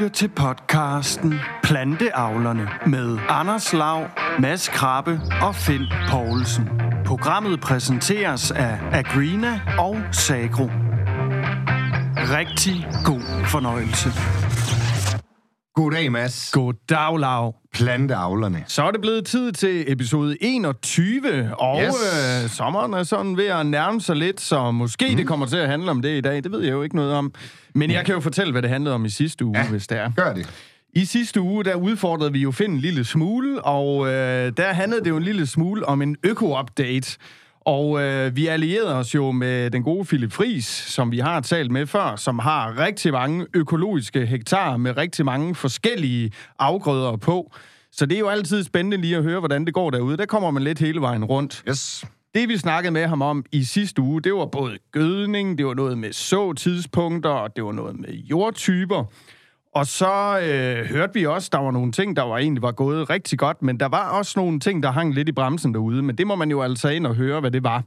lytter 0.00 0.14
til 0.14 0.28
podcasten 0.28 1.34
Planteavlerne 1.62 2.68
med 2.86 3.18
Anders 3.28 3.72
Lav, 3.72 4.06
Mads 4.38 4.68
Krabbe 4.68 5.20
og 5.42 5.54
Finn 5.54 5.84
Poulsen. 6.10 6.68
Programmet 7.04 7.60
præsenteres 7.60 8.50
af 8.50 8.78
Agrina 8.92 9.60
og 9.78 9.96
Sagro. 10.12 10.70
Rigtig 12.16 12.86
god 13.04 13.44
fornøjelse. 13.44 14.08
Goddag, 15.78 16.12
Mads. 16.12 16.50
Goddag, 16.52 17.18
Lav. 17.18 17.54
Planteavlerne. 17.72 18.64
Så 18.66 18.82
er 18.82 18.90
det 18.90 19.00
blevet 19.00 19.26
tid 19.26 19.52
til 19.52 19.92
episode 19.92 20.36
21, 20.40 21.54
og 21.58 21.82
Yes. 21.82 21.94
øh, 22.44 22.50
sommeren 22.50 22.94
er 22.94 23.02
sådan 23.02 23.36
ved 23.36 23.46
at 23.46 23.66
nærme 23.66 24.00
sig 24.00 24.16
lidt, 24.16 24.40
så 24.40 24.70
måske 24.70 25.06
mm. 25.10 25.16
det 25.16 25.26
kommer 25.26 25.46
til 25.46 25.56
at 25.56 25.68
handle 25.68 25.90
om 25.90 26.02
det 26.02 26.18
i 26.18 26.20
dag. 26.20 26.44
Det 26.44 26.52
ved 26.52 26.60
jeg 26.60 26.72
jo 26.72 26.82
ikke 26.82 26.96
noget 26.96 27.12
om. 27.12 27.32
Men 27.74 27.90
jeg 27.90 28.04
kan 28.04 28.14
jo 28.14 28.20
fortælle, 28.20 28.52
hvad 28.52 28.62
det 28.62 28.70
handlede 28.70 28.94
om 28.94 29.04
i 29.04 29.10
sidste 29.10 29.44
uge, 29.44 29.58
ja. 29.58 29.68
hvis 29.68 29.86
det 29.86 29.98
er. 29.98 30.10
Gør 30.16 30.34
det. 30.34 30.50
I 30.92 31.04
sidste 31.04 31.40
uge, 31.40 31.64
der 31.64 31.74
udfordrede 31.74 32.32
vi 32.32 32.38
jo 32.38 32.50
Finn 32.50 32.72
en 32.72 32.78
lille 32.78 33.04
smule, 33.04 33.62
og 33.64 34.06
øh, 34.06 34.52
der 34.56 34.72
handlede 34.72 35.04
det 35.04 35.10
jo 35.10 35.16
en 35.16 35.22
lille 35.22 35.46
smule 35.46 35.88
om 35.88 36.02
en 36.02 36.16
øko-update. 36.22 37.16
Og 37.68 38.02
øh, 38.02 38.36
vi 38.36 38.46
allierede 38.46 38.94
os 38.94 39.14
jo 39.14 39.32
med 39.32 39.70
den 39.70 39.82
gode 39.82 40.04
Philip 40.04 40.32
Fris, 40.32 40.64
som 40.64 41.12
vi 41.12 41.18
har 41.18 41.40
talt 41.40 41.70
med 41.70 41.86
før, 41.86 42.16
som 42.16 42.38
har 42.38 42.78
rigtig 42.78 43.12
mange 43.12 43.46
økologiske 43.54 44.26
hektar 44.26 44.76
med 44.76 44.96
rigtig 44.96 45.24
mange 45.24 45.54
forskellige 45.54 46.32
afgrøder 46.58 47.16
på. 47.16 47.52
Så 47.92 48.06
det 48.06 48.14
er 48.14 48.18
jo 48.18 48.28
altid 48.28 48.64
spændende 48.64 48.96
lige 48.96 49.16
at 49.16 49.22
høre, 49.22 49.38
hvordan 49.38 49.64
det 49.64 49.74
går 49.74 49.90
derude. 49.90 50.16
Der 50.16 50.26
kommer 50.26 50.50
man 50.50 50.62
lidt 50.62 50.78
hele 50.78 51.00
vejen 51.00 51.24
rundt. 51.24 51.62
Yes. 51.68 52.04
Det, 52.34 52.48
vi 52.48 52.56
snakkede 52.56 52.92
med 52.92 53.06
ham 53.06 53.22
om 53.22 53.44
i 53.52 53.64
sidste 53.64 54.02
uge, 54.02 54.22
det 54.22 54.34
var 54.34 54.46
både 54.46 54.78
gødning, 54.92 55.58
det 55.58 55.66
var 55.66 55.74
noget 55.74 55.98
med 55.98 56.12
så-tidspunkter, 56.12 57.30
og 57.30 57.56
det 57.56 57.64
var 57.64 57.72
noget 57.72 58.00
med 58.00 58.14
jordtyper. 58.14 59.04
Og 59.78 59.86
så 59.86 60.38
øh, 60.38 60.86
hørte 60.86 61.14
vi 61.14 61.26
også, 61.26 61.48
der 61.52 61.58
var 61.58 61.70
nogle 61.70 61.92
ting, 61.92 62.16
der 62.16 62.22
var 62.22 62.38
egentlig 62.38 62.62
var 62.62 62.72
gået 62.72 63.10
rigtig 63.10 63.38
godt, 63.38 63.62
men 63.62 63.80
der 63.80 63.88
var 63.88 64.10
også 64.10 64.32
nogle 64.36 64.60
ting, 64.60 64.82
der 64.82 64.90
hang 64.90 65.14
lidt 65.14 65.28
i 65.28 65.32
bremsen 65.32 65.74
derude. 65.74 66.02
Men 66.02 66.18
det 66.18 66.26
må 66.26 66.34
man 66.34 66.50
jo 66.50 66.62
altså 66.62 66.88
ind 66.88 67.06
og 67.06 67.14
høre, 67.14 67.40
hvad 67.40 67.50
det 67.50 67.64
var. 67.64 67.82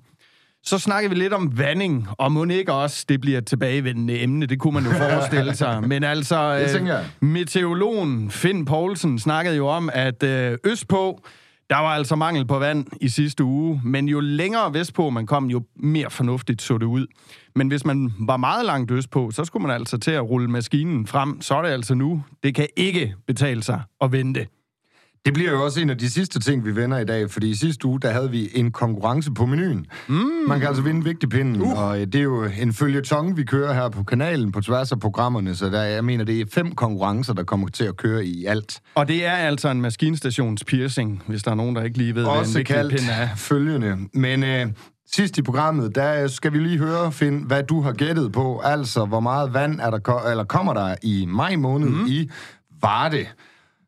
Så 0.64 0.80
snakkede 0.80 1.14
vi 1.14 1.20
lidt 1.20 1.34
om 1.34 1.58
vanding, 1.58 2.08
og 2.18 2.32
må 2.32 2.46
ikke 2.46 2.74
også, 2.74 3.06
det 3.10 3.22
bliver 3.22 3.38
et 3.38 3.46
tilbagevendende 3.46 4.22
emne, 4.24 4.46
det 4.46 4.60
kunne 4.60 4.74
man 4.74 4.84
jo 4.84 4.92
forestille 5.10 5.56
sig. 5.56 5.88
Men 5.88 6.04
altså, 6.04 6.38
jeg. 6.42 7.06
meteorologen 7.20 8.32
Finn 8.32 8.66
Poulsen 8.66 9.20
snakkede 9.20 9.56
jo 9.56 9.68
om, 9.68 9.90
at 9.94 10.24
øh, 10.24 10.58
østpå, 10.64 11.22
der 11.72 11.78
var 11.78 11.90
altså 11.90 12.16
mangel 12.16 12.48
på 12.48 12.60
vand 12.60 12.88
i 13.02 13.10
sidste 13.10 13.44
uge, 13.44 13.82
men 13.84 14.08
jo 14.08 14.20
længere 14.20 14.74
vestpå 14.74 15.10
man 15.10 15.26
kom, 15.26 15.46
jo 15.46 15.64
mere 15.76 16.10
fornuftigt 16.10 16.62
så 16.62 16.78
det 16.78 16.86
ud. 16.86 17.08
Men 17.56 17.68
hvis 17.68 17.86
man 17.86 18.14
var 18.20 18.38
meget 18.38 18.66
langt 18.66 18.92
østpå, 18.92 19.32
så 19.32 19.46
skulle 19.46 19.68
man 19.68 19.76
altså 19.76 19.98
til 19.98 20.12
at 20.12 20.30
rulle 20.30 20.48
maskinen 20.48 21.08
frem. 21.08 21.42
Så 21.42 21.56
er 21.56 21.62
det 21.62 21.70
altså 21.70 21.96
nu. 21.96 22.24
Det 22.44 22.56
kan 22.56 22.68
ikke 22.78 23.16
betale 23.28 23.64
sig 23.64 23.82
at 24.02 24.12
vente. 24.12 24.48
Det 25.26 25.34
bliver 25.34 25.52
jo 25.52 25.64
også 25.64 25.82
en 25.82 25.90
af 25.90 25.98
de 25.98 26.10
sidste 26.10 26.40
ting, 26.40 26.66
vi 26.66 26.76
vender 26.76 26.98
i 27.00 27.06
dag, 27.06 27.32
fordi 27.32 27.50
i 27.50 27.56
sidste 27.56 27.86
uge, 27.88 28.00
der 28.00 28.12
havde 28.12 28.32
vi 28.32 28.50
en 28.54 28.72
konkurrence 28.72 29.32
på 29.32 29.46
menuen. 29.46 29.86
Mm. 30.08 30.16
Man 30.48 30.60
kan 30.60 30.68
altså 30.68 30.84
vinde 30.84 30.98
en 30.98 31.06
vigtig 31.06 31.30
pinden, 31.30 31.62
uh. 31.62 31.80
og 31.80 32.02
øh, 32.02 32.08
det 32.08 32.16
er 32.16 32.22
jo 32.22 32.44
en 32.62 32.74
følgetong, 32.74 33.38
vi 33.38 33.44
kører 33.44 33.74
her 33.74 33.90
på 33.90 34.04
kanalen 34.04 34.52
på 34.52 34.62
tværs 34.62 34.92
af 34.92 35.00
programmerne, 35.00 35.56
så 35.56 35.66
der, 35.70 35.82
jeg 35.84 36.06
mener, 36.06 36.24
det 36.24 36.42
er 36.42 36.46
fem 36.54 36.76
konkurrencer, 36.76 37.34
der 37.34 37.44
kommer 37.44 37.68
til 37.68 37.84
at 37.84 37.98
køre 37.98 38.26
i 38.26 38.46
alt. 38.46 38.80
Og 38.96 39.08
det 39.08 39.26
er 39.26 39.32
altså 39.32 39.70
en 39.70 39.82
maskinstations 39.82 40.64
piercing, 40.64 41.24
hvis 41.28 41.44
der 41.44 41.52
er 41.52 41.56
nogen, 41.56 41.76
der 41.76 41.84
ikke 41.84 41.98
lige 41.98 42.16
ved, 42.16 42.24
hvad 42.24 42.34
en 42.34 42.40
Også 42.40 42.58
vigtig 42.58 42.76
kaldt 42.76 42.92
pind 42.92 43.10
er. 43.10 43.28
følgende. 43.36 43.98
Men 44.14 44.44
øh, 44.44 44.66
sidst 45.14 45.38
i 45.38 45.42
programmet, 45.42 45.96
der 45.96 46.28
skal 46.28 46.54
vi 46.54 46.58
lige 46.58 46.78
høre, 46.78 47.12
Finn, 47.12 47.44
hvad 47.48 47.64
du 47.64 47.82
har 47.82 47.92
gættet 47.92 48.32
på. 48.32 48.62
Altså, 48.64 49.06
hvor 49.06 49.20
meget 49.20 49.54
vand 49.54 49.80
er 49.80 49.90
der, 49.90 50.00
ko- 50.00 50.30
eller 50.30 50.44
kommer 50.44 50.74
der 50.74 50.96
i 51.04 51.26
maj 51.30 51.56
måned 51.56 51.90
mm. 51.90 52.06
i 52.08 52.30
Varde? 52.82 53.26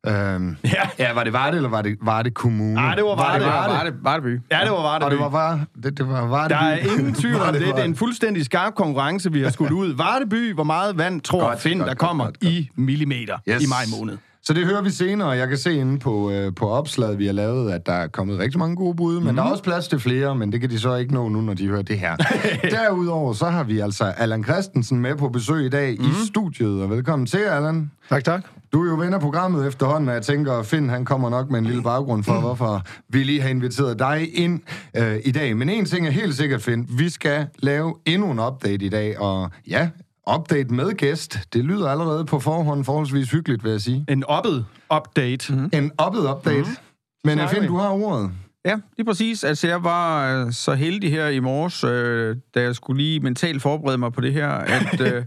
Øhm, 0.07 0.57
Ja. 0.63 0.69
ja, 0.99 1.13
var 1.13 1.23
det 1.23 1.33
Varde, 1.33 1.55
eller 1.57 1.69
var 1.69 1.81
det 1.81 1.97
Varde 2.01 2.31
Kommune? 2.31 2.73
Nej, 2.73 2.95
det 2.95 3.03
var 3.03 3.15
Varde. 3.15 3.45
Varde. 3.45 3.73
Varde. 3.73 3.93
Vardeby. 4.01 4.41
Ja, 4.51 4.59
det 4.63 4.71
var 4.71 4.81
Varde. 4.81 5.05
Og 5.05 5.11
det 5.11 5.19
var 5.19 5.29
Varde. 5.29 5.65
Det, 5.83 5.97
det 5.97 6.07
var 6.07 6.27
Varde. 6.27 6.53
Der 6.53 6.59
er 6.59 6.77
ingen 6.77 7.13
tvivl 7.21 7.35
om 7.41 7.53
det. 7.53 7.61
Det 7.61 7.69
er 7.79 7.83
en 7.83 7.95
fuldstændig 7.95 8.45
skarp 8.45 8.75
konkurrence, 8.75 9.31
vi 9.31 9.41
har 9.41 9.49
skudt 9.51 9.71
ud. 9.81 9.93
Vardeby, 9.93 10.53
hvor 10.53 10.63
meget 10.63 10.97
vand 10.97 11.21
tror 11.21 11.39
Godt, 11.39 11.49
godt, 11.51 11.61
Finn, 11.61 11.77
godt, 11.79 11.87
der 11.87 11.93
godt, 11.93 11.99
kommer 11.99 12.23
godt, 12.25 12.39
godt. 12.39 12.51
i 12.51 12.69
millimeter 12.75 13.37
Yes. 13.49 13.63
i 13.63 13.65
maj 13.69 13.99
måned? 13.99 14.17
Så 14.45 14.53
det 14.53 14.65
hører 14.65 14.81
vi 14.81 14.89
senere. 14.89 15.29
Jeg 15.29 15.47
kan 15.47 15.57
se 15.57 15.73
inde 15.73 15.99
på, 15.99 16.31
øh, 16.31 16.55
på 16.55 16.69
opslaget, 16.69 17.19
vi 17.19 17.25
har 17.25 17.33
lavet, 17.33 17.71
at 17.71 17.85
der 17.85 17.93
er 17.93 18.07
kommet 18.07 18.39
rigtig 18.39 18.59
mange 18.59 18.75
gode 18.75 18.95
bud, 18.95 19.19
men 19.19 19.29
mm. 19.29 19.35
der 19.35 19.43
er 19.43 19.47
også 19.47 19.63
plads 19.63 19.87
til 19.87 19.99
flere, 19.99 20.35
men 20.35 20.51
det 20.51 20.61
kan 20.61 20.69
de 20.69 20.79
så 20.79 20.95
ikke 20.95 21.13
nå 21.13 21.29
nu, 21.29 21.41
når 21.41 21.53
de 21.53 21.67
hører 21.67 21.81
det 21.81 21.99
her. 21.99 22.15
Derudover 22.71 23.33
så 23.33 23.45
har 23.45 23.63
vi 23.63 23.79
altså 23.79 24.03
Allan 24.03 24.43
Christensen 24.43 25.01
med 25.01 25.15
på 25.15 25.29
besøg 25.29 25.65
i 25.65 25.69
dag 25.69 25.97
mm. 25.99 26.05
i 26.05 26.09
studiet, 26.27 26.81
og 26.81 26.89
velkommen 26.89 27.25
til, 27.25 27.37
Allan. 27.37 27.91
Tak, 28.09 28.23
tak. 28.23 28.45
Du 28.73 28.85
er 28.85 28.89
jo 28.89 28.95
ven 28.95 29.13
af 29.13 29.19
programmet 29.21 29.67
efterhånden, 29.67 30.09
og 30.09 30.15
jeg 30.15 30.23
tænker, 30.23 30.53
at 30.53 30.65
Finn 30.65 30.89
han 30.89 31.05
kommer 31.05 31.29
nok 31.29 31.49
med 31.49 31.59
en 31.59 31.65
lille 31.65 31.83
baggrund 31.83 32.23
for, 32.23 32.39
hvorfor 32.39 32.81
vi 33.09 33.23
lige 33.23 33.41
har 33.41 33.49
inviteret 33.49 33.99
dig 33.99 34.37
ind 34.37 34.61
øh, 34.97 35.19
i 35.25 35.31
dag. 35.31 35.57
Men 35.57 35.69
en 35.69 35.85
ting 35.85 36.07
er 36.07 36.11
helt 36.11 36.35
sikkert, 36.35 36.61
Finn. 36.61 36.87
Vi 36.97 37.09
skal 37.09 37.47
lave 37.59 37.95
endnu 38.05 38.31
en 38.31 38.39
update 38.39 38.85
i 38.85 38.89
dag, 38.89 39.19
og 39.19 39.49
ja, 39.67 39.89
update 40.31 40.73
med 40.73 40.91
gæst. 40.91 41.39
Det 41.53 41.65
lyder 41.65 41.89
allerede 41.89 42.25
på 42.25 42.39
forhånd 42.39 42.85
forholdsvis 42.85 43.31
hyggeligt, 43.31 43.63
vil 43.63 43.71
jeg 43.71 43.81
sige. 43.81 44.05
En 44.09 44.23
oppet 44.23 44.65
update. 44.97 45.53
Mm. 45.53 45.69
En 45.73 45.91
uppet 46.07 46.31
update. 46.31 46.69
Mm. 46.69 46.75
Men 47.23 47.49
Finn, 47.49 47.67
du 47.67 47.77
har 47.77 47.89
ordet. 47.89 48.31
Ja, 48.65 48.75
lige 48.97 49.05
præcis. 49.05 49.43
Altså, 49.43 49.67
jeg 49.67 49.83
var 49.83 50.33
øh, 50.33 50.51
så 50.53 50.73
heldig 50.73 51.11
her 51.11 51.27
i 51.27 51.39
morges, 51.39 51.83
øh, 51.83 52.37
da 52.55 52.61
jeg 52.61 52.75
skulle 52.75 53.03
lige 53.03 53.19
mentalt 53.19 53.61
forberede 53.61 53.97
mig 53.97 54.13
på 54.13 54.21
det 54.21 54.33
her, 54.33 54.49
at 54.49 55.01
øh, 55.13 55.25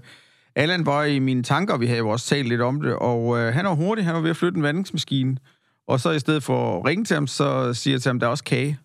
Allan 0.57 0.87
var 0.87 1.05
i 1.05 1.19
mine 1.19 1.43
tanker, 1.43 1.77
vi 1.77 1.87
havde 1.87 1.99
jo 1.99 2.09
også 2.09 2.27
talt 2.27 2.49
lidt 2.49 2.61
om 2.61 2.81
det, 2.81 2.95
og 2.95 3.39
øh, 3.39 3.55
han 3.55 3.65
var 3.65 3.75
hurtig, 3.75 4.05
han 4.05 4.15
var 4.15 4.21
ved 4.21 4.31
at 4.31 4.37
flytte 4.37 4.57
en 4.57 4.63
vandingsmaskine, 4.63 5.37
og 5.89 6.01
så 6.01 6.11
i 6.11 6.19
stedet 6.19 6.43
for 6.43 6.79
at 6.79 6.87
ringe 6.87 7.05
til 7.05 7.15
ham, 7.15 7.27
så 7.27 7.75
siger 7.75 7.95
jeg 7.95 8.03
til 8.03 8.09
ham, 8.09 8.21
der 8.21 8.27
er 8.27 8.31
også 8.31 8.45
kage. 8.45 8.79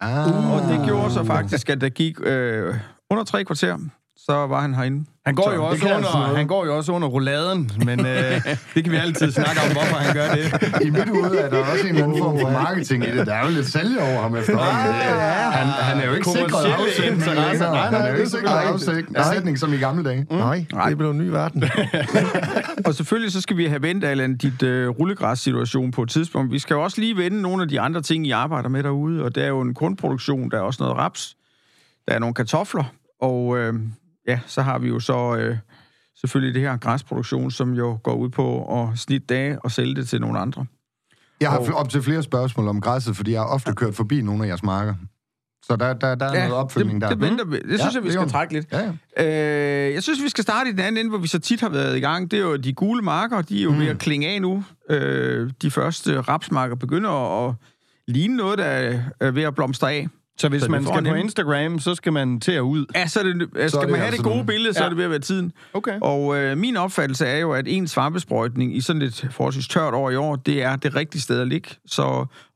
Ah. 0.00 0.52
Og 0.52 0.68
det 0.68 0.86
gjorde 0.86 1.12
så 1.12 1.24
faktisk, 1.24 1.68
at 1.70 1.80
der 1.80 1.88
gik 1.88 2.16
øh, 2.20 2.74
under 3.10 3.24
tre 3.24 3.44
kvarter, 3.44 3.78
så 4.16 4.32
var 4.32 4.60
han 4.60 4.74
herinde. 4.74 5.04
Han 5.30 5.34
går, 5.34 5.44
Så, 5.44 5.54
jo 5.54 5.64
også 5.64 5.86
under, 5.86 6.36
han 6.36 6.46
går 6.46 6.64
jo 6.64 6.76
også 6.76 6.92
under 6.92 7.08
rouladen, 7.08 7.70
men 7.84 8.06
øh, 8.06 8.40
det 8.74 8.84
kan 8.84 8.92
vi 8.92 8.96
altid 8.96 9.32
snakke 9.32 9.60
om, 9.66 9.72
hvorfor 9.72 9.96
han 9.96 10.14
gør 10.14 10.28
det. 10.34 10.44
I 10.86 10.90
mit 10.90 11.08
hoved 11.08 11.38
er 11.38 11.50
der 11.50 11.58
også 11.72 11.86
en 11.86 11.96
anden 11.96 12.18
form 12.18 12.40
for 12.40 12.50
marketing 12.50 13.04
i 13.04 13.10
det. 13.16 13.26
Der 13.26 13.34
er 13.34 13.46
jo 13.46 13.52
lidt 13.54 13.66
sælge 13.66 14.00
over 14.00 14.22
ham 14.22 14.36
efterhånden. 14.36 14.76
Ja, 14.76 15.44
ja. 15.44 15.50
Han, 15.50 15.66
han 15.66 16.02
er 16.02 16.06
jo 16.06 16.14
ikke 16.14 16.30
sikret 16.30 16.64
afsætning 16.64 17.26
længere. 17.26 17.58
Nej, 17.58 17.82
Han 17.82 17.92
nej, 17.92 18.00
er 18.00 18.10
jo 18.10 18.12
ikke 18.12 18.22
er 18.22 18.28
sikret 18.28 18.58
afsætning, 18.72 19.16
afsætning 19.16 19.58
som 19.58 19.72
i 19.72 19.76
gamle 19.76 20.04
dage. 20.04 20.26
Nej, 20.30 20.66
det 20.88 20.98
blev 20.98 21.10
en 21.10 21.18
ny 21.18 21.28
verden. 21.28 21.64
Og 22.86 22.94
selvfølgelig 22.94 23.32
så 23.32 23.40
skal 23.40 23.56
vi 23.56 23.66
have 23.66 23.82
vendt, 23.82 24.04
Allan, 24.04 24.36
dit 24.36 24.62
øh, 24.62 24.88
rullegræs-situation 24.88 25.90
på 25.90 26.02
et 26.02 26.08
tidspunkt. 26.10 26.52
Vi 26.52 26.58
skal 26.58 26.74
jo 26.74 26.82
også 26.82 27.00
lige 27.00 27.16
vende 27.16 27.42
nogle 27.42 27.62
af 27.62 27.68
de 27.68 27.80
andre 27.80 28.02
ting, 28.02 28.26
I 28.26 28.30
arbejder 28.30 28.68
med 28.68 28.82
derude, 28.82 29.22
og 29.24 29.34
der 29.34 29.42
er 29.42 29.48
jo 29.48 29.60
en 29.60 29.74
grundproduktion, 29.74 30.50
der 30.50 30.56
er 30.56 30.62
også 30.62 30.82
noget 30.82 30.98
raps, 30.98 31.36
der 32.08 32.14
er 32.14 32.18
nogle 32.18 32.34
kartofler, 32.34 32.84
og 33.20 33.58
øh, 33.58 33.74
ja, 34.28 34.40
så 34.46 34.62
har 34.62 34.78
vi 34.78 34.88
jo 34.88 35.00
så 35.00 35.36
øh, 35.36 35.56
selvfølgelig 36.20 36.54
det 36.54 36.62
her 36.62 36.76
græsproduktion, 36.76 37.50
som 37.50 37.72
jo 37.74 37.98
går 38.02 38.14
ud 38.14 38.28
på 38.28 38.80
at 38.82 38.98
snitte 38.98 39.26
dage 39.26 39.58
og 39.64 39.70
sælge 39.70 39.94
det 39.94 40.08
til 40.08 40.20
nogle 40.20 40.38
andre. 40.38 40.66
Jeg 41.40 41.50
har 41.50 41.72
op 41.72 41.88
til 41.88 42.02
flere 42.02 42.22
spørgsmål 42.22 42.68
om 42.68 42.80
græsset, 42.80 43.16
fordi 43.16 43.32
jeg 43.32 43.40
har 43.40 43.48
ofte 43.48 43.72
kørt 43.74 43.94
forbi 43.94 44.22
nogle 44.22 44.44
af 44.44 44.48
jeres 44.48 44.62
marker. 44.62 44.94
Så 45.62 45.76
der, 45.76 45.92
der, 45.92 46.14
der 46.14 46.26
er 46.26 46.48
noget 46.48 46.52
opfølgning 46.64 47.00
det, 47.00 47.08
der. 47.10 47.14
det 47.16 47.20
venter 47.30 47.44
vi. 47.44 47.56
Det 47.56 47.62
synes 47.66 47.80
Ja, 47.80 47.88
jeg, 47.94 48.02
vi 48.02 48.06
det 48.08 48.12
skal 48.12 48.22
jo- 48.24 48.28
trække 48.30 48.52
lidt. 48.52 48.66
Ja, 48.72 48.92
ja. 49.18 49.86
Øh, 49.88 49.94
jeg 49.94 50.02
synes, 50.02 50.22
vi 50.22 50.28
skal 50.28 50.42
starte 50.42 50.68
i 50.70 50.72
den 50.72 50.80
anden 50.80 50.96
ende, 50.98 51.08
hvor 51.10 51.18
vi 51.18 51.26
så 51.28 51.38
tit 51.38 51.60
har 51.60 51.68
været 51.68 51.96
i 51.96 52.00
gang. 52.00 52.30
Det 52.30 52.38
er 52.38 52.42
jo 52.42 52.56
de 52.56 52.72
gule 52.72 53.02
marker, 53.02 53.42
de 53.42 53.58
er 53.58 53.62
jo 53.62 53.72
mm. 53.72 53.78
ved 53.80 53.86
at 53.88 53.98
klinge 53.98 54.28
af 54.28 54.42
nu. 54.42 54.64
Øh, 54.90 55.50
de 55.62 55.70
første 55.70 56.20
rapsmarker 56.20 56.74
begynder 56.74 57.46
at 57.48 57.54
ligne 58.08 58.36
noget, 58.36 58.58
der 58.58 58.64
er- 58.64 59.00
er 59.20 59.30
ved 59.30 59.42
at 59.42 59.54
blomstre 59.54 59.92
af. 59.92 60.08
Så 60.40 60.48
hvis 60.48 60.62
Så 60.62 60.70
man 60.70 60.84
skal 60.84 61.04
på. 61.04 61.14
Instagram, 61.14 61.78
så 61.78 61.94
skal 61.94 62.12
man 62.12 62.40
til 62.40 62.52
at 62.52 62.60
ud. 62.60 62.86
Ja, 62.94 63.06
så 63.06 63.22
det, 63.22 63.48
skal 63.70 63.80
det 63.80 63.90
man 63.90 63.98
have 64.00 64.06
altså 64.06 64.22
det 64.22 64.32
gode 64.32 64.44
billede, 64.46 64.74
så 64.74 64.80
Ja. 64.80 64.84
er 64.84 64.88
det 64.88 64.96
ved 64.96 65.04
at 65.04 65.10
være 65.10 65.18
tiden. 65.18 65.52
Okay. 65.74 65.98
Og 66.02 66.36
øh, 66.36 66.58
min 66.58 66.76
opfattelse 66.76 67.26
er 67.26 67.38
jo, 67.38 67.52
at 67.52 67.68
en 67.68 67.88
svampesprøjtning 67.88 68.76
i 68.76 68.80
sådan 68.80 69.02
et 69.02 69.28
forholdsvis 69.30 69.68
tørt 69.68 69.94
år 69.94 70.10
i 70.10 70.16
år, 70.16 70.36
det 70.36 70.62
er 70.62 70.76
det 70.76 70.94
rigtige 70.94 71.22
sted 71.22 71.40
at 71.40 71.48
ligge. 71.48 71.70
Så, 71.86 72.02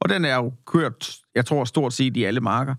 og 0.00 0.08
den 0.08 0.24
er 0.24 0.34
jo 0.36 0.52
kørt, 0.66 1.16
jeg 1.34 1.46
tror, 1.46 1.64
stort 1.64 1.92
set 1.92 2.16
i 2.16 2.24
alle 2.24 2.40
marker. 2.40 2.74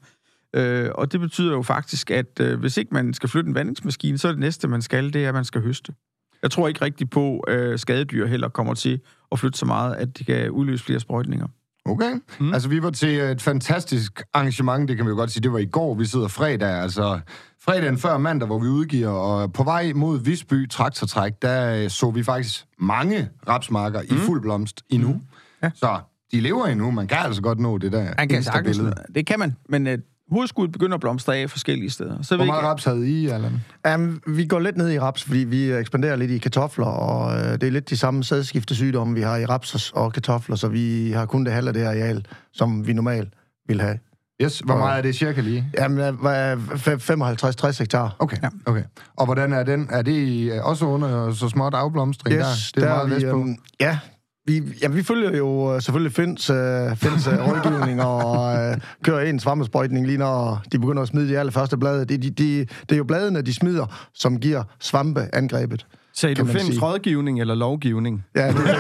Øh, 0.56 0.90
og 0.96 1.12
det 1.12 1.20
betyder 1.20 1.52
jo 1.52 1.62
faktisk, 1.62 2.12
at 2.12 2.40
øh, 2.42 2.60
hvis 2.60 2.78
ikke 2.78 2.94
man 2.94 3.14
skal 3.14 3.30
flytte 3.30 3.48
en 3.50 3.56
vandingsmaskine, 3.56 4.18
så 4.18 4.28
er 4.28 4.32
det 4.32 4.40
næste, 4.40 4.68
man 4.68 4.82
skal, 4.82 5.14
det 5.14 5.24
er, 5.26 5.28
at 5.30 5.36
man 5.36 5.46
skal 5.46 5.62
høste. 5.62 5.94
Jeg 6.42 6.52
tror 6.52 6.68
ikke 6.68 6.86
rigtigt 6.86 7.12
på, 7.12 7.40
at 7.40 7.60
øh, 7.60 7.80
skadedyr 7.80 8.26
heller 8.28 8.50
kommer 8.50 8.74
til 8.74 9.00
at 9.32 9.40
flytte 9.40 9.58
så 9.60 9.66
meget, 9.66 9.96
at 9.96 10.18
de 10.20 10.24
kan 10.24 10.50
udløse 10.52 10.84
flere 10.84 11.00
sprøjtninger. 11.00 11.48
Okay. 11.86 12.14
Mm. 12.40 12.54
Altså, 12.54 12.70
vi 12.70 12.84
var 12.84 12.90
til 12.90 13.20
et 13.20 13.42
fantastisk 13.42 14.24
arrangement, 14.34 14.90
det 14.90 14.98
kan 14.98 15.06
man 15.06 15.12
jo 15.12 15.18
godt 15.18 15.32
sige. 15.32 15.44
Det 15.44 15.52
var 15.52 15.60
i 15.60 15.66
går, 15.66 15.96
vi 15.96 16.06
sidder 16.06 16.28
fredag, 16.28 16.70
altså 16.70 17.20
fredagen 17.62 17.98
før 17.98 18.18
mandag, 18.18 18.46
hvor 18.48 18.60
vi 18.60 18.68
udgiver, 18.68 19.10
og 19.10 19.54
på 19.54 19.64
vej 19.64 19.92
mod 19.96 20.20
Visby 20.20 20.70
Traktortræk, 20.70 21.34
der 21.42 21.84
øh, 21.84 21.90
så 21.90 22.12
vi 22.12 22.24
faktisk 22.24 22.66
mange 22.80 23.30
rapsmarker 23.48 24.02
mm. 24.02 24.16
i 24.16 24.20
fuld 24.20 24.42
blomst 24.42 24.84
endnu. 24.90 25.14
Mm. 25.14 25.22
Ja. 25.64 25.72
Så 25.76 26.00
de 26.32 26.42
lever 26.42 26.66
endnu, 26.66 26.92
man 26.92 27.08
kan 27.08 27.18
altså 27.18 27.42
godt 27.42 27.60
nå 27.60 27.78
det 27.78 27.92
der 27.92 28.14
Man 28.18 28.28
kan 28.28 28.44
sagtens, 28.44 28.78
billede. 28.78 28.96
det 29.16 29.26
kan 29.26 29.40
man, 29.40 29.56
men 29.70 29.88
øh, 29.88 29.98
hovedskuddet 30.32 30.72
begynder 30.72 30.94
at 30.96 31.02
blomstre 31.02 31.36
af 31.38 31.50
forskellige 31.50 31.90
steder. 31.90 32.22
Så 32.22 32.36
Hvor 32.36 32.46
meget 32.46 32.64
raps 32.64 32.84
havde 32.84 33.10
I, 33.10 33.28
Allan? 33.28 33.62
Um, 33.96 34.22
vi 34.28 34.46
går 34.46 34.60
lidt 34.60 34.78
ned 34.78 34.92
i 34.92 35.00
raps, 35.00 35.24
fordi 35.24 35.38
vi 35.40 35.72
ekspanderer 35.72 36.16
lidt 36.16 36.32
i 36.32 36.38
kartofler, 36.38 36.86
og 36.86 37.38
øh, 37.38 37.44
det 37.54 37.64
er 37.64 37.72
lidt 37.72 37.90
de 37.90 37.98
samme 37.98 38.24
sædskiftesygdomme, 38.24 39.14
vi 39.16 39.22
har 39.22 39.38
i 39.38 39.46
raps 39.46 39.92
og 39.96 40.14
kartofler, 40.14 40.56
så 40.56 40.68
vi 40.68 41.12
har 41.12 41.26
kun 41.26 41.46
det 41.46 41.54
halve 41.54 41.68
af 41.68 41.74
det 41.74 41.84
areal, 41.84 42.26
som 42.54 42.88
vi 42.88 42.94
normalt 42.94 43.30
vil 43.68 43.82
have. 43.82 44.00
Yes, 44.42 44.60
hvor 44.60 44.78
meget 44.78 44.98
er 44.98 45.02
det 45.02 45.16
cirka 45.16 45.42
lige? 45.42 45.66
Jamen, 45.78 45.98
øh, 46.00 46.22
hvad- 46.22 46.56
fe- 46.58 47.68
55-60 47.72 47.80
hektar. 47.80 48.16
Okay, 48.20 48.38
okay. 48.66 48.84
Og 49.16 49.26
hvordan 49.26 49.54
er 49.54 49.64
den? 49.64 49.88
Er 49.92 50.02
det 50.02 50.52
øh, 50.52 50.66
også 50.66 50.86
under 50.86 51.34
så 51.34 51.50
småt 51.50 51.74
afblomstring 51.74 52.40
der? 52.40 52.46
Det 52.76 52.84
er 52.84 53.06
meget 53.06 53.22
vi, 53.22 53.26
øhm, 53.26 53.56
Ja, 53.80 54.00
vi, 54.48 54.64
jamen, 54.82 54.98
vi 54.98 55.04
følger 55.04 55.38
jo 55.38 55.76
øh, 55.76 55.82
selvfølgelig 55.82 56.14
Finds, 56.14 56.50
øh, 56.50 56.96
Finds 56.96 57.28
øh, 57.28 57.34
rådgivning 57.48 58.02
og 58.04 58.56
øh, 58.58 58.78
kører 59.04 59.22
en 59.30 59.40
svampesprøjtning 59.40 60.06
lige 60.06 60.18
når 60.18 60.62
de 60.72 60.80
begynder 60.80 61.02
at 61.02 61.08
smide 61.08 61.30
de 61.30 61.40
allerførste 61.40 61.78
blade. 61.78 62.06
Det, 62.06 62.24
de, 62.24 62.30
de, 62.30 62.60
det 62.60 62.92
er 62.92 62.96
jo 62.98 63.04
bladene, 63.04 63.42
de 63.42 63.54
smider, 63.54 63.86
som 64.14 64.40
giver 64.40 64.64
svampeangrebet. 64.80 65.86
Sagde 66.14 66.36
du 66.36 66.48
sige. 66.60 66.80
rådgivning 66.82 67.42
eller 67.42 67.56
lovgivning? 67.56 68.26
Ja, 68.36 68.48
det 68.48 68.50
er, 68.50 68.54
begge- 68.56 68.76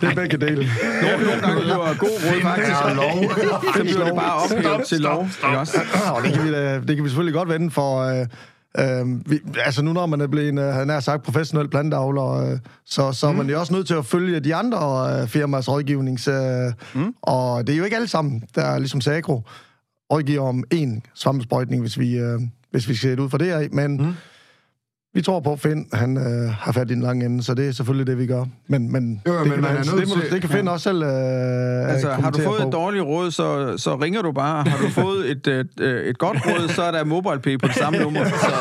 det 0.00 0.10
er 0.10 0.14
begge 0.14 0.36
dele. 0.36 0.66
nogle, 1.02 1.24
nogle 1.24 1.40
gange 1.40 1.60
bliver 1.60 1.76
god 1.98 2.08
råd 2.08 2.40
faktisk. 2.42 2.70
er 2.70 2.94
lov. 2.94 3.30
Så 3.76 3.82
bliver 3.82 4.04
det 4.04 4.14
bare 4.14 4.34
ophævet 4.34 4.86
til 4.86 5.00
lov. 5.00 5.22
Ikke 5.46 5.58
også? 5.58 5.78
Og 6.16 6.22
det 6.24 6.32
kan 6.32 6.44
vi, 6.44 6.52
da- 6.52 6.80
det 6.80 6.96
kan 6.96 7.04
vi 7.04 7.08
selvfølgelig 7.08 7.34
godt 7.34 7.48
vende, 7.48 7.70
for 7.70 7.98
øh, 8.20 8.26
øh, 8.78 9.30
vi, 9.30 9.40
altså 9.64 9.82
nu 9.82 9.92
når 9.92 10.06
man 10.06 10.20
er 10.20 10.26
blevet, 10.26 10.58
øh, 10.58 10.64
havde 10.64 10.86
nær 10.86 11.00
sagt, 11.00 11.22
professionel 11.22 11.68
plantavler, 11.68 12.50
øh, 12.52 12.58
så, 12.84 13.12
så 13.12 13.26
er 13.26 13.32
man 13.32 13.50
jo 13.50 13.60
også 13.60 13.72
nødt 13.72 13.86
til 13.86 13.94
at 13.94 14.06
følge 14.06 14.40
de 14.40 14.54
andre 14.54 15.10
øh, 15.20 15.28
firmas 15.28 15.68
rådgivnings... 15.68 16.28
Øh, 16.28 16.72
mm. 16.94 17.14
Og 17.22 17.66
det 17.66 17.72
er 17.72 17.76
jo 17.76 17.84
ikke 17.84 17.96
alle 17.96 18.08
sammen, 18.08 18.42
der 18.54 18.62
er 18.62 18.78
ligesom 18.78 19.00
Sagro 19.00 19.42
rådgiver 20.12 20.42
om 20.42 20.64
én 20.74 21.00
svampesprøjtning, 21.14 21.80
hvis 21.82 21.98
vi, 21.98 22.18
øh, 22.18 22.40
hvis 22.70 22.88
vi 22.88 22.94
ser 22.94 23.10
det 23.10 23.18
ud 23.18 23.30
fra 23.30 23.38
det 23.38 23.50
af, 23.50 23.68
men... 23.72 23.96
Mm. 23.96 24.12
Vi 25.16 25.22
tror 25.22 25.40
på, 25.40 25.52
at 25.52 25.60
Finn 25.60 25.86
han, 25.92 26.16
øh, 26.16 26.50
har 26.60 26.72
fat 26.72 26.90
i 26.90 26.94
den 26.94 27.02
lange 27.02 27.26
ende, 27.26 27.42
så 27.42 27.54
det 27.54 27.68
er 27.68 27.72
selvfølgelig 27.72 28.06
det, 28.06 28.18
vi 28.18 28.26
gør. 28.26 28.44
Men, 28.68 28.92
men, 28.92 29.22
Jo, 29.26 29.32
det, 29.32 29.40
men 29.42 29.50
kan, 29.52 29.60
man 29.62 29.76
det, 29.76 30.08
må, 30.08 30.14
det 30.30 30.40
kan 30.40 30.50
Finn 30.50 30.68
også 30.68 30.84
selv 30.84 31.02
øh, 31.02 31.08
Altså, 31.92 32.08
har 32.10 32.30
du 32.30 32.38
fået 32.42 32.60
på. 32.62 32.66
et 32.68 32.72
dårligt 32.72 33.04
råd, 33.04 33.30
så, 33.30 33.74
så 33.76 33.96
ringer 33.96 34.22
du 34.22 34.32
bare. 34.32 34.64
Har 34.64 34.78
du 34.78 34.88
fået 34.90 35.30
et, 35.30 35.46
et, 35.46 35.80
et 36.08 36.18
godt 36.18 36.38
råd, 36.46 36.68
så 36.68 36.82
er 36.82 36.90
der 36.90 37.04
MobilePay 37.04 37.58
på 37.58 37.66
det 37.66 37.74
samme 37.76 37.98
nummer. 37.98 38.24
Så 38.24 38.52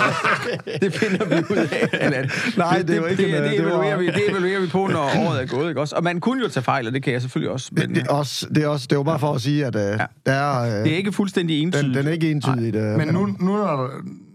det 0.82 0.94
finder 0.94 1.26
vi 1.26 1.36
ud 1.36 1.58
af. 1.58 1.90
Eller, 2.02 2.24
Nej, 2.58 2.82
det 2.88 3.02
var 3.02 3.08
ikke 3.08 3.24
det, 3.24 3.38
en, 3.38 3.44
det, 3.44 3.52
øh, 3.52 3.58
det 3.58 3.66
var- 3.66 3.72
evaluerer 3.72 3.98
vi, 3.98 4.06
det 4.08 4.22
evaluerer 4.30 4.60
vi 4.62 4.68
på, 4.68 4.88
når 4.92 5.00
året 5.28 5.42
er 5.42 5.46
gået. 5.48 5.70
Ikke 5.70 5.82
også? 5.82 5.96
Og 5.96 6.04
man 6.04 6.20
kunne 6.20 6.44
jo 6.44 6.50
tage 6.50 6.64
fejl, 6.64 6.88
og 6.88 6.94
det 6.94 7.04
kan 7.04 7.14
jeg 7.14 7.22
selvfølgelig 7.22 7.52
også. 7.52 7.70
Men 7.72 7.88
Det, 7.88 7.96
det, 7.96 8.04
er 8.10 8.14
også, 8.14 8.48
det, 8.56 8.64
er 8.64 8.68
også, 8.68 8.88
det 8.90 8.98
var 8.98 9.04
bare 9.04 9.20
for 9.20 9.34
at 9.34 9.42
sige, 9.42 9.66
at 9.66 9.76
øh, 9.76 9.82
ja. 9.82 9.98
der 10.26 10.32
er, 10.34 10.78
øh, 10.80 10.84
det 10.86 10.94
er 10.94 10.98
ikke 10.98 11.12
fuldstændig 11.12 11.58
den, 11.58 11.68
entydigt. 11.68 11.96
den 11.98 12.08
er 12.08 12.12
ikke 12.12 12.32
entydigt. 12.32 12.76
Øh, 12.76 12.84
Men 12.98 13.08
nu, 13.08 13.26
nu 13.26 13.36
når, 13.40 13.90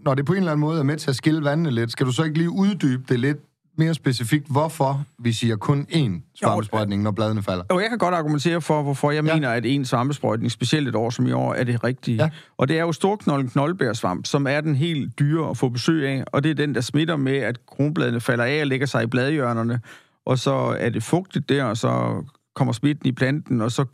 når 0.05 0.15
det 0.15 0.27
på 0.27 0.33
en 0.33 0.39
eller 0.39 0.53
anden 0.53 0.61
måde 0.61 0.79
er 0.79 0.83
med 0.83 0.97
til 0.97 1.11
at 1.11 1.17
skille 1.17 1.45
vandene 1.45 1.71
lidt, 1.71 1.93
skal 1.93 2.07
du 2.07 2.13
så 2.13 2.23
ikke 2.23 2.39
lige 2.39 2.51
uddybe 2.51 3.05
det 3.09 3.21
lidt 3.21 3.39
mere 3.79 3.95
specifikt, 3.95 4.47
hvorfor 4.51 5.05
vi 5.19 5.33
siger 5.33 5.57
kun 5.57 5.87
én 5.91 6.37
svampesprøjtning, 6.39 7.03
når 7.03 7.11
bladene 7.11 7.43
falder? 7.43 7.65
Og 7.69 7.81
jeg 7.81 7.89
kan 7.89 7.99
godt 7.99 8.15
argumentere 8.15 8.61
for, 8.61 8.83
hvorfor 8.83 9.11
jeg 9.11 9.25
ja. 9.25 9.35
mener, 9.35 9.51
at 9.51 9.67
en 9.67 9.85
svampesprøjtning, 9.85 10.53
specielt 10.53 10.89
et 10.89 10.95
år 10.95 11.11
som 11.11 11.27
i 11.27 11.33
år, 11.33 11.55
er 11.55 11.65
det 11.65 11.85
rigtige. 11.85 12.17
Ja. 12.17 12.31
Og 12.59 12.69
det 12.69 12.79
er 12.79 12.81
jo 12.81 12.93
storknolden 12.93 13.51
knoldbærsvamp, 13.51 14.27
som 14.27 14.47
er 14.47 14.61
den 14.61 14.75
helt 14.75 15.19
dyre 15.19 15.51
at 15.51 15.57
få 15.57 15.69
besøg 15.69 16.09
af, 16.09 16.25
og 16.27 16.43
det 16.43 16.51
er 16.51 16.55
den, 16.55 16.75
der 16.75 16.81
smitter 16.81 17.17
med, 17.17 17.37
at 17.37 17.67
kronbladene 17.67 18.21
falder 18.21 18.45
af 18.45 18.61
og 18.61 18.67
lægger 18.67 18.87
sig 18.87 19.03
i 19.03 19.07
bladhjørnerne, 19.07 19.81
og 20.27 20.39
så 20.39 20.77
er 20.79 20.91
det 20.91 21.03
fugtigt 21.03 21.49
der, 21.49 21.65
og 21.65 21.77
så 21.77 22.23
kommer 22.55 22.73
smitten 22.73 23.09
i 23.09 23.13
planten, 23.13 23.61
og 23.61 23.73
så 23.73 23.85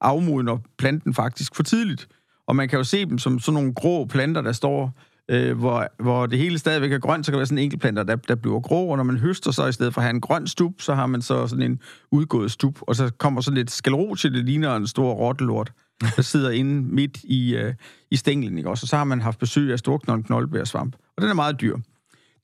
afmodner 0.00 0.58
planten 0.78 1.14
faktisk 1.14 1.54
for 1.54 1.62
tidligt. 1.62 2.08
Og 2.46 2.56
man 2.56 2.68
kan 2.68 2.76
jo 2.76 2.84
se 2.84 3.06
dem 3.06 3.18
som 3.18 3.38
sådan 3.38 3.54
nogle 3.54 3.74
grå 3.74 4.04
planter, 4.04 4.40
der 4.40 4.52
står, 4.52 4.92
øh, 5.30 5.58
hvor, 5.58 5.88
hvor 6.02 6.26
det 6.26 6.38
hele 6.38 6.58
stadigvæk 6.58 6.92
er 6.92 6.98
grønt, 6.98 7.26
så 7.26 7.32
kan 7.32 7.34
der 7.34 7.38
være 7.38 7.46
sådan 7.46 7.94
en 7.94 7.96
der, 8.06 8.16
der 8.16 8.34
bliver 8.34 8.60
grå, 8.60 8.86
og 8.86 8.96
når 8.96 9.04
man 9.04 9.18
høster 9.18 9.50
så 9.50 9.66
i 9.66 9.72
stedet 9.72 9.94
for 9.94 10.00
at 10.00 10.04
have 10.04 10.14
en 10.14 10.20
grøn 10.20 10.46
stup, 10.46 10.72
så 10.80 10.94
har 10.94 11.06
man 11.06 11.22
så 11.22 11.46
sådan 11.46 11.70
en 11.70 11.80
udgået 12.10 12.50
stup, 12.50 12.78
og 12.80 12.96
så 12.96 13.10
kommer 13.18 13.40
sådan 13.40 13.56
lidt 13.56 13.70
skalro 13.70 14.14
til, 14.14 14.32
det 14.32 14.44
ligner 14.44 14.76
en 14.76 14.86
stor 14.86 15.12
rottelort, 15.12 15.72
der 16.00 16.22
sidder 16.32 16.50
inde 16.50 16.82
midt 16.94 17.18
i, 17.24 17.56
øh, 17.56 17.74
i 18.10 18.16
stænglen, 18.16 18.58
ikke 18.58 18.70
også? 18.70 18.84
Og 18.84 18.88
så 18.88 18.96
har 18.96 19.04
man 19.04 19.20
haft 19.20 19.38
besøg 19.38 19.72
af 19.72 19.78
storknold 19.78 20.24
knoldbærsvamp, 20.24 20.96
og 21.16 21.22
den 21.22 21.30
er 21.30 21.34
meget 21.34 21.60
dyr. 21.60 21.76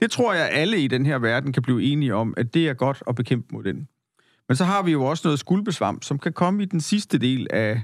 Det 0.00 0.10
tror 0.10 0.34
jeg, 0.34 0.50
alle 0.52 0.80
i 0.80 0.86
den 0.86 1.06
her 1.06 1.18
verden 1.18 1.52
kan 1.52 1.62
blive 1.62 1.82
enige 1.82 2.14
om, 2.14 2.34
at 2.36 2.54
det 2.54 2.68
er 2.68 2.74
godt 2.74 3.02
at 3.08 3.14
bekæmpe 3.14 3.46
mod 3.52 3.64
den. 3.64 3.88
Men 4.48 4.56
så 4.56 4.64
har 4.64 4.82
vi 4.82 4.92
jo 4.92 5.04
også 5.04 5.22
noget 5.24 5.38
skuldbesvamp, 5.38 6.04
som 6.04 6.18
kan 6.18 6.32
komme 6.32 6.62
i 6.62 6.66
den 6.66 6.80
sidste 6.80 7.18
del 7.18 7.46
af, 7.50 7.82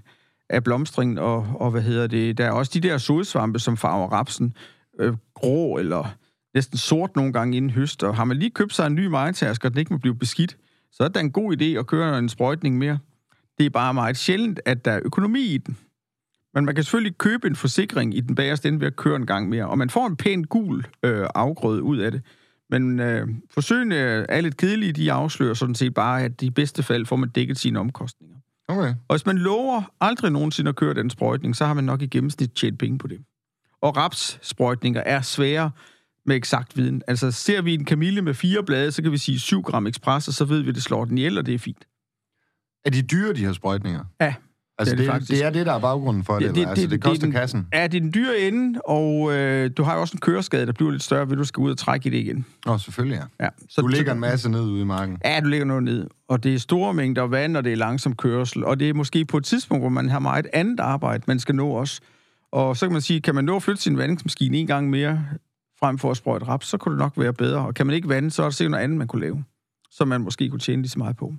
af 0.50 0.64
blomstringen, 0.64 1.18
og, 1.18 1.48
og 1.54 1.70
hvad 1.70 1.82
hedder 1.82 2.06
det, 2.06 2.38
der 2.38 2.46
er 2.46 2.50
også 2.50 2.70
de 2.74 2.88
der 2.88 2.98
sodsvampe, 2.98 3.58
som 3.58 3.76
farver 3.76 4.08
rapsen 4.08 4.54
øh, 4.98 5.14
grå 5.34 5.78
eller 5.78 6.16
næsten 6.54 6.78
sort 6.78 7.16
nogle 7.16 7.32
gange 7.32 7.56
inden 7.56 7.70
høst, 7.70 8.02
og 8.02 8.16
har 8.16 8.24
man 8.24 8.36
lige 8.36 8.50
købt 8.50 8.74
sig 8.74 8.86
en 8.86 8.94
ny 8.94 9.06
majtasker, 9.06 9.68
og 9.68 9.72
den 9.72 9.78
ikke 9.78 9.92
må 9.92 9.98
blive 9.98 10.14
beskidt, 10.14 10.56
så 10.92 11.04
er 11.04 11.08
det 11.08 11.20
en 11.20 11.32
god 11.32 11.56
idé 11.56 11.64
at 11.64 11.86
køre 11.86 12.18
en 12.18 12.28
sprøjtning 12.28 12.78
mere. 12.78 12.98
Det 13.58 13.66
er 13.66 13.70
bare 13.70 13.94
meget 13.94 14.16
sjældent, 14.16 14.60
at 14.64 14.84
der 14.84 14.90
er 14.90 15.00
økonomi 15.04 15.40
i 15.40 15.58
den. 15.58 15.76
Men 16.54 16.64
man 16.64 16.74
kan 16.74 16.84
selvfølgelig 16.84 17.18
købe 17.18 17.46
en 17.46 17.56
forsikring 17.56 18.16
i 18.16 18.20
den 18.20 18.34
bagerste 18.34 18.68
ende 18.68 18.80
ved 18.80 18.86
at 18.86 18.96
køre 18.96 19.16
en 19.16 19.26
gang 19.26 19.48
mere, 19.48 19.66
og 19.68 19.78
man 19.78 19.90
får 19.90 20.06
en 20.06 20.16
pæn 20.16 20.44
gul 20.44 20.86
øh, 21.02 21.26
afgrøde 21.34 21.82
ud 21.82 21.98
af 21.98 22.10
det. 22.10 22.22
Men 22.70 23.00
øh, 23.00 23.28
forsøgene 23.50 23.94
er 23.94 24.40
lidt 24.40 24.56
kedelige, 24.56 24.92
de 24.92 25.12
afslører 25.12 25.54
sådan 25.54 25.74
set 25.74 25.94
bare, 25.94 26.22
at 26.22 26.42
i 26.42 26.50
bedste 26.50 26.82
fald 26.82 27.06
får 27.06 27.16
man 27.16 27.28
dækket 27.28 27.58
sine 27.58 27.78
omkostninger. 27.78 28.36
Okay. 28.68 28.94
Og 29.08 29.16
hvis 29.16 29.26
man 29.26 29.38
lover 29.38 29.82
aldrig 30.00 30.32
nogensinde 30.32 30.68
at 30.68 30.76
køre 30.76 30.94
den 30.94 31.10
sprøjtning, 31.10 31.56
så 31.56 31.66
har 31.66 31.74
man 31.74 31.84
nok 31.84 32.02
i 32.02 32.06
gennemsnit 32.06 32.52
tjent 32.52 32.78
penge 32.78 32.98
på 32.98 33.06
det. 33.06 33.20
Og 33.82 33.96
rapssprøjtninger 33.96 35.00
er 35.00 35.20
svære 35.20 35.70
med 36.26 36.36
eksakt 36.36 36.76
viden. 36.76 37.02
Altså 37.08 37.30
ser 37.30 37.62
vi 37.62 37.74
en 37.74 37.84
kamille 37.84 38.22
med 38.22 38.34
fire 38.34 38.62
blade, 38.64 38.92
så 38.92 39.02
kan 39.02 39.12
vi 39.12 39.18
sige 39.18 39.40
7 39.40 39.62
gram 39.62 39.86
ekspres, 39.86 40.28
og 40.28 40.34
så 40.34 40.44
ved 40.44 40.60
vi, 40.62 40.68
at 40.68 40.74
det 40.74 40.82
slår 40.82 41.04
den 41.04 41.18
ihjel, 41.18 41.38
og 41.38 41.46
det 41.46 41.54
er 41.54 41.58
fint. 41.58 41.86
Er 42.84 42.90
de 42.90 43.02
dyre, 43.02 43.32
de 43.32 43.44
her 43.44 43.52
sprøjtninger? 43.52 44.04
Ja, 44.20 44.34
Altså, 44.78 44.94
det 44.96 45.00
er 45.00 45.04
det, 45.04 45.06
det 45.06 45.06
det, 45.06 45.12
faktisk. 45.12 45.30
det 45.40 45.44
er 45.46 45.50
det, 45.50 45.66
der 45.66 45.72
er 45.74 45.78
baggrunden 45.80 46.24
for 46.24 46.34
det, 46.34 46.42
Ja, 46.42 46.46
det, 46.48 46.54
det-? 46.56 46.60
Altså, 46.68 46.74
det- 46.82 46.90
det, 46.90 47.00
det 47.02 47.06
er 47.06 47.10
koster 47.10 47.26
den- 47.26 47.32
kassen? 47.32 47.66
er 47.72 47.86
det 47.86 48.02
den 48.02 48.14
dyre 48.14 48.38
ende, 48.40 48.80
og 48.80 49.32
øh, 49.32 49.70
du 49.76 49.82
har 49.82 49.94
jo 49.94 50.00
også 50.00 50.12
en 50.14 50.20
køreskade, 50.20 50.66
der 50.66 50.72
bliver 50.72 50.90
lidt 50.90 51.02
større, 51.02 51.30
ved 51.30 51.36
du 51.36 51.44
skal 51.44 51.60
ud 51.60 51.70
og 51.70 51.78
trække 51.78 52.06
i 52.06 52.10
det 52.10 52.18
igen. 52.18 52.46
Nå, 52.66 52.78
selvfølgelig, 52.78 53.20
ja. 53.40 53.44
Ja, 53.44 53.50
så 53.68 53.80
Du 53.80 53.86
lægger 53.86 54.12
en 54.12 54.20
masse 54.20 54.50
ned 54.50 54.60
ude 54.60 54.80
i 54.80 54.84
marken. 54.84 55.18
Ja, 55.24 55.40
du 55.40 55.48
lægger 55.48 55.66
noget 55.66 55.82
ned. 55.82 56.06
Og 56.28 56.42
det 56.44 56.54
er 56.54 56.58
store 56.58 56.94
mængder 56.94 57.22
vand, 57.22 57.56
og 57.56 57.64
det 57.64 57.72
er 57.72 57.76
langsom 57.76 58.16
kørsel. 58.16 58.64
Og 58.64 58.80
det 58.80 58.88
er 58.88 58.94
måske 58.94 59.24
på 59.24 59.36
et 59.36 59.44
tidspunkt, 59.44 59.82
hvor 59.82 59.88
man 59.88 60.08
har 60.08 60.18
meget 60.18 60.46
andet 60.52 60.80
arbejde, 60.80 61.22
man 61.26 61.38
skal 61.40 61.54
nå 61.54 61.68
også. 61.68 62.00
Og 62.52 62.76
så 62.76 62.86
kan 62.86 62.92
man 62.92 63.02
sige, 63.02 63.20
kan 63.20 63.34
man 63.34 63.44
nå 63.44 63.56
at 63.56 63.62
flytte 63.62 63.82
sin 63.82 63.98
vandingsmaskine 63.98 64.56
en 64.56 64.66
gang 64.66 64.90
mere, 64.90 65.24
frem 65.80 65.98
for 65.98 66.10
at 66.10 66.16
sprøjte 66.16 66.46
raps, 66.46 66.66
så 66.66 66.76
kunne 66.76 66.92
det 66.92 66.98
nok 66.98 67.12
være 67.16 67.32
bedre. 67.32 67.66
Og 67.66 67.74
kan 67.74 67.86
man 67.86 67.94
ikke 67.94 68.08
vande, 68.08 68.30
så 68.30 68.42
er 68.42 68.46
der 68.46 68.50
sikkert 68.50 68.70
noget 68.70 68.84
andet, 68.84 68.98
man 68.98 69.06
kunne 69.06 69.22
lave, 69.22 69.44
som 69.90 70.08
man 70.08 70.20
måske 70.20 70.48
kunne 70.48 70.60
tjene 70.60 70.82
lige 70.82 70.90
så 70.90 70.98
meget 70.98 71.16
på. 71.16 71.34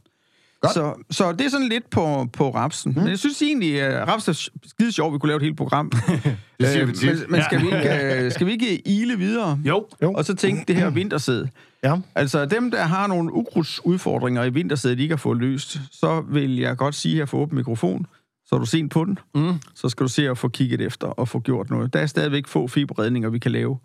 Godt. 0.61 0.73
Så, 0.73 0.93
så 1.11 1.31
det 1.31 1.45
er 1.45 1.49
sådan 1.49 1.67
lidt 1.67 1.89
på, 1.89 2.27
på 2.33 2.49
rapsen. 2.49 2.91
Mm. 2.91 3.01
Men 3.01 3.09
jeg 3.09 3.19
synes 3.19 3.41
egentlig, 3.41 3.81
at 3.81 4.07
raps 4.07 4.27
er 4.27 4.49
skide 4.65 4.91
sjovt, 4.91 5.13
vi 5.13 5.19
kunne 5.19 5.27
lave 5.27 5.37
et 5.37 5.43
helt 5.43 5.57
program. 5.57 5.91
Det 6.59 6.67
siger 6.67 6.85
vi 6.85 6.91
Øh, 6.91 6.95
tit. 6.97 7.09
Men, 7.09 7.31
men 7.31 7.41
skal, 7.43 7.61
vi 7.61 7.65
ikke, 7.65 8.23
øh, 8.25 8.31
skal 8.31 8.47
vi 8.47 8.51
ikke 8.51 8.87
ile 8.87 9.17
videre? 9.17 9.59
Jo. 9.63 9.87
Jo. 10.01 10.13
Og 10.13 10.25
så 10.25 10.35
tænke 10.35 10.63
det 10.67 10.75
her 10.75 10.89
vintersæd. 10.89 11.45
Ja. 11.83 11.95
Altså 12.15 12.45
dem, 12.45 12.71
der 12.71 12.83
har 12.83 13.07
nogle 13.07 13.33
ukrudtsudfordringer 13.33 14.43
i 14.43 14.49
vintersædet, 14.49 14.97
de 14.97 15.03
ikke 15.03 15.13
har 15.13 15.17
fået 15.17 15.37
løst, 15.37 15.79
så 15.91 16.21
vil 16.21 16.57
jeg 16.57 16.77
godt 16.77 16.95
sige 16.95 17.15
her 17.15 17.25
for 17.25 17.37
åben 17.37 17.55
mikrofon, 17.55 18.05
så 18.47 18.55
er 18.55 18.59
du 18.59 18.65
sent 18.65 18.91
på 18.91 19.05
den, 19.05 19.19
Mm. 19.35 19.53
så 19.75 19.89
skal 19.89 20.03
du 20.03 20.07
se 20.09 20.29
at 20.29 20.37
få 20.37 20.47
kigget 20.47 20.81
efter 20.81 21.07
og 21.07 21.27
få 21.27 21.39
gjort 21.39 21.69
noget. 21.69 21.93
Der 21.93 21.99
er 21.99 22.05
stadigvæk 22.05 22.47
få 22.47 22.67
fiberredninger, 22.67 23.29
vi 23.29 23.39
kan 23.39 23.51
lave. 23.51 23.77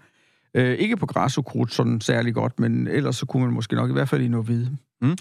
Øh, 0.54 0.75
ikke 0.78 0.97
på 0.97 1.07
græsukrudt 1.07 1.75
sådan 1.75 2.00
særlig 2.00 2.35
godt, 2.35 2.61
men 2.61 2.88
ellers 2.88 3.16
så 3.16 3.26
kunne 3.26 3.45
man 3.45 3.54
måske 3.54 3.75
nok 3.76 3.90
i 3.90 3.92
hvert 3.92 4.09
fald 4.09 4.23
i 4.23 4.28
noget 4.28 4.47
hvide. 4.47 4.76
Mm. 5.00 5.16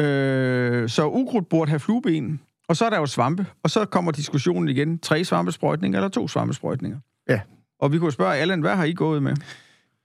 Øh, 0.00 0.88
så 0.88 1.08
ukrudt 1.08 1.48
burde 1.48 1.68
have 1.68 1.80
flueben, 1.80 2.40
og 2.68 2.76
så 2.76 2.84
er 2.84 2.90
der 2.90 2.98
jo 2.98 3.06
svampe, 3.06 3.46
og 3.62 3.70
så 3.70 3.84
kommer 3.84 4.12
diskussionen 4.12 4.68
igen. 4.68 4.98
Tre 4.98 5.24
svampesprøjtninger 5.24 5.98
eller 5.98 6.08
to 6.08 6.28
svampesprøjtninger? 6.28 6.98
Ja. 7.28 7.40
Og 7.80 7.92
vi 7.92 7.98
kunne 7.98 8.12
spørge 8.12 8.34
Allan, 8.36 8.60
hvad 8.60 8.76
har 8.76 8.84
I 8.84 8.92
gået 8.92 9.22
med? 9.22 9.36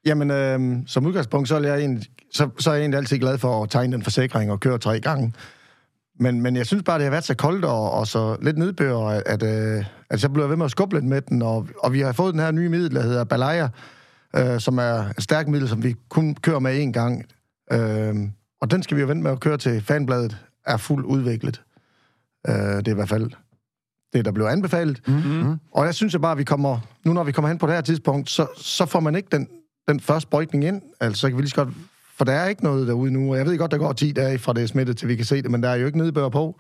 Jamen, 0.06 0.32
øh, 0.32 0.78
som 0.88 1.06
udgangspunkt, 1.06 1.48
så 1.50 1.56
er, 1.56 1.62
jeg 1.62 1.80
egentlig, 1.80 2.08
så, 2.32 2.50
så 2.60 2.70
er 2.70 2.74
jeg 2.74 2.82
egentlig 2.82 2.98
altid 2.98 3.20
glad 3.20 3.38
for 3.38 3.64
at 3.64 3.70
tegne 3.70 3.94
den 3.94 4.04
forsikring 4.04 4.52
og 4.52 4.60
køre 4.60 4.78
tre 4.78 5.00
gange. 5.00 5.34
Men, 6.20 6.42
men 6.42 6.56
jeg 6.56 6.66
synes 6.66 6.84
bare, 6.84 6.98
det 6.98 7.04
har 7.04 7.12
været 7.12 7.24
så 7.24 7.36
koldt 7.36 7.66
og, 7.66 7.92
og 7.92 8.08
så 8.08 8.38
lidt 8.42 8.58
nedbør, 8.58 8.98
at, 8.98 9.24
at, 9.26 9.44
øh, 9.44 9.86
at 10.10 10.24
jeg 10.24 10.34
bliver 10.34 10.48
ved 10.48 10.56
med 10.56 10.66
at 10.66 10.72
skubbe 10.72 10.96
lidt 10.96 11.06
med 11.06 11.22
den. 11.22 11.42
Og, 11.42 11.68
og 11.80 11.94
vi 11.94 12.00
har 12.00 12.12
fået 12.12 12.34
den 12.34 12.42
her 12.42 12.52
nye 12.52 12.70
middel, 12.70 12.96
der 12.96 13.02
hedder 13.02 13.24
Balaya, 13.24 13.68
øh, 14.36 14.60
som 14.60 14.78
er 14.78 15.04
et 15.18 15.24
stærkt 15.24 15.50
middel, 15.50 15.70
som 15.70 15.84
vi 15.84 15.96
kun 16.10 16.36
kører 16.36 16.60
med 16.60 16.86
én 16.86 16.92
gang. 16.92 17.26
Øh, 17.72 18.16
og 18.62 18.72
den 18.72 18.84
skal 18.84 18.98
vi 18.98 19.02
jo 19.02 19.08
vente 19.08 19.24
med 19.24 19.32
at 19.32 19.40
køre 19.40 19.58
til 19.58 19.82
fanbladet 19.82 20.38
er 20.66 20.78
fuldt 20.78 21.06
udviklet. 21.06 21.62
Øh, 22.48 22.56
det 22.56 22.88
er 22.88 22.92
i 22.92 22.96
hvert 22.96 23.10
fald 23.10 23.32
det, 24.14 24.26
der 24.26 24.32
blev 24.32 24.46
anbefalet. 24.46 25.02
Mm-hmm. 25.08 25.60
Og 25.72 25.86
jeg 25.86 25.96
synes 25.96 26.14
jo 26.14 26.20
bare, 26.20 26.32
at 26.32 26.38
vi 26.38 26.44
kommer, 26.44 26.80
nu 27.06 27.14
når 27.14 27.24
vi 27.24 27.32
kommer 27.32 27.50
hen 27.50 27.58
på 27.58 27.68
det 27.68 27.76
her 27.76 27.82
tidspunkt, 27.82 28.30
så, 28.30 28.48
så 28.58 28.86
får 28.86 29.00
man 29.00 29.16
ikke 29.16 29.30
den, 29.32 29.48
den 29.88 30.00
første 30.00 30.30
brøjtning 30.30 30.64
ind. 30.64 30.82
Altså, 31.00 31.22
så 31.22 31.28
kan 31.28 31.38
vi 31.38 31.42
lige 31.42 31.50
så 31.50 31.56
godt, 31.56 31.70
for 32.18 32.26
der 32.26 32.34
er 32.34 32.48
ikke 32.48 32.64
noget 32.64 32.88
derude 32.88 33.12
nu. 33.12 33.36
Jeg 33.36 33.46
ved 33.46 33.58
godt, 33.58 33.72
der 33.72 33.78
går 33.78 33.94
10 33.94 34.12
dage 34.12 34.40
fra 34.40 34.54
det 34.54 34.64
er 34.64 34.68
smittet, 34.68 34.98
til 34.98 35.08
vi 35.08 35.16
kan 35.16 35.26
se 35.26 35.42
det, 35.42 35.52
men 35.52 35.64
der 35.64 35.70
er 35.70 35.76
jo 35.76 35.86
ikke 35.86 35.98
nedbør 35.98 36.30
på. 36.30 36.56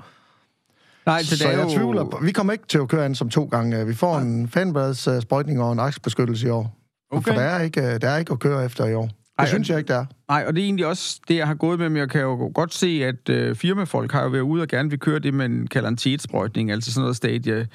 Nej, 1.05 1.23
så, 1.23 1.37
Så, 1.37 1.49
jeg 1.49 1.63
jo... 1.63 1.69
tvivler 1.69 2.03
på, 2.03 2.19
vi 2.23 2.31
kommer 2.31 2.53
ikke 2.53 2.67
til 2.67 2.77
at 2.77 2.87
køre 2.87 3.05
an 3.05 3.15
som 3.15 3.29
to 3.29 3.45
gange. 3.45 3.87
Vi 3.87 3.93
får 3.93 4.17
en 4.17 4.47
fanblads 4.47 5.07
uh, 5.07 5.21
sprøjtning 5.21 5.61
og 5.61 5.73
en 5.73 5.79
aksbeskyttelse 5.79 6.47
i 6.47 6.49
år. 6.49 6.77
Okay. 7.11 7.31
For 7.31 7.39
der 7.39 7.45
er, 7.45 7.61
ikke, 7.61 7.81
øh, 7.81 8.01
der 8.01 8.09
er 8.09 8.17
ikke 8.17 8.33
at 8.33 8.39
køre 8.39 8.65
efter 8.65 8.85
i 8.85 8.93
år. 8.93 9.05
Det 9.05 9.13
Ej, 9.37 9.43
Ej, 9.45 9.49
synes 9.49 9.69
jeg 9.69 9.77
ikke, 9.77 9.87
der 9.87 9.99
er. 9.99 10.05
Nej, 10.29 10.43
og 10.47 10.55
det 10.55 10.61
er 10.61 10.65
egentlig 10.65 10.85
også 10.85 11.19
det, 11.27 11.35
jeg 11.35 11.47
har 11.47 11.55
gået 11.55 11.79
med, 11.79 11.89
men 11.89 11.97
jeg 11.97 12.09
kan 12.09 12.21
jo 12.21 12.51
godt 12.53 12.73
se, 12.73 12.87
at 13.03 13.29
øh, 13.29 13.55
firmafolk 13.55 14.11
har 14.11 14.23
jo 14.23 14.29
været 14.29 14.41
ude 14.41 14.61
og 14.61 14.67
gerne 14.67 14.89
vil 14.89 14.99
køre 14.99 15.19
det, 15.19 15.33
man 15.33 15.67
kalder 15.71 15.89
en 15.89 15.97
tetsprøjtning, 15.97 16.71
altså 16.71 16.93
sådan 16.93 17.01
noget 17.01 17.15
stadie 17.15 17.67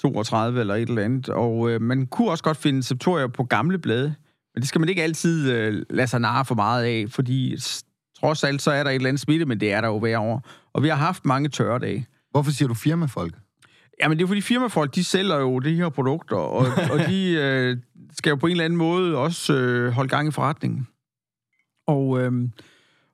32 0.00 0.60
eller 0.60 0.74
et 0.74 0.88
eller 0.88 1.02
andet. 1.02 1.28
Og 1.28 1.70
øh, 1.70 1.80
man 1.80 2.06
kunne 2.06 2.30
også 2.30 2.44
godt 2.44 2.56
finde 2.56 2.82
septorier 2.82 3.26
på 3.26 3.44
gamle 3.44 3.78
blade, 3.78 4.14
men 4.54 4.60
det 4.60 4.68
skal 4.68 4.80
man 4.80 4.88
ikke 4.88 5.02
altid 5.02 5.50
øh, 5.52 5.82
lade 5.90 6.06
sig 6.06 6.20
narre 6.20 6.44
for 6.44 6.54
meget 6.54 6.84
af, 6.84 7.06
fordi 7.08 7.56
trods 8.20 8.44
alt 8.44 8.62
så 8.62 8.70
er 8.70 8.82
der 8.82 8.90
et 8.90 8.94
eller 8.94 9.08
andet 9.08 9.20
smitte, 9.20 9.44
men 9.44 9.60
det 9.60 9.72
er 9.72 9.80
der 9.80 9.88
jo 9.88 9.98
hver 9.98 10.18
år. 10.18 10.48
Og 10.72 10.82
vi 10.82 10.88
har 10.88 10.96
haft 10.96 11.24
mange 11.24 11.48
tørre 11.48 11.78
dage. 11.78 12.06
Hvorfor 12.30 12.50
siger 12.50 12.68
du 12.68 12.74
firmafolk? 12.74 13.34
Jamen, 14.02 14.18
det 14.18 14.24
er 14.24 14.28
fordi 14.28 14.40
firmafolk, 14.40 14.94
de 14.94 15.04
sælger 15.04 15.36
jo 15.36 15.58
de 15.58 15.74
her 15.74 15.88
produkter, 15.88 16.36
og, 16.36 16.66
og 16.90 16.98
de 17.08 17.32
øh, 17.42 17.76
skal 18.16 18.30
jo 18.30 18.36
på 18.36 18.46
en 18.46 18.50
eller 18.50 18.64
anden 18.64 18.76
måde 18.76 19.16
også 19.16 19.54
øh, 19.54 19.92
holde 19.92 20.08
gang 20.08 20.28
i 20.28 20.30
forretningen. 20.30 20.88
Og, 21.86 22.20
øh, 22.20 22.32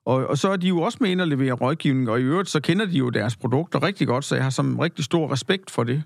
og, 0.05 0.27
og 0.27 0.37
så 0.37 0.49
er 0.49 0.55
de 0.55 0.67
jo 0.67 0.81
også 0.81 0.97
med 1.01 1.09
ind 1.09 1.21
og 1.21 1.27
levere 1.27 1.53
rådgivning, 1.53 2.09
og 2.09 2.19
i 2.19 2.23
øvrigt 2.23 2.49
så 2.49 2.59
kender 2.59 2.85
de 2.85 2.97
jo 2.97 3.09
deres 3.09 3.35
produkter 3.35 3.83
rigtig 3.83 4.07
godt, 4.07 4.25
så 4.25 4.35
jeg 4.35 4.43
har 4.43 4.49
som 4.49 4.79
rigtig 4.79 5.05
stor 5.05 5.31
respekt 5.31 5.71
for 5.71 5.83
det. 5.83 6.03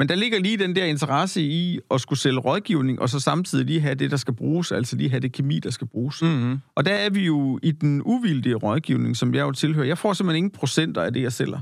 Men 0.00 0.08
der 0.08 0.14
ligger 0.14 0.40
lige 0.40 0.56
den 0.56 0.76
der 0.76 0.84
interesse 0.84 1.42
i 1.42 1.78
at 1.90 2.00
skulle 2.00 2.18
sælge 2.18 2.38
rådgivning, 2.38 3.00
og 3.00 3.08
så 3.08 3.20
samtidig 3.20 3.66
lige 3.66 3.80
have 3.80 3.94
det, 3.94 4.10
der 4.10 4.16
skal 4.16 4.34
bruges, 4.34 4.72
altså 4.72 4.96
lige 4.96 5.10
have 5.10 5.20
det 5.20 5.32
kemi, 5.32 5.58
der 5.58 5.70
skal 5.70 5.86
bruges. 5.86 6.22
Mm-hmm. 6.22 6.58
Og 6.74 6.84
der 6.84 6.92
er 6.92 7.10
vi 7.10 7.26
jo 7.26 7.58
i 7.62 7.70
den 7.70 8.02
uvildige 8.04 8.54
rådgivning, 8.54 9.16
som 9.16 9.34
jeg 9.34 9.42
jo 9.42 9.52
tilhører. 9.52 9.86
Jeg 9.86 9.98
får 9.98 10.12
simpelthen 10.12 10.36
ingen 10.36 10.50
procenter 10.50 11.02
af 11.02 11.12
det, 11.12 11.22
jeg 11.22 11.32
sælger. 11.32 11.60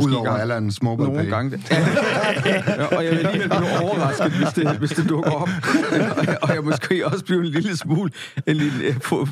Udover 0.00 0.24
gang- 0.24 0.40
Allans 0.40 0.82
mobile 0.82 1.08
Nogle 1.08 1.22
pay. 1.24 1.30
gange. 1.30 1.62
Ja, 1.70 2.84
og 2.96 3.04
jeg 3.04 3.12
vil 3.12 3.28
lige 3.32 3.48
blive 3.48 3.80
overrasket, 3.82 4.32
hvis 4.32 4.48
det, 4.52 4.76
hvis 4.78 4.90
det 4.90 5.08
dukker 5.08 5.30
op. 5.30 5.48
Og 6.20 6.26
jeg, 6.26 6.36
jeg 6.54 6.64
måske 6.64 7.06
også 7.06 7.24
blive 7.24 7.38
en 7.40 7.46
lille 7.46 7.76
smule... 7.76 8.10
En 8.46 8.56
lille, 8.56 8.84
øh, 8.84 8.94
få- 9.00 9.28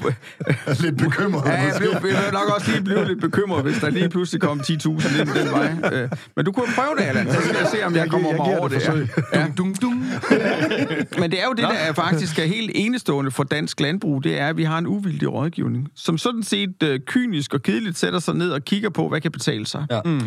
Lidt 0.80 0.96
bekymret. 0.98 1.42
ja, 1.46 1.52
jeg 1.52 1.64
måske. 1.68 2.00
blev, 2.00 2.10
jeg 2.12 2.22
vil 2.24 2.32
nok 2.32 2.54
også 2.56 2.70
lige 2.70 2.84
blive 2.84 3.04
lidt 3.08 3.20
bekymret, 3.20 3.62
hvis 3.62 3.78
der 3.78 3.90
lige 3.90 4.08
pludselig 4.08 4.40
kom 4.40 4.60
10.000 4.60 4.88
ind 5.20 5.28
den 5.28 5.50
vej. 5.52 5.74
Øh, 5.92 6.08
Men 6.36 6.44
du 6.44 6.52
kunne 6.52 6.66
prøve 6.74 6.94
det, 6.98 7.02
Allan, 7.04 7.32
så 7.32 7.40
skal 7.40 7.56
jeg 7.60 7.68
se, 7.72 7.84
om 7.86 7.94
jeg, 7.94 8.00
Jeg 8.00 8.10
kommer 8.10 8.28
jeg 8.28 8.36
giver 8.44 8.58
over 8.58 8.68
det 8.68 8.80
det. 8.86 9.10
Ja. 9.32 9.40
Ja. 9.40 9.46
Dum, 9.58 9.74
dum. 9.74 10.04
Men 11.18 11.30
det 11.30 11.40
er 11.40 11.44
jo 11.44 11.52
det, 11.52 11.58
der 11.64 11.68
er 11.68 11.92
faktisk 11.92 12.38
er 12.38 12.44
helt 12.44 12.70
enestående 12.74 13.30
for 13.30 13.42
dansk 13.44 13.80
landbrug, 13.80 14.24
det 14.24 14.40
er, 14.40 14.46
at 14.46 14.56
vi 14.56 14.64
har 14.64 14.78
en 14.78 14.86
uvildig 14.86 15.32
rådgivning, 15.32 15.88
som 15.96 16.18
sådan 16.18 16.42
set 16.42 16.82
øh, 16.82 17.00
kynisk 17.06 17.54
og 17.54 17.62
kedeligt 17.62 17.98
sætter 17.98 18.18
sig 18.18 18.34
ned 18.34 18.50
og 18.50 18.64
kigger 18.64 18.90
på, 18.90 19.08
hvad 19.08 19.20
kan 19.20 19.32
betale 19.32 19.66
sig. 19.66 19.86
Ja. 19.90 20.00
Mm. 20.04 20.20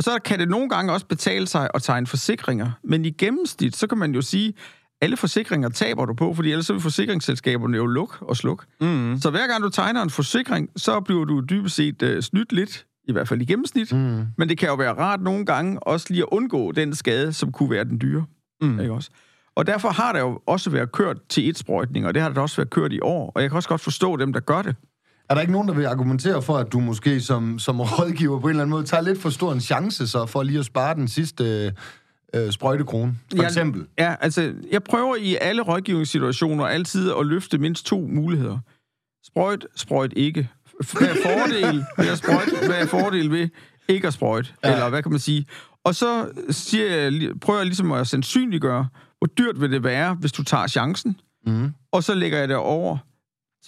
Og 0.00 0.04
så 0.04 0.18
kan 0.24 0.38
det 0.38 0.48
nogle 0.48 0.68
gange 0.68 0.92
også 0.92 1.06
betale 1.06 1.46
sig 1.46 1.70
at 1.74 1.82
tegne 1.82 2.06
forsikringer. 2.06 2.70
Men 2.84 3.04
i 3.04 3.10
gennemsnit, 3.10 3.76
så 3.76 3.86
kan 3.86 3.98
man 3.98 4.14
jo 4.14 4.22
sige, 4.22 4.54
alle 5.00 5.16
forsikringer 5.16 5.68
taber 5.68 6.04
du 6.04 6.14
på, 6.14 6.34
fordi 6.34 6.50
ellers 6.50 6.66
så 6.66 6.72
vil 6.72 6.82
forsikringsselskaberne 6.82 7.76
jo 7.76 7.86
lukke 7.86 8.14
og 8.20 8.36
slukke. 8.36 8.64
Mm. 8.80 9.18
Så 9.20 9.30
hver 9.30 9.46
gang 9.46 9.62
du 9.62 9.68
tegner 9.68 10.02
en 10.02 10.10
forsikring, 10.10 10.70
så 10.76 11.00
bliver 11.00 11.24
du 11.24 11.40
dybest 11.40 11.76
set 11.76 12.02
øh, 12.02 12.22
snydt 12.22 12.52
lidt, 12.52 12.86
i 13.08 13.12
hvert 13.12 13.28
fald 13.28 13.42
i 13.42 13.44
gennemsnit. 13.44 13.92
Mm. 13.92 14.26
Men 14.38 14.48
det 14.48 14.58
kan 14.58 14.68
jo 14.68 14.74
være 14.74 14.92
rart 14.92 15.22
nogle 15.22 15.46
gange 15.46 15.82
også 15.82 16.06
lige 16.10 16.22
at 16.22 16.28
undgå 16.32 16.72
den 16.72 16.94
skade, 16.94 17.32
som 17.32 17.52
kunne 17.52 17.70
være 17.70 17.84
den 17.84 18.00
dyre. 18.00 18.24
Mm. 18.62 18.80
Ikke 18.80 18.92
også? 18.92 19.10
Og 19.56 19.66
derfor 19.66 19.88
har 19.88 20.12
der 20.12 20.20
jo 20.20 20.40
også 20.46 20.70
været 20.70 20.92
kørt 20.92 21.16
til 21.28 21.48
et 21.48 21.58
sprøjtning, 21.58 22.06
og 22.06 22.14
det 22.14 22.22
har 22.22 22.28
der 22.28 22.40
også 22.40 22.56
været 22.56 22.70
kørt 22.70 22.92
i 22.92 23.00
år. 23.00 23.32
Og 23.34 23.42
jeg 23.42 23.50
kan 23.50 23.56
også 23.56 23.68
godt 23.68 23.80
forstå 23.80 24.16
dem, 24.16 24.32
der 24.32 24.40
gør 24.40 24.62
det. 24.62 24.76
Er 25.30 25.34
der 25.34 25.40
ikke 25.40 25.52
nogen, 25.52 25.68
der 25.68 25.74
vil 25.74 25.84
argumentere 25.86 26.42
for, 26.42 26.56
at 26.56 26.72
du 26.72 26.80
måske 26.80 27.20
som, 27.20 27.58
som 27.58 27.80
rådgiver 27.80 28.40
på 28.40 28.46
en 28.46 28.50
eller 28.50 28.62
anden 28.62 28.70
måde 28.70 28.84
tager 28.84 29.00
lidt 29.00 29.20
for 29.22 29.30
stor 29.30 29.52
en 29.52 29.60
chance 29.60 30.06
så 30.08 30.26
for 30.26 30.42
lige 30.42 30.58
at 30.58 30.64
spare 30.64 30.94
den 30.94 31.08
sidste 31.08 31.72
øh, 32.34 32.52
sprøjtekrone, 32.52 33.16
for 33.30 33.42
Ja, 33.42 33.48
eksempel? 33.48 33.86
Ja, 33.98 34.14
altså, 34.20 34.52
jeg 34.72 34.82
prøver 34.82 35.16
i 35.16 35.36
alle 35.40 35.62
rådgivningssituationer 35.62 36.64
altid 36.64 37.12
at 37.20 37.26
løfte 37.26 37.58
mindst 37.58 37.86
to 37.86 38.00
muligheder. 38.12 38.58
Sprøjt, 39.26 39.66
sprøjt 39.76 40.12
ikke. 40.16 40.48
Hvad 40.98 41.08
er 41.08 41.14
fordel 41.24 41.84
ved 41.98 42.08
at 42.08 42.18
sprøjte? 42.18 42.66
Hvad 42.66 42.76
er 42.82 42.86
fordel 42.86 43.30
ved 43.30 43.48
ikke 43.88 44.06
at 44.06 44.12
sprøjte? 44.14 44.48
Ja. 44.64 44.72
Eller 44.72 44.88
hvad 44.88 45.02
kan 45.02 45.10
man 45.10 45.20
sige? 45.20 45.46
Og 45.84 45.94
så 45.94 46.28
siger 46.50 46.86
jeg, 46.96 47.12
prøver 47.40 47.58
jeg 47.58 47.66
ligesom 47.66 47.92
at 47.92 48.06
sandsynliggøre, 48.06 48.88
hvor 49.18 49.26
dyrt 49.26 49.60
vil 49.60 49.72
det 49.72 49.84
være, 49.84 50.14
hvis 50.14 50.32
du 50.32 50.42
tager 50.44 50.66
chancen, 50.66 51.16
Mm. 51.46 51.72
og 51.92 52.02
så 52.04 52.14
lægger 52.14 52.38
jeg 52.38 52.48
det 52.48 52.56
over 52.56 52.98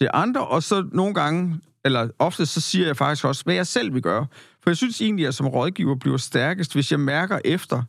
til 0.02 0.10
andre, 0.14 0.46
og 0.46 0.62
så 0.62 0.88
nogle 0.92 1.14
gange, 1.14 1.60
eller 1.84 2.08
ofte, 2.18 2.46
så 2.46 2.60
siger 2.60 2.86
jeg 2.86 2.96
faktisk 2.96 3.24
også, 3.24 3.44
hvad 3.44 3.54
jeg 3.54 3.66
selv 3.66 3.94
vil 3.94 4.02
gøre. 4.02 4.26
For 4.62 4.70
jeg 4.70 4.76
synes 4.76 5.00
egentlig, 5.00 5.22
at 5.22 5.26
jeg 5.26 5.34
som 5.34 5.46
rådgiver 5.46 5.94
bliver 5.94 6.16
stærkest, 6.16 6.72
hvis 6.74 6.90
jeg 6.90 7.00
mærker 7.00 7.38
efter, 7.44 7.82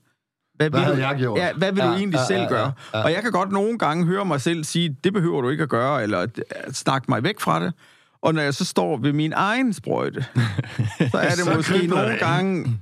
hvad, 0.55 0.70
Hvad 0.70 0.79
vil 0.86 0.89
du, 0.89 1.01
jeg 1.01 1.15
gjort? 1.17 1.39
Ja, 1.39 1.53
hvad 1.53 1.72
vil 1.72 1.82
Ja, 1.82 1.88
du 1.88 1.93
egentlig 1.93 2.17
ja, 2.17 2.25
selv 2.27 2.41
ja, 2.41 2.48
gøre? 2.48 2.72
ja, 2.93 2.98
ja. 3.00 3.03
Og 3.03 3.12
jeg 3.13 3.22
kan 3.22 3.32
godt 3.32 3.51
nogle 3.51 3.77
gange 3.77 4.05
høre 4.05 4.25
mig 4.25 4.41
selv 4.41 4.63
sige, 4.63 4.98
det 5.03 5.13
behøver 5.13 5.41
du 5.41 5.50
ikke 5.50 5.63
at 5.63 5.70
gøre, 5.70 6.03
eller 6.03 6.22
"Øh, 6.22 6.74
snakke 6.74 7.05
mig 7.10 7.24
væk 7.24 7.39
fra 7.39 7.63
det. 7.65 7.74
Og 8.22 8.34
når 8.34 8.41
jeg 8.41 8.53
så 8.53 8.65
står 8.65 8.98
ved 8.98 9.13
min 9.13 9.34
egen 9.36 9.74
sprøjte, 9.74 10.25
så 11.12 11.17
er 11.17 11.29
det 11.29 11.38
Så 11.46 11.53
måske 11.55 11.88
nogle 11.88 12.12
det. 12.12 12.20
gange 12.20 12.79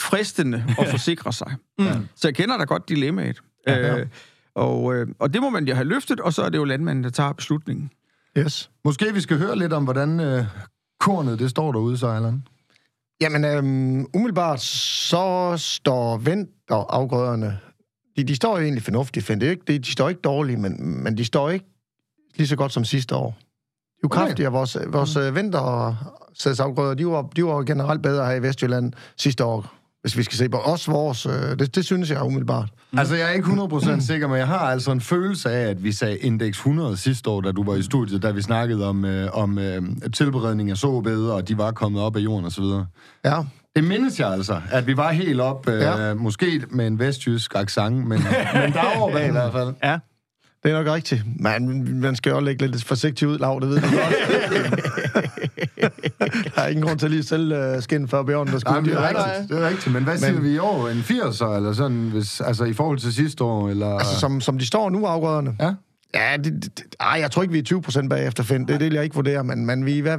fristende 0.00 0.64
at 0.78 0.88
forsikre 0.88 1.32
sig. 1.32 1.54
Mm. 1.78 1.86
Så 2.16 2.28
jeg 2.28 2.34
kender 2.34 2.58
da 2.58 2.64
godt 2.64 2.88
dilemmaet. 2.88 3.40
Ja. 3.66 3.98
Øh, 3.98 4.06
og, 4.54 4.94
øh, 4.94 5.06
og 5.18 5.34
det 5.34 5.40
må 5.42 5.50
man 5.50 5.64
jo 5.68 5.74
have 5.74 5.88
løftet, 5.88 6.20
og 6.20 6.32
så 6.32 6.42
er 6.42 6.48
det 6.48 6.58
jo 6.58 6.64
landmanden, 6.64 7.04
der 7.04 7.10
tager 7.10 7.32
beslutningen. 7.32 7.90
Yes. 8.38 8.70
Måske 8.84 9.14
vi 9.14 9.20
skal 9.20 9.38
høre 9.38 9.58
lidt 9.58 9.72
om, 9.72 9.84
hvordan 9.84 10.20
øh, 10.20 10.44
kornet 11.00 11.38
det 11.38 11.50
står 11.50 11.72
derude, 11.72 12.08
Allan. 12.08 12.46
Jamen, 13.20 13.44
øhm, 13.44 14.06
umiddelbart 14.14 14.60
så 14.60 15.54
står 15.56 16.16
vinterafgrøderne... 16.16 17.58
De, 18.16 18.24
de 18.24 18.36
står 18.36 18.56
jo 18.56 18.62
egentlig 18.62 18.82
fornuftigt, 18.82 19.26
finder 19.26 19.46
det 19.46 19.50
ikke, 19.50 19.64
de, 19.68 19.78
de 19.78 19.92
står 19.92 20.08
ikke 20.08 20.20
dårligt, 20.20 20.60
men, 20.60 21.02
men 21.02 21.16
de 21.16 21.24
står 21.24 21.50
ikke 21.50 21.66
lige 22.36 22.48
så 22.48 22.56
godt 22.56 22.72
som 22.72 22.84
sidste 22.84 23.14
år. 23.14 23.38
Jo 24.04 24.06
Okay. 24.06 24.18
kraftigere. 24.18 24.52
Vores, 24.52 24.76
vores 24.86 25.16
mm. 25.16 25.34
vintersædsafgrøder, 25.34 26.94
de 26.94 27.06
var, 27.06 27.22
de 27.22 27.44
var 27.44 27.62
generelt 27.62 28.02
bedre 28.02 28.26
her 28.26 28.34
i 28.34 28.42
Vestjylland 28.42 28.92
sidste 29.16 29.44
år, 29.44 29.74
hvis 30.04 30.16
vi 30.16 30.22
skal 30.22 30.38
se 30.38 30.48
på 30.48 30.56
os 30.58 30.88
vores. 30.88 31.26
Øh, 31.26 31.32
det, 31.58 31.74
det 31.74 31.84
synes 31.84 32.10
jeg 32.10 32.22
umiddelbart. 32.22 32.68
Mm. 32.92 32.98
Altså, 32.98 33.14
jeg 33.14 33.26
er 33.28 33.30
ikke 33.30 33.48
100% 33.48 34.00
sikker, 34.10 34.28
men 34.28 34.36
jeg 34.38 34.46
har 34.46 34.58
altså 34.58 34.92
en 34.92 35.00
følelse 35.00 35.50
af, 35.50 35.70
at 35.70 35.84
vi 35.84 35.92
sagde 35.92 36.16
indeks 36.18 36.58
100 36.58 36.96
sidste 36.96 37.30
år, 37.30 37.40
da 37.40 37.52
du 37.52 37.64
var 37.64 37.74
i 37.74 37.82
studiet, 37.82 38.22
da 38.22 38.30
vi 38.30 38.42
snakkede 38.42 38.88
om, 38.88 39.04
øh, 39.04 39.28
om 39.32 39.58
øh, 39.58 39.82
tilberedning 40.14 40.70
af 40.70 40.76
såbede, 40.76 41.34
og 41.34 41.48
de 41.48 41.58
var 41.58 41.70
kommet 41.72 42.02
op 42.02 42.16
af 42.16 42.20
jorden 42.20 42.46
osv. 42.46 42.64
Ja, 43.24 43.40
Det 43.76 43.84
mindes 43.84 44.20
jeg 44.20 44.28
altså, 44.32 44.60
at 44.70 44.86
vi 44.86 44.96
var 44.96 45.12
helt 45.12 45.40
op, 45.40 45.68
øh, 45.68 45.80
ja. 45.80 46.14
Måske 46.14 46.62
med 46.70 46.86
en 46.86 46.98
vestjysk 46.98 47.54
accent, 47.54 47.96
men, 47.96 48.08
men 48.54 48.72
der 48.72 48.80
er 48.80 49.10
bag 49.12 49.28
i 49.28 49.30
hvert 49.30 49.52
fald. 49.52 49.74
Ja. 49.84 49.98
det 50.62 50.72
er 50.72 50.82
nok 50.82 50.94
rigtigt. 50.94 51.22
Men 51.40 52.00
man 52.00 52.16
skal 52.16 52.30
jo 52.30 52.40
lægge 52.40 52.66
lidt 52.66 52.84
forsigtigt 52.84 53.30
ud, 53.30 53.38
Lav, 53.38 53.58
det 53.60 53.68
ved 53.68 53.80
du 53.80 53.86
godt. 53.86 55.23
der 56.54 56.62
er 56.62 56.68
ingen 56.68 56.86
grund 56.86 56.98
til 56.98 57.10
lige 57.10 57.18
at 57.18 57.24
sælge 57.24 57.74
uh, 57.76 57.82
skin 57.82 58.08
før 58.08 58.22
bjørnen, 58.22 58.52
der 58.52 58.58
skulle 58.58 58.84
det 58.84 58.92
er 58.92 59.08
rigtigt, 59.08 59.50
det 59.50 59.62
er 59.64 59.68
rigtigt. 59.68 59.92
Men 59.92 60.04
hvad 60.04 60.18
siger 60.18 60.32
Men- 60.32 60.42
vi 60.42 60.54
i 60.54 60.58
år? 60.58 60.88
En 60.88 60.98
80'er, 60.98 61.56
eller 61.56 61.72
sådan, 61.72 62.08
hvis, 62.08 62.40
altså 62.40 62.64
i 62.64 62.72
forhold 62.72 62.98
til 62.98 63.12
sidste 63.14 63.44
år, 63.44 63.68
eller... 63.68 63.88
Altså, 63.98 64.20
som, 64.20 64.40
som 64.40 64.58
de 64.58 64.66
står 64.66 64.90
nu, 64.90 65.06
afgrøderne. 65.06 65.56
Ja. 65.60 65.74
Ja, 66.14 66.36
det, 66.36 66.44
det, 66.44 66.78
det, 66.78 66.94
ej, 67.00 67.18
jeg 67.20 67.30
tror 67.30 67.42
ikke, 67.42 67.52
vi 67.52 67.58
er 67.58 67.62
20 67.62 67.82
procent 67.82 68.10
bagefter, 68.10 68.42
Finn. 68.42 68.60
Det, 68.68 68.80
det 68.80 68.84
vil 68.84 68.92
jeg 68.94 69.04
ikke 69.04 69.14
vurdere, 69.14 69.44
men, 69.44 69.66
men 69.66 69.86
vi 69.86 69.98
er... 69.98 70.02
Hvad, 70.02 70.18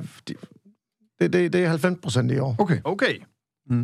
det, 1.22 1.34
det, 1.34 1.54
det 1.54 1.64
er 1.64 1.70
90 1.70 1.98
procent 2.04 2.32
i 2.32 2.38
år. 2.40 2.56
Okay. 2.58 2.78
Okay. 2.84 3.14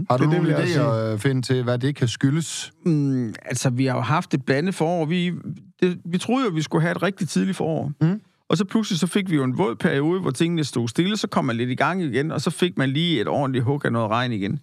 Har 0.09 0.17
du 0.17 0.23
Det 0.23 0.37
er 0.37 0.41
det, 0.41 0.43
nogle 0.43 0.57
idéer 0.57 1.13
at 1.13 1.21
finde 1.21 1.41
til, 1.41 1.63
hvad 1.63 1.77
det 1.77 1.95
kan 1.95 2.07
skyldes? 2.07 2.71
Mm, 2.85 3.33
altså, 3.45 3.69
vi 3.69 3.85
har 3.85 3.95
jo 3.95 4.01
haft 4.01 4.33
et 4.33 4.45
blandet 4.45 4.75
forår. 4.75 5.05
Vi, 5.05 5.33
det, 5.81 5.97
vi 6.05 6.17
troede 6.17 6.45
jo, 6.45 6.51
vi 6.51 6.61
skulle 6.61 6.81
have 6.81 6.91
et 6.91 7.03
rigtig 7.03 7.29
tidligt 7.29 7.57
forår. 7.57 7.91
Mm. 8.01 8.21
Og 8.51 8.57
så 8.57 8.65
pludselig 8.65 8.99
så 8.99 9.07
fik 9.07 9.29
vi 9.29 9.35
jo 9.35 9.43
en 9.43 9.57
våd 9.57 9.75
periode, 9.75 10.21
hvor 10.21 10.31
tingene 10.31 10.63
stod 10.63 10.87
stille. 10.87 11.17
Så 11.17 11.27
kom 11.27 11.45
man 11.45 11.55
lidt 11.55 11.69
i 11.69 11.75
gang 11.75 12.03
igen, 12.03 12.31
og 12.31 12.41
så 12.41 12.49
fik 12.49 12.77
man 12.77 12.89
lige 12.89 13.21
et 13.21 13.27
ordentligt 13.27 13.65
hug 13.65 13.85
af 13.85 13.91
noget 13.91 14.09
regn 14.09 14.31
igen. 14.31 14.59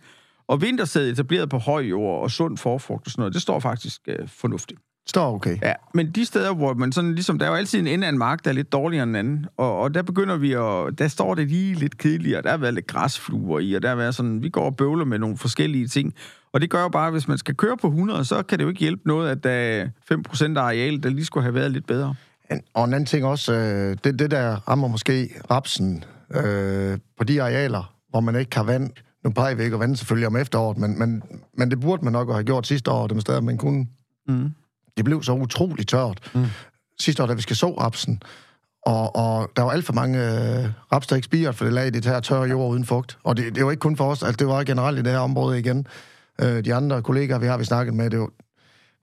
Og 0.49 0.63
vintersæd 0.63 1.11
etableret 1.11 1.49
på 1.49 1.59
høj 1.59 1.81
jord 1.81 2.23
og 2.23 2.31
sund 2.31 2.59
forfrugt 2.59 3.07
og 3.07 3.11
sådan 3.11 3.21
noget, 3.21 3.35
det 3.35 3.43
står 3.43 3.61
faktisk 3.61 4.01
øh, 4.09 4.29
fornuftigt. 4.29 4.81
Står 5.07 5.35
okay. 5.35 5.59
Ja, 5.63 5.73
men 5.95 6.11
de 6.11 6.25
steder, 6.25 6.55
hvor 6.55 6.75
man 6.75 6.93
sådan 6.93 7.15
ligesom, 7.15 7.39
der 7.39 7.47
er 7.47 7.51
jo 7.51 7.57
altid 7.57 7.81
en 7.81 7.87
ende 7.87 8.07
af 8.07 8.11
en 8.11 8.19
mark, 8.19 8.45
der 8.45 8.51
er 8.51 8.55
lidt 8.55 8.73
dårligere 8.73 9.03
end 9.03 9.11
en 9.11 9.17
anden, 9.17 9.47
og, 9.57 9.81
og 9.81 9.95
der 9.95 10.03
begynder 10.03 10.37
vi 10.37 10.53
at, 10.53 10.99
der 10.99 11.09
står 11.09 11.35
det 11.35 11.49
lige 11.49 11.75
lidt 11.75 11.99
kedeligere, 11.99 12.43
der 12.43 12.51
har 12.51 12.57
været 12.57 12.75
lidt 12.75 12.87
græsfluer 12.87 13.61
i, 13.61 13.73
og 13.73 13.83
der 13.83 13.89
har 13.89 13.97
været 13.97 14.15
sådan, 14.15 14.43
vi 14.43 14.49
går 14.49 14.65
og 14.65 14.77
bøvler 14.77 15.05
med 15.05 15.19
nogle 15.19 15.37
forskellige 15.37 15.87
ting, 15.87 16.15
og 16.53 16.61
det 16.61 16.71
gør 16.71 16.83
jo 16.83 16.89
bare, 16.89 17.07
at 17.07 17.13
hvis 17.13 17.29
man 17.29 17.39
skal 17.39 17.55
køre 17.55 17.77
på 17.77 17.87
100, 17.87 18.25
så 18.25 18.43
kan 18.43 18.59
det 18.59 18.65
jo 18.65 18.69
ikke 18.69 18.81
hjælpe 18.81 19.03
noget, 19.09 19.31
at 19.31 19.45
der 19.45 19.51
er 19.51 19.87
5% 20.13 20.59
af 20.59 20.63
arealet, 20.63 21.03
der 21.03 21.11
lige 21.11 21.25
skulle 21.25 21.45
have 21.45 21.55
været 21.55 21.73
lidt 21.73 21.87
bedre. 21.87 22.15
En- 22.51 22.63
Og 22.75 22.85
en 22.85 22.95
anden 22.95 23.07
ting 23.07 23.25
også, 23.25 23.53
øh, 23.53 23.97
det, 24.05 24.19
det 24.19 24.31
der 24.31 24.69
rammer 24.69 24.89
måske 24.89 25.31
rapsen 25.51 26.05
øh, 26.35 26.99
på 27.19 27.25
de 27.25 27.43
arealer, 27.43 27.95
hvor 28.11 28.21
man 28.21 28.37
ikke 28.37 28.57
har 28.57 28.63
vand. 28.63 28.91
Nu 29.25 29.31
plejer 29.31 29.55
vi 29.55 29.63
ikke 29.63 29.75
at 29.75 29.81
vande 29.81 29.97
selvfølgelig 29.97 30.27
om 30.27 30.37
efteråret, 30.37 30.79
men, 30.79 30.99
men, 30.99 31.23
men 31.57 31.71
det 31.71 31.81
burde 31.81 32.05
man 32.05 32.13
nok 32.13 32.31
have 32.33 32.45
gjort 32.45 32.67
sidste 32.67 32.91
år, 32.91 33.07
dem 33.07 33.21
steder, 33.21 33.41
man 33.41 33.59
kunne. 33.59 33.87
Mm. 34.29 34.51
Det 34.97 35.05
blev 35.05 35.23
så 35.23 35.33
utroligt 35.33 35.89
tørt. 35.89 36.31
Mm. 36.35 36.45
Sidste 37.01 37.23
år, 37.23 37.27
da 37.27 37.35
vi 37.35 37.43
skal 37.43 37.57
så 37.57 37.75
rapsen, 37.81 38.23
og, 38.87 39.17
og 39.17 39.51
der 39.57 39.63
var 39.63 39.71
alt 39.71 39.85
for 39.85 39.93
mange 39.93 40.19
øh, 40.19 40.69
raps, 40.93 41.07
der 41.07 41.17
ikke 41.17 41.27
spirede, 41.27 41.53
for 41.53 41.65
det 41.65 41.75
lag 41.75 41.93
det 41.95 42.05
her 42.05 42.21
tørre 42.21 42.43
jord 42.49 42.71
uden 42.73 42.85
fugt. 42.85 43.19
Og 43.25 43.37
det, 43.37 43.55
det 43.55 43.65
var 43.65 43.71
ikke 43.71 43.81
kun 43.81 43.97
for 43.97 44.11
os, 44.11 44.23
altså 44.23 44.37
det 44.37 44.47
var 44.47 44.65
generelt 44.65 44.99
i 44.99 45.03
det 45.03 45.13
her 45.13 45.19
område 45.19 45.59
igen. 45.59 45.87
Øh, 46.43 46.65
de 46.65 46.75
andre 46.75 47.03
kollegaer, 47.03 47.39
vi 47.39 47.47
har 47.47 47.59
vi 47.59 47.65
snakket 47.65 47.95
med, 47.95 48.11
det 48.11 48.19
var, 48.21 48.29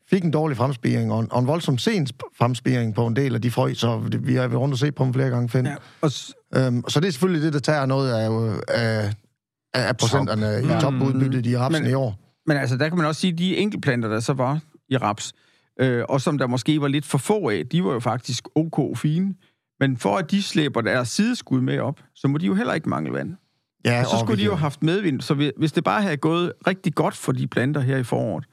fik 0.10 0.24
en 0.24 0.32
dårlig 0.32 0.58
fremspiring, 0.58 1.12
og 1.12 1.20
en, 1.20 1.28
og 1.32 1.40
en 1.40 1.48
voldsom 1.48 1.78
sen 1.78 2.08
fremspiring 2.38 2.96
på 2.96 3.08
en 3.08 3.16
del 3.16 3.36
af 3.36 3.42
de 3.42 3.52
frø, 3.52 3.74
så 3.74 4.02
det, 4.12 4.28
vi 4.28 4.36
har 4.36 4.48
rundt 4.56 4.74
og 4.74 4.80
set 4.80 4.96
på 4.96 5.04
dem 5.04 5.14
flere 5.14 5.30
gange, 5.30 5.50
Finn. 5.50 5.66
Ja. 5.68 5.76
Og, 6.02 6.12
s- 6.12 6.34
Øhm, 6.56 6.84
så 6.88 7.00
det 7.00 7.08
er 7.08 7.12
selvfølgelig 7.12 7.42
det, 7.44 7.54
der 7.54 7.60
tager 7.60 7.86
noget 7.86 8.12
af, 8.12 8.30
af, 8.68 9.14
af 9.74 9.98
procenterne 9.98 10.62
i 10.64 10.68
Ja. 10.68 10.80
topudbyttet 10.80 11.46
i 11.46 11.58
rapsen 11.58 11.84
Men- 11.84 11.92
i 11.92 11.94
år. 11.94 12.20
men 12.48 12.58
altså, 12.58 12.78
der 12.78 12.90
kan 12.90 12.98
man 12.98 13.08
også 13.08 13.22
sige, 13.22 13.34
at 13.34 13.40
de 13.40 13.58
enkeltplanter, 13.58 14.10
der 14.10 14.20
så 14.20 14.34
var 14.34 14.60
i 14.90 14.98
raps, 14.98 15.34
øh, 15.80 16.04
og 16.10 16.22
som 16.22 16.38
der 16.38 16.48
måske 16.48 16.82
var 16.82 16.88
lidt 16.88 17.06
for 17.06 17.18
få 17.18 17.50
af, 17.50 17.64
de 17.72 17.84
var 17.84 17.94
jo 17.94 18.00
faktisk 18.00 18.44
ok 18.56 18.98
fine. 18.98 19.34
Men 19.80 19.98
for 19.98 20.18
at 20.18 20.32
de 20.32 20.44
slæber 20.44 20.82
deres 20.82 21.10
sideskud 21.10 21.62
med 21.62 21.80
op, 21.80 22.00
så 22.16 22.28
må 22.28 22.38
de 22.38 22.46
jo 22.46 22.54
heller 22.54 22.74
ikke 22.74 22.90
mangle 22.90 23.14
vand. 23.14 23.34
Ja, 23.86 24.00
Og 24.00 24.06
så 24.06 24.18
skulle 24.20 24.40
de 24.40 24.44
jo 24.46 24.52
have 24.52 24.60
haft 24.60 24.84
medvind. 24.84 25.22
Så 25.22 25.34
vi- 25.34 25.52
hvis 25.58 25.72
det 25.72 25.84
bare 25.84 26.02
havde 26.02 26.18
gået 26.18 26.54
rigtig 26.68 26.96
godt 26.96 27.16
for 27.16 27.32
de 27.32 27.48
planter 27.48 27.82
her 27.82 27.98
i 27.98 28.04
foråret, 28.04 28.46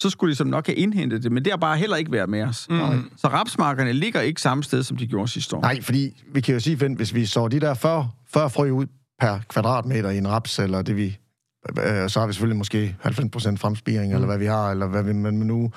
så 0.00 0.10
skulle 0.10 0.30
de 0.30 0.36
som 0.36 0.46
nok 0.46 0.66
have 0.66 0.76
indhentet 0.76 1.22
det, 1.22 1.32
men 1.32 1.44
det 1.44 1.52
har 1.52 1.56
bare 1.56 1.76
heller 1.76 1.96
ikke 1.96 2.12
været 2.12 2.28
med 2.28 2.42
os. 2.42 2.66
Mm. 2.70 3.10
Så 3.16 3.28
rapsmarkerne 3.28 3.92
ligger 3.92 4.20
ikke 4.20 4.40
samme 4.40 4.64
sted, 4.64 4.82
som 4.82 4.96
de 4.96 5.06
gjorde 5.06 5.28
sidste 5.28 5.56
år. 5.56 5.60
Nej, 5.60 5.82
fordi 5.82 6.24
vi 6.32 6.40
kan 6.40 6.54
jo 6.54 6.60
sige, 6.60 6.78
Finn, 6.78 6.94
hvis 6.94 7.14
vi 7.14 7.26
så 7.26 7.48
de 7.48 7.60
der 7.60 7.74
40, 7.74 8.10
40 8.32 8.50
frø 8.50 8.70
ud 8.70 8.86
per 9.20 9.38
kvadratmeter 9.48 10.10
i 10.10 10.18
en 10.18 10.28
raps, 10.28 10.58
eller 10.58 10.82
det 10.82 10.96
vi... 10.96 11.18
Øh, 11.68 12.08
så 12.10 12.20
har 12.20 12.26
vi 12.26 12.32
selvfølgelig 12.32 12.58
måske 12.58 12.96
90% 13.04 13.56
fremspiring, 13.56 14.08
mm. 14.08 14.14
eller 14.14 14.26
hvad 14.26 14.38
vi 14.38 14.46
har, 14.46 14.70
eller 14.70 14.86
hvad 14.86 15.02
vi 15.02 15.12
men 15.12 15.34
nu... 15.34 15.72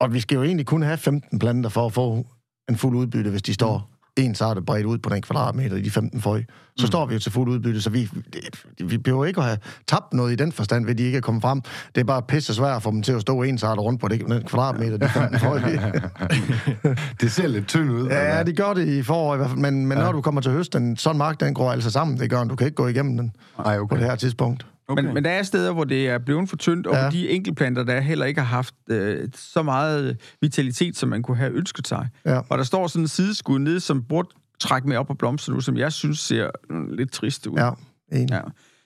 Og 0.00 0.14
vi 0.14 0.20
skal 0.20 0.36
jo 0.36 0.42
egentlig 0.42 0.66
kun 0.66 0.82
have 0.82 0.98
15 0.98 1.38
planter 1.38 1.70
for 1.70 1.86
at 1.86 1.92
få 1.92 2.26
en 2.68 2.76
fuld 2.76 2.96
udbytte, 2.96 3.30
hvis 3.30 3.42
de 3.42 3.54
står 3.54 3.95
ensartet 4.16 4.66
bredt 4.66 4.86
ud 4.86 4.98
på 4.98 5.10
den 5.10 5.22
kvadratmeter 5.22 5.76
i 5.76 5.80
de 5.80 5.90
15 5.90 6.20
frø. 6.20 6.42
Så 6.76 6.82
mm. 6.82 6.86
står 6.86 7.06
vi 7.06 7.14
jo 7.14 7.20
til 7.20 7.32
fuld 7.32 7.48
udbytte, 7.48 7.82
så 7.82 7.90
vi, 7.90 8.08
det, 8.32 8.90
vi 8.90 8.98
behøver 8.98 9.24
ikke 9.24 9.40
at 9.40 9.46
have 9.46 9.58
tabt 9.86 10.12
noget 10.12 10.32
i 10.32 10.36
den 10.36 10.52
forstand, 10.52 10.86
ved 10.86 10.94
de 10.94 11.02
ikke 11.02 11.16
er 11.16 11.20
kommet 11.22 11.42
frem. 11.42 11.60
Det 11.94 12.00
er 12.00 12.04
bare 12.04 12.22
pisse 12.22 12.54
svært 12.54 12.76
at 12.76 12.82
få 12.82 12.90
dem 12.90 13.02
til 13.02 13.12
at 13.12 13.20
stå 13.20 13.42
ensartet 13.42 13.84
rundt 13.84 14.00
på 14.00 14.08
det, 14.08 14.20
den 14.20 14.42
kvadratmeter, 14.42 14.96
de 14.96 15.08
15 15.08 15.38
frø. 15.38 15.60
Det 17.20 17.32
ser 17.32 17.46
lidt 17.46 17.68
tyndt 17.68 17.90
ud. 17.90 18.08
Ja, 18.08 18.42
de 18.42 18.52
gør 18.52 18.74
det 18.74 18.88
i 18.88 19.02
forår 19.02 19.34
i 19.34 19.36
hvert 19.36 19.48
fald, 19.48 19.60
men, 19.60 19.86
men 19.86 19.98
ja. 19.98 20.04
når 20.04 20.12
du 20.12 20.20
kommer 20.20 20.40
til 20.40 20.52
høsten, 20.52 20.96
sådan 20.96 21.18
mark, 21.18 21.40
den 21.40 21.54
går 21.54 21.72
altså 21.72 21.90
sammen, 21.90 22.18
det 22.18 22.30
gør 22.30 22.38
den. 22.38 22.48
Du 22.48 22.56
kan 22.56 22.66
ikke 22.66 22.76
gå 22.76 22.86
igennem 22.86 23.16
den 23.16 23.32
Ej, 23.64 23.76
på 23.76 23.82
okay. 23.82 23.96
det 23.96 24.04
her 24.04 24.16
tidspunkt. 24.16 24.66
Okay. 24.88 25.02
Men, 25.04 25.14
men 25.14 25.24
der 25.24 25.30
er 25.30 25.42
steder, 25.42 25.72
hvor 25.72 25.84
det 25.84 26.08
er 26.08 26.18
blevet 26.18 26.48
for 26.48 26.56
tyndt, 26.56 26.86
og 26.86 26.94
Ja. 26.94 27.10
de 27.10 27.28
enkeltplanter, 27.30 27.82
der 27.84 28.00
heller 28.00 28.26
ikke 28.26 28.40
har 28.40 28.46
haft 28.56 28.74
øh, 28.90 29.28
så 29.34 29.62
meget 29.62 30.16
vitalitet, 30.40 30.96
som 30.96 31.08
man 31.08 31.22
kunne 31.22 31.36
have 31.36 31.52
ønsket 31.52 31.86
sig. 31.88 32.08
Ja. 32.24 32.40
Og 32.48 32.58
der 32.58 32.64
står 32.64 32.86
sådan 32.86 33.04
en 33.04 33.08
sideskud 33.08 33.58
nede, 33.58 33.80
som 33.80 34.02
burde 34.02 34.28
trække 34.60 34.88
med 34.88 34.96
op 34.96 35.10
og 35.10 35.18
blomstre 35.18 35.52
nu, 35.52 35.60
som 35.60 35.76
jeg 35.76 35.92
synes 35.92 36.18
ser 36.18 36.50
mm, 36.70 36.88
lidt 36.92 37.12
trist 37.12 37.46
ud. 37.46 37.58
Ja, 37.58 37.70
enig. 38.12 38.30
Ja. 38.30 38.40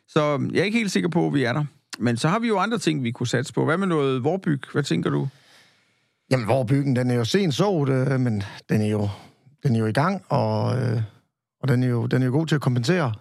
Så 0.08 0.48
jeg 0.52 0.60
er 0.60 0.64
ikke 0.64 0.78
helt 0.78 0.90
sikker 0.92 1.08
på, 1.08 1.26
at 1.26 1.34
vi 1.34 1.44
er 1.44 1.52
der. 1.52 1.64
Men 1.98 2.16
så 2.16 2.28
har 2.28 2.38
vi 2.38 2.48
jo 2.48 2.58
andre 2.58 2.78
ting, 2.78 3.02
vi 3.04 3.10
kunne 3.10 3.26
satse 3.26 3.52
på. 3.52 3.64
Hvad 3.64 3.76
med 3.78 3.86
noget 3.86 4.24
vorbyg? 4.24 4.60
Hvad 4.72 4.82
tænker 4.82 5.10
du? 5.10 5.28
Jamen, 6.30 6.46
hvor 6.46 6.64
byggen, 6.64 6.96
den 6.96 7.10
er 7.10 7.14
jo 7.14 7.24
sent 7.24 7.54
sået, 7.54 7.88
øh, 8.12 8.20
men 8.20 8.42
den 8.68 8.82
er 8.82 8.86
jo, 8.86 9.08
den 9.62 9.74
er 9.76 9.80
jo 9.80 9.86
i 9.86 9.92
gang, 9.92 10.22
og, 10.28 10.78
øh, 10.82 11.02
og 11.62 11.68
den, 11.68 11.82
er 11.82 11.88
jo, 11.88 12.06
den 12.06 12.22
er 12.22 12.26
jo 12.26 12.32
god 12.32 12.46
til 12.46 12.54
at 12.54 12.60
kompensere. 12.60 13.12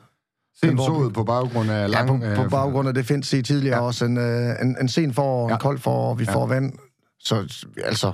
Sen 0.65 0.77
sået 0.77 1.13
på 1.13 1.23
baggrund 1.23 1.69
af 1.71 1.81
Ja, 1.81 1.87
lang... 1.87 2.07
på, 2.07 2.17
på 2.35 2.43
øh, 2.43 2.49
baggrund 2.49 2.87
af 2.87 2.93
det 2.93 3.05
findes 3.05 3.27
set 3.27 3.45
tidligere 3.45 3.75
Ja. 3.75 3.81
ja. 3.81 3.87
også 3.87 4.05
en, 4.05 4.17
øh, 4.17 4.49
en, 4.61 4.75
en 4.81 4.87
sen 4.89 5.13
forår, 5.13 5.43
ja. 5.43 5.47
Ja. 5.47 5.55
en 5.55 5.59
kold 5.59 5.79
forår, 5.79 6.13
vi 6.15 6.23
Ja. 6.23 6.31
ja. 6.31 6.35
får 6.37 6.47
vand. 6.47 6.73
Så 7.19 7.35
altså, 7.85 8.13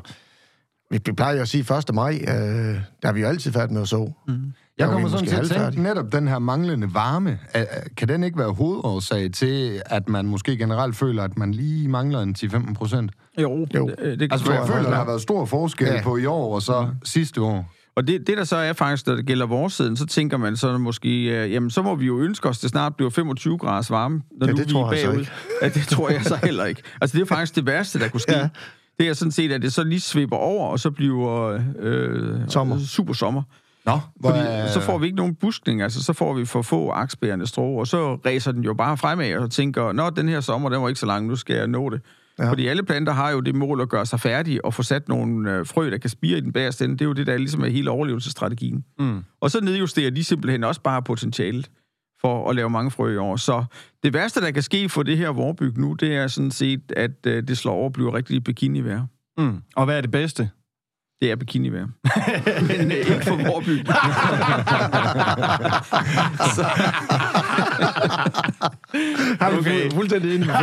vi, 0.92 1.00
vi 1.06 1.12
plejer 1.12 1.36
jo 1.36 1.42
at 1.42 1.48
sige 1.48 1.76
1. 1.78 1.96
maj, 1.96 2.20
øh, 2.22 2.28
der 3.02 3.10
er 3.10 3.12
vi 3.12 3.22
jo 3.22 3.28
altid 3.28 3.52
færdige 3.52 3.74
med 3.74 3.82
at 3.82 3.88
så. 3.88 4.12
Mm. 4.28 4.34
Jeg 4.78 4.88
er 4.88 4.92
kommer 4.92 5.10
sådan 5.10 5.26
til 5.28 5.36
at 5.36 5.46
tænke, 5.50 5.82
netop 5.82 6.12
den 6.12 6.28
her 6.28 6.40
manglende 6.40 6.94
varme, 6.94 7.40
kan 7.98 8.08
den 8.08 8.24
ikke 8.24 8.38
være 8.38 8.52
hovedårsag 8.54 9.32
til, 9.32 9.82
at 9.86 10.10
man 10.10 10.26
måske 10.26 10.58
generelt 10.58 10.96
føler, 10.96 11.24
at 11.24 11.38
man 11.38 11.52
lige 11.52 11.88
mangler 11.88 12.20
en 12.22 12.36
10-15 12.40 12.74
procent? 12.74 13.12
Jo, 13.42 13.68
Jo. 13.76 13.88
Det, 13.88 14.20
det 14.20 14.32
Altså, 14.32 14.46
tror 14.46 14.54
jeg 14.54 14.62
føler, 14.62 14.74
faktisk. 14.76 14.90
der 14.90 14.96
har 14.96 15.06
været 15.06 15.22
stor 15.22 15.46
forskel 15.46 15.88
Ja. 15.88 16.02
på 16.04 16.18
i 16.18 16.26
år 16.26 16.56
og 16.56 16.62
så 16.62 16.88
sidste 17.04 17.42
år. 17.42 17.72
Og 17.96 18.08
det, 18.08 18.28
det, 18.28 18.38
der 18.38 18.44
så 18.44 18.56
er 18.56 18.74
faktisk, 18.74 19.08
når 19.08 19.16
det 19.16 19.26
gælder 19.26 19.46
vores 19.46 19.74
siden, 19.74 19.98
så 19.98 20.06
tænker 20.06 20.38
man 20.38 20.58
så 20.58 20.78
måske, 20.78 21.24
øh, 21.24 21.52
jamen 21.52 21.70
så 21.70 21.82
må 21.82 21.96
vi 21.96 22.06
jo 22.06 22.20
ønske 22.20 22.50
os, 22.50 22.58
at 22.58 22.62
det 22.62 22.70
snart 22.70 22.96
bliver 22.96 23.10
25 23.10 23.58
graders 23.58 23.92
varme, 23.92 24.22
når 24.40 24.48
Ja, 24.48 24.52
nu 24.52 24.58
det 24.58 24.68
vi 24.68 24.72
tror 24.74 24.88
er 24.88 24.92
jeg 24.92 25.00
så 25.00 25.06
bagud. 25.08 25.20
ikke. 25.20 25.32
Ja, 25.62 25.70
det 25.70 25.88
tror 25.88 26.10
jeg 26.10 26.22
så 26.24 26.36
heller 26.44 26.66
ikke. 26.66 26.82
Altså 27.02 27.18
det 27.18 27.22
er 27.24 27.28
faktisk 27.28 27.56
det 27.56 27.66
værste, 27.66 28.00
der 28.00 28.08
kunne 28.10 28.22
ske. 28.22 28.32
Ja. 28.38 28.50
Det 29.00 29.08
er 29.08 29.14
sådan 29.14 29.32
set, 29.32 29.52
at 29.52 29.62
det 29.62 29.74
så 29.74 29.84
lige 29.84 30.00
svipper 30.02 30.38
over, 30.38 30.68
og 30.70 30.80
så 30.80 30.92
bliver 30.92 31.60
øh, 31.80 32.40
Sommer. 32.48 32.80
super 32.80 33.14
sommer. 33.14 33.42
Nå, 33.86 34.00
Fordi 34.26 34.40
så 34.74 34.80
får 34.82 34.98
vi 34.98 35.06
ikke 35.06 35.18
nogen 35.18 35.36
buskning, 35.36 35.82
altså 35.82 36.04
så 36.04 36.14
får 36.14 36.34
vi 36.34 36.46
for 36.46 36.62
få 36.62 36.90
aksbærende 36.90 37.48
strå, 37.48 37.76
og 37.80 37.88
så 37.88 38.16
ræser 38.26 38.52
den 38.52 38.64
jo 38.64 38.74
bare 38.74 38.98
fremad 38.98 39.34
og 39.36 39.52
tænker, 39.52 39.92
nå, 39.92 40.10
den 40.10 40.30
her 40.30 40.42
sommer, 40.42 40.70
den 40.70 40.82
var 40.82 40.88
ikke 40.88 41.00
så 41.00 41.06
lang, 41.06 41.28
nu 41.28 41.36
skal 41.36 41.56
jeg 41.56 41.68
nå 41.68 41.90
det. 41.90 42.02
Ja. 42.40 42.50
Fordi 42.50 42.68
alle 42.68 42.84
planter 42.84 43.14
har 43.14 43.32
jo 43.32 43.40
det 43.40 43.56
mål 43.56 43.82
at 43.82 43.90
gøre 43.90 44.06
sig 44.06 44.20
færdige 44.20 44.66
og 44.66 44.74
få 44.74 44.84
sat 44.84 45.10
nogle 45.10 45.54
øh, 45.54 45.66
frø, 45.66 45.92
der 45.92 45.98
kan 45.98 46.10
spire 46.10 46.38
i 46.38 46.42
den 46.42 46.54
bagerste 46.54 46.86
ende. 46.86 46.94
Det 46.94 47.02
er 47.02 47.06
jo 47.06 47.14
det, 47.14 47.28
der 47.28 47.38
ligesom 47.38 47.62
er 47.62 47.68
hele 47.68 47.92
overlevelsesstrategien. 47.92 48.86
Mm. 49.00 49.24
Og 49.42 49.52
så 49.52 49.62
nedjusterer 49.62 50.12
de 50.12 50.24
simpelthen 50.24 50.64
også 50.64 50.82
bare 50.82 51.02
potentialet 51.02 51.72
for 52.22 52.50
at 52.50 52.56
lave 52.56 52.70
mange 52.70 52.92
frø 52.92 53.14
i 53.14 53.18
år. 53.18 53.36
Så 53.36 53.66
det 54.04 54.14
værste, 54.14 54.42
der 54.42 54.52
kan 54.52 54.64
ske 54.64 54.90
for 54.90 55.04
det 55.04 55.18
her 55.18 55.30
vorbyg 55.30 55.78
nu, 55.78 55.94
det 55.94 56.16
er 56.16 56.28
sådan 56.28 56.52
set, 56.52 56.92
at 56.96 57.12
øh, 57.28 57.48
det 57.48 57.58
slår 57.58 57.74
over 57.74 57.86
og 57.86 57.94
bliver 57.94 58.14
rigtig 58.14 58.44
bikinivejr. 58.44 59.06
Mm. 59.38 59.62
Og 59.76 59.86
hvad 59.86 59.98
er 59.98 60.02
det 60.02 60.12
bedste? 60.12 60.50
Det 61.22 61.32
er 61.32 61.36
bikinivejr. 61.36 61.86
Men 62.68 62.92
øh, 62.92 62.98
ikke 62.98 63.26
for 63.26 63.36
vorbyg. 63.52 63.86
Okay. 69.60 69.92
fuldstændig 69.92 70.36
enig 70.36 70.48
med. 70.48 70.56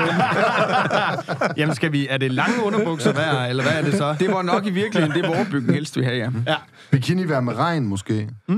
Jamen 1.57 1.75
skal 1.75 1.93
vi, 1.93 2.07
er 2.11 2.19
det 2.19 2.33
lange 2.33 2.65
underbukser 2.65 3.13
værd, 3.13 3.51
eller 3.51 3.63
hvad 3.63 3.73
er 3.73 3.83
det 3.83 3.95
så? 3.95 4.17
Det 4.19 4.31
var 4.31 4.43
nok 4.43 4.67
i 4.67 4.71
virkeligheden 4.71 5.23
det, 5.23 5.29
vorbyggen 5.37 5.75
helst 5.75 5.97
vil 5.97 6.05
have, 6.05 6.17
ja. 6.17 6.31
Ja, 6.47 6.57
Bikini 6.91 7.29
være 7.29 7.43
med 7.43 7.55
regn, 7.55 7.87
måske. 7.87 8.29
Vi 8.49 8.55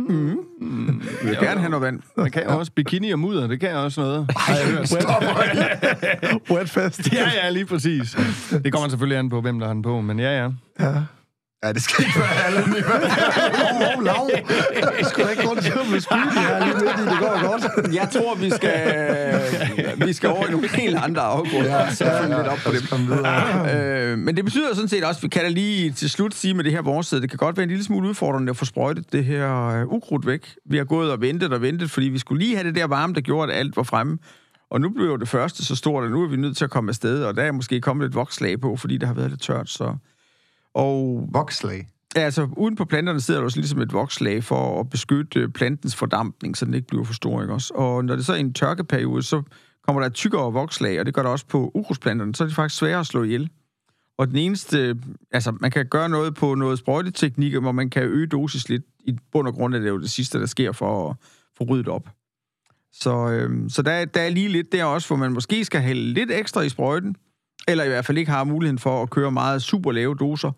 vil 1.22 1.37
gerne 1.40 1.61
have 1.61 1.70
noget 1.70 1.83
vand. 1.83 2.00
man 2.16 2.30
kan 2.30 2.46
også 2.46 2.72
bikini 2.72 3.11
og 3.11 3.18
mudder, 3.18 3.46
det 3.46 3.61
kan 3.61 3.68
jeg 3.68 3.78
også 3.78 4.00
noget. 4.00 4.30
Har 4.37 4.54
jeg 4.57 4.66
hørt. 4.66 4.92
Wetfest. 6.50 7.12
Ja, 7.12 7.28
ja, 7.42 7.50
lige 7.50 7.66
præcis. 7.66 8.16
Det 8.64 8.72
kommer 8.72 8.88
selvfølgelig 8.88 9.18
an 9.18 9.28
på, 9.30 9.40
hvem 9.40 9.59
der 9.59 9.66
har 9.66 9.74
den 9.74 9.83
på, 9.83 10.00
men 10.00 10.18
ja, 10.18 10.42
ja. 10.44 10.48
Ja. 10.80 10.92
Ja, 11.64 11.72
det 11.72 11.83
skal 11.83 12.05
ikke 12.07 12.20
være 12.20 12.44
alle 12.46 12.61
Lav, 13.81 14.00
lav. 14.03 14.31
Jeg 14.98 15.07
skulle 15.07 15.31
ikke 15.31 15.42
til 15.62 15.72
at 15.72 15.87
blive 15.88 16.00
spydig 16.00 16.33
her 16.33 16.64
lige 16.64 16.74
midt 16.74 16.98
i, 17.00 17.05
det 17.11 17.18
går 17.18 17.48
godt. 17.50 17.94
Jeg 17.94 18.09
tror, 18.12 18.35
vi 18.35 18.50
skal, 18.50 20.07
vi 20.07 20.12
skal 20.12 20.29
over 20.29 20.46
i 20.46 20.50
nogle 20.50 20.68
helt 20.68 20.96
andre 20.96 21.22
afgrunde. 21.22 21.77
Ja, 21.77 21.94
så 21.94 22.05
ja, 22.05 22.22
lidt 22.22 22.48
op 22.48 22.59
på 22.66 22.72
dem. 22.72 22.81
Kom 22.90 23.07
videre. 23.07 24.11
Øh, 24.11 24.18
men 24.18 24.37
det 24.37 24.44
betyder 24.44 24.74
sådan 24.74 24.88
set 24.88 25.05
også, 25.05 25.18
at 25.18 25.22
vi 25.22 25.29
kan 25.29 25.42
da 25.42 25.48
lige 25.48 25.92
til 25.92 26.11
slut 26.11 26.35
sige 26.35 26.55
med 26.55 26.64
det 26.64 26.72
her 26.72 26.83
vorsted, 26.83 27.20
det 27.20 27.31
kan 27.31 27.37
godt 27.37 27.57
være 27.57 27.64
en 27.64 27.70
lille 27.70 27.85
smule 27.85 28.09
udfordrende 28.09 28.50
at 28.50 28.57
få 28.57 28.64
sprøjtet 28.64 29.12
det 29.12 29.24
her 29.24 29.66
øh, 29.66 29.87
ukrudt 29.87 30.27
væk. 30.27 30.55
Vi 30.70 30.77
har 30.77 30.85
gået 30.85 31.12
og 31.12 31.20
ventet 31.20 31.53
og 31.53 31.62
ventet, 31.62 31.90
fordi 31.90 32.09
vi 32.09 32.18
skulle 32.18 32.44
lige 32.44 32.57
have 32.57 32.66
det 32.66 32.74
der 32.74 32.87
varme, 32.87 33.14
der 33.14 33.20
gjorde, 33.20 33.53
at 33.53 33.59
alt 33.59 33.77
var 33.77 33.83
fremme. 33.83 34.18
Og 34.70 34.81
nu 34.81 34.88
blev 34.88 35.20
det 35.20 35.29
første 35.29 35.64
så 35.64 35.77
stort, 35.77 36.05
og 36.05 36.11
nu 36.11 36.22
er 36.22 36.29
vi 36.29 36.37
nødt 36.37 36.57
til 36.57 36.64
at 36.64 36.70
komme 36.70 36.90
afsted, 36.90 37.24
og 37.24 37.37
der 37.37 37.42
er 37.42 37.53
måske 37.53 37.81
kommet 37.81 38.05
lidt 38.05 38.14
vokslag 38.14 38.61
på, 38.61 38.77
fordi 38.77 38.96
det 38.96 39.09
har 39.09 39.14
været 39.14 39.31
lidt 39.31 39.42
tørt. 39.42 39.70
Så. 39.70 39.96
Og 40.74 41.28
Vokslag. 41.32 41.87
Ja, 42.16 42.20
altså 42.20 42.48
uden 42.56 42.76
på 42.76 42.84
planterne 42.84 43.20
sidder 43.20 43.40
der 43.40 43.44
også 43.44 43.58
ligesom 43.58 43.80
et 43.80 43.92
vokslag 43.92 44.44
for 44.44 44.80
at 44.80 44.90
beskytte 44.90 45.40
øh, 45.40 45.48
plantens 45.48 45.96
fordampning, 45.96 46.56
så 46.56 46.64
den 46.64 46.74
ikke 46.74 46.87
bliver 46.87 47.04
for 47.04 47.14
stor, 47.14 47.42
ikke 47.42 47.54
også? 47.54 47.74
Og 47.74 48.04
når 48.04 48.16
det 48.16 48.26
så 48.26 48.32
er 48.32 48.37
en 48.37 48.52
tørkeperiode, 48.52 49.22
så 49.22 49.42
kommer 49.87 50.00
der 50.00 50.06
et 50.06 50.14
tykkere 50.14 50.52
vokslag, 50.52 51.00
og 51.00 51.06
det 51.06 51.14
gør 51.14 51.22
der 51.22 51.30
også 51.30 51.46
på 51.46 51.70
ukrudtsplanterne, 51.74 52.34
så 52.34 52.44
er 52.44 52.48
de 52.48 52.54
faktisk 52.54 52.78
svære 52.78 53.00
at 53.00 53.06
slå 53.06 53.22
ihjel. 53.22 53.50
Og 54.18 54.28
den 54.28 54.37
eneste, 54.37 54.78
øh, 54.78 54.96
altså 55.30 55.52
man 55.60 55.70
kan 55.70 55.87
gøre 55.87 56.08
noget 56.08 56.34
på 56.34 56.54
noget 56.54 56.78
sprøjteteknik, 56.78 57.56
hvor 57.56 57.72
man 57.72 57.90
kan 57.90 58.02
øge 58.02 58.26
dosis 58.26 58.68
lidt. 58.68 58.82
I 59.00 59.16
bund 59.32 59.48
og 59.48 59.54
grund 59.54 59.74
er 59.74 59.78
det 59.78 59.88
jo 59.88 60.00
det 60.00 60.10
sidste, 60.10 60.40
der 60.40 60.46
sker 60.46 60.72
for 60.72 61.10
at 61.10 61.16
få 61.58 61.64
ryddet 61.64 61.88
op. 61.88 62.08
Så, 62.92 63.30
øhm, 63.30 63.68
så 63.68 63.82
der, 63.82 64.04
der 64.04 64.20
er 64.20 64.28
lige 64.28 64.48
lidt 64.48 64.72
der 64.72 64.84
også, 64.84 65.08
hvor 65.08 65.16
man 65.16 65.32
måske 65.32 65.64
skal 65.64 65.80
hælde 65.80 66.12
lidt 66.12 66.30
ekstra 66.30 66.60
i 66.60 66.68
sprøjten, 66.68 67.16
eller 67.68 67.85
i 67.85 67.88
hvert 67.88 68.05
fald 68.05 68.18
ikke 68.18 68.31
har 68.31 68.44
muligheden 68.44 68.79
for 68.79 69.03
at 69.03 69.11
køre 69.11 69.33
meget 69.33 69.62
super 69.62 69.92
lave 69.92 70.14
doser. 70.14 70.53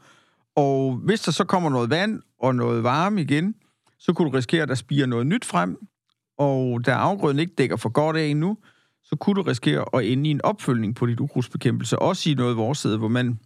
Og 0.56 0.96
hvis 0.96 1.20
der 1.20 1.32
så 1.32 1.44
kommer 1.44 1.70
noget 1.70 1.90
vand 1.90 2.22
og 2.40 2.54
noget 2.54 2.82
varme 2.82 3.20
igen, 3.20 3.54
så 3.98 4.12
kunne 4.12 4.30
du 4.30 4.36
risikere, 4.36 4.62
at 4.62 4.68
der 4.68 4.74
spiger 4.74 5.06
noget 5.06 5.26
nyt 5.26 5.44
frem, 5.44 5.76
og 6.38 6.86
da 6.86 6.90
afgrøden 6.90 7.38
ikke 7.38 7.54
dækker 7.58 7.76
for 7.76 7.88
godt 7.88 8.16
af 8.16 8.24
endnu, 8.24 8.56
så 9.04 9.16
kunne 9.16 9.34
du 9.34 9.42
risikere 9.42 9.84
at 9.92 10.04
ende 10.04 10.28
i 10.28 10.30
en 10.30 10.42
opfølgning 10.44 10.94
på 10.94 11.06
dit 11.06 11.20
ukrudtsbekæmpelse, 11.20 11.98
også 11.98 12.30
i 12.30 12.34
noget 12.34 12.56
vores 12.56 12.82
hvor 12.82 13.08
man 13.08 13.38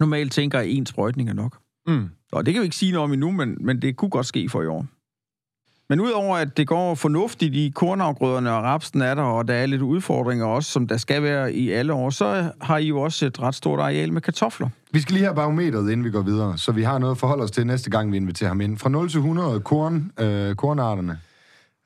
normalt 0.00 0.32
tænker, 0.32 0.58
at 0.58 0.68
en 0.68 0.86
sprøjtning 0.86 1.28
er 1.28 1.34
nok. 1.34 1.58
Mm. 1.86 2.08
Og 2.32 2.46
det 2.46 2.54
kan 2.54 2.60
vi 2.60 2.64
ikke 2.64 2.76
sige 2.76 2.92
noget 2.92 3.04
om 3.04 3.12
endnu, 3.12 3.30
men, 3.30 3.56
men 3.60 3.82
det 3.82 3.96
kunne 3.96 4.10
godt 4.10 4.26
ske 4.26 4.48
for 4.48 4.62
i 4.62 4.66
år. 4.66 4.86
Men 5.90 6.00
udover 6.00 6.36
at 6.36 6.56
det 6.56 6.66
går 6.66 6.94
fornuftigt 6.94 7.54
i 7.54 7.72
kornafgrøderne 7.74 8.52
og 8.52 8.62
rapsen 8.62 9.02
er 9.02 9.14
der, 9.14 9.22
og 9.22 9.48
der 9.48 9.54
er 9.54 9.66
lidt 9.66 9.82
udfordringer 9.82 10.46
også, 10.46 10.70
som 10.70 10.86
der 10.86 10.96
skal 10.96 11.22
være 11.22 11.52
i 11.52 11.70
alle 11.70 11.92
år, 11.92 12.10
så 12.10 12.50
har 12.60 12.78
I 12.78 12.86
jo 12.86 13.00
også 13.00 13.26
et 13.26 13.40
ret 13.42 13.54
stort 13.54 13.80
areal 13.80 14.12
med 14.12 14.20
kartofler. 14.20 14.68
Vi 14.92 15.00
skal 15.00 15.12
lige 15.14 15.24
have 15.24 15.34
barometeret, 15.34 15.90
inden 15.90 16.04
vi 16.04 16.10
går 16.10 16.22
videre, 16.22 16.58
så 16.58 16.72
vi 16.72 16.82
har 16.82 16.98
noget 16.98 17.10
at 17.14 17.18
forholde 17.18 17.42
os 17.44 17.50
til 17.50 17.66
næste 17.66 17.90
gang, 17.90 18.12
vi 18.12 18.16
inviterer 18.16 18.48
ham 18.50 18.60
ind. 18.60 18.78
Fra 18.78 18.88
0 18.88 19.08
til 19.10 19.18
100 19.18 19.60
korn, 19.60 20.10
øh, 20.20 20.54
kornarterne. 20.54 21.18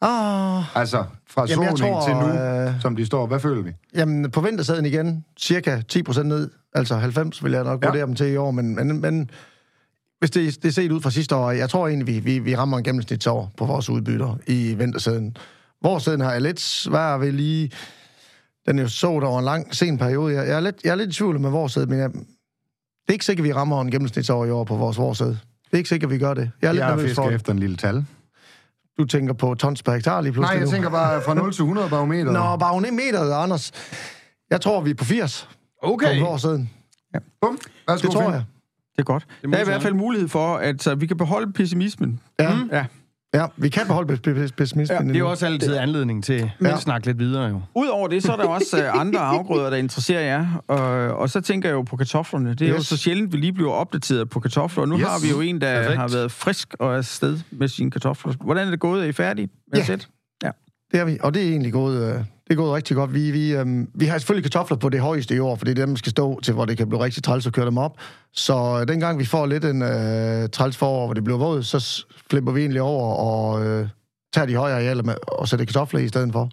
Ah, 0.05 0.77
Altså, 0.77 1.05
fra 1.31 1.47
Jamen, 1.49 1.77
såning 1.77 1.79
tror, 1.79 2.07
til 2.07 2.15
nu, 2.17 2.43
øh, 2.43 2.81
som 2.81 2.97
de 2.97 3.07
står. 3.07 3.27
Hvad 3.27 3.41
føler 3.41 3.63
vi? 3.63 3.71
jamen, 3.95 4.31
på 4.31 4.41
vintersæden 4.41 4.87
igen, 4.87 5.25
cirka 5.41 5.81
10 5.89 6.03
procent 6.03 6.29
ned. 6.29 6.51
Altså 6.75 6.97
90 6.97 7.45
vil 7.45 7.53
jeg 7.53 7.65
nok 7.65 7.83
Ja. 7.83 7.89
vurdere 7.89 8.07
dem 8.07 8.15
til 8.15 8.27
i 8.33 8.37
år, 8.37 8.51
men, 8.51 8.75
men, 8.75 9.01
men 9.01 9.31
hvis 10.23 10.31
det, 10.31 10.63
det 10.63 10.69
er 10.69 10.73
set 10.73 10.93
ud 10.93 11.01
fra 11.01 11.11
sidste 11.11 11.37
år, 11.37 11.51
jeg 11.51 11.71
tror 11.71 11.89
egentlig, 11.89 12.07
vi, 12.15 12.19
vi, 12.21 12.39
vi 12.39 12.57
rammer 12.57 12.79
en 12.79 12.85
gennemsnitsår 12.85 13.53
på 13.57 13.65
vores 13.67 13.91
udbytter 13.91 14.37
i 14.47 14.75
vintersæden. 14.75 15.37
Vores 15.83 16.03
sæden 16.03 16.21
har 16.21 16.33
jeg 16.33 16.41
lidt 16.41 16.61
svært 16.61 17.21
ved 17.21 17.33
lige... 17.33 17.71
Den 18.67 18.79
er 18.79 18.83
jo 18.83 18.89
så 18.89 19.07
over 19.07 19.39
en 19.39 19.45
lang, 19.45 19.75
sen 19.75 19.99
periode. 19.99 20.35
Jeg, 20.35 20.47
jeg, 20.49 20.57
er, 20.57 20.61
lidt, 20.61 20.77
jeg 20.85 20.91
er 20.91 20.95
lidt 20.95 21.11
i 21.11 21.13
tvivl 21.13 21.41
med 21.41 21.51
vores 21.51 21.73
sæde, 21.73 21.87
men 21.87 21.99
jeg, 21.99 22.11
det 22.13 22.21
er 23.09 23.13
ikke 23.13 23.25
sikkert, 23.25 23.45
vi 23.45 23.53
rammer 23.53 23.81
en 23.81 23.91
gennemsnitsår 23.91 24.45
i 24.45 24.51
år 24.51 24.65
på 24.65 24.77
vores 24.77 24.99
vores 24.99 25.19
sæde. 25.19 25.31
Det 25.31 25.73
er 25.73 25.77
ikke 25.77 25.89
sikkert, 25.89 26.11
vi 26.11 26.19
gør 26.19 26.35
det. 26.35 26.51
Jeg 26.63 26.69
er 26.69 26.73
lidt 26.73 26.81
Jeg 26.85 26.97
nervøs 26.97 27.15
for, 27.15 27.27
det. 27.27 27.35
efter 27.35 27.53
en 27.53 27.59
lille 27.59 27.77
tal. 27.77 28.05
du 28.99 29.05
tænker 29.05 29.33
på 29.35 29.55
tons 29.55 29.83
per 29.83 29.93
hektar 29.93 30.21
lige 30.21 30.31
Nej, 30.31 30.35
pludselig 30.35 30.59
jeg 30.59 30.65
nu. 30.67 30.71
tænker 30.73 30.91
bare 30.91 31.23
fra 31.23 31.35
0 31.35 31.53
til 31.53 31.63
100 31.63 31.89
barometer. 31.89 32.33
Nå, 32.33 32.57
barometeret, 32.57 33.33
Anders. 33.33 33.73
Jeg 34.51 34.61
tror, 34.61 34.81
vi 34.81 34.91
er 34.91 34.95
på 34.95 35.05
80 35.05 35.49
Okay. 35.83 36.21
på 36.21 36.27
vores 36.27 36.43
siden. 36.43 36.71
Bum. 37.41 37.59
Værsgo, 37.89 38.07
Det 38.07 38.15
tror 38.15 38.31
jeg. 38.33 38.45
Det 38.97 38.99
er 38.99 39.03
godt. 39.03 39.27
må 39.45 39.51
Der 39.51 39.57
er 39.59 39.63
i 39.63 39.65
hvert 39.65 39.83
fald 39.83 39.95
mulighed 39.95 40.29
for, 40.29 40.57
at 40.57 40.83
så 40.83 40.95
vi 40.95 41.07
kan 41.07 41.17
beholde 41.17 41.53
pessimismen. 41.53 42.21
Ja, 42.41 42.53
Ja. 42.73 42.85
ja 43.35 43.47
vi 43.57 43.69
kan 43.69 43.87
beholde 43.87 44.13
pe- 44.15 44.31
pe- 44.31 44.49
pessimismen 44.57 45.09
Det 45.09 45.15
er 45.15 45.19
jo 45.19 45.31
også 45.31 45.47
altid 45.47 45.77
anledning 45.77 46.25
til 46.25 46.51
Ja. 46.63 46.73
at 46.75 46.81
snakke 46.81 47.07
lidt 47.07 47.19
videre, 47.19 47.45
jo. 47.49 47.61
Udover 47.75 48.09
det, 48.09 48.23
så 48.23 48.33
er 48.33 48.37
der 48.37 48.45
også 48.59 48.83
øh, 48.83 49.01
andre 49.01 49.21
afgrøder, 49.21 49.71
der 49.71 49.77
interesserer 49.77 50.21
jer. 50.21 50.63
Og, 50.69 50.79
og 51.19 51.31
så 51.31 51.41
tænker 51.41 51.69
jeg 51.69 51.75
jo 51.75 51.83
på 51.83 51.97
kartoflerne. 51.97 52.55
Det 52.55 52.63
er 52.69 52.75
yes. 52.75 52.79
jo 52.79 52.97
så 52.97 53.03
sjældent, 53.03 53.33
vi 53.33 53.39
lige 53.39 53.53
bliver 53.53 53.71
opdateret 53.73 54.31
på 54.31 54.41
kartofler. 54.41 54.83
Og 54.83 54.89
nu 54.89 54.99
Yes. 54.99 55.07
har 55.07 55.21
vi 55.23 55.31
jo 55.31 55.41
en, 55.41 55.61
der 55.61 55.75
Perfekt. 55.81 55.99
har 55.99 56.09
været 56.09 56.33
frisk 56.33 56.75
og 56.79 56.95
er 56.97 57.03
sted 57.03 57.39
med 57.51 57.69
sine 57.69 57.91
kartofler. 57.91 58.33
Hvordan 58.41 58.67
er 58.67 58.71
det 58.71 58.81
gået? 58.81 59.03
Er 59.05 59.09
I 59.09 59.13
færdige 59.13 59.49
med 59.73 59.79
Ja. 59.79 59.85
sætte? 59.85 60.07
Det 60.93 61.01
er 61.01 61.05
vi, 61.05 61.19
og 61.23 61.35
det 61.35 61.43
er 61.43 61.49
egentlig 61.51 61.73
gået, 61.73 62.15
øh, 62.15 62.25
det 62.53 62.59
er 62.59 62.63
gået 62.63 62.75
rigtig 62.77 62.97
godt. 62.97 63.15
Vi, 63.15 63.31
vi, 63.31 63.55
øh, 63.55 63.67
vi 63.95 64.07
har 64.07 64.19
selvfølgelig 64.19 64.53
kartofler 64.53 64.77
på 64.77 64.89
det 64.89 65.01
højeste 65.01 65.35
i 65.35 65.39
år, 65.39 65.57
for 65.57 65.65
det 65.65 65.79
er 65.79 65.87
dem, 65.87 65.95
der 65.95 65.99
skal 65.99 66.11
stå 66.11 66.41
til, 66.41 66.55
hvor 66.55 66.65
det 66.65 66.77
kan 66.77 66.89
blive 66.89 67.05
rigtig 67.05 67.23
træls 67.23 67.47
at 67.47 67.53
køre 67.53 67.67
dem 67.67 67.79
op. 67.79 67.97
Så 68.33 68.79
øh, 68.81 68.89
dengang 68.89 69.19
vi 69.19 69.25
får 69.25 69.47
lidt 69.47 69.65
en 69.65 69.83
øh, 69.83 70.49
træls 70.49 70.77
forår, 70.77 71.07
hvor 71.07 71.15
det 71.15 71.25
bliver 71.25 71.39
våd, 71.39 71.63
så 71.63 72.05
flipper 72.31 72.53
vi 72.53 72.61
egentlig 72.61 72.83
over 72.83 73.15
og 73.15 73.67
øh, 73.67 73.89
tager 74.33 74.47
de 74.47 74.57
høje 74.57 74.75
arealer 74.75 75.03
med, 75.03 75.15
og 75.29 75.49
sætter 75.49 75.67
kartofler 75.67 76.01
i 76.01 76.09
stedet 76.09 76.33
for. 76.33 76.51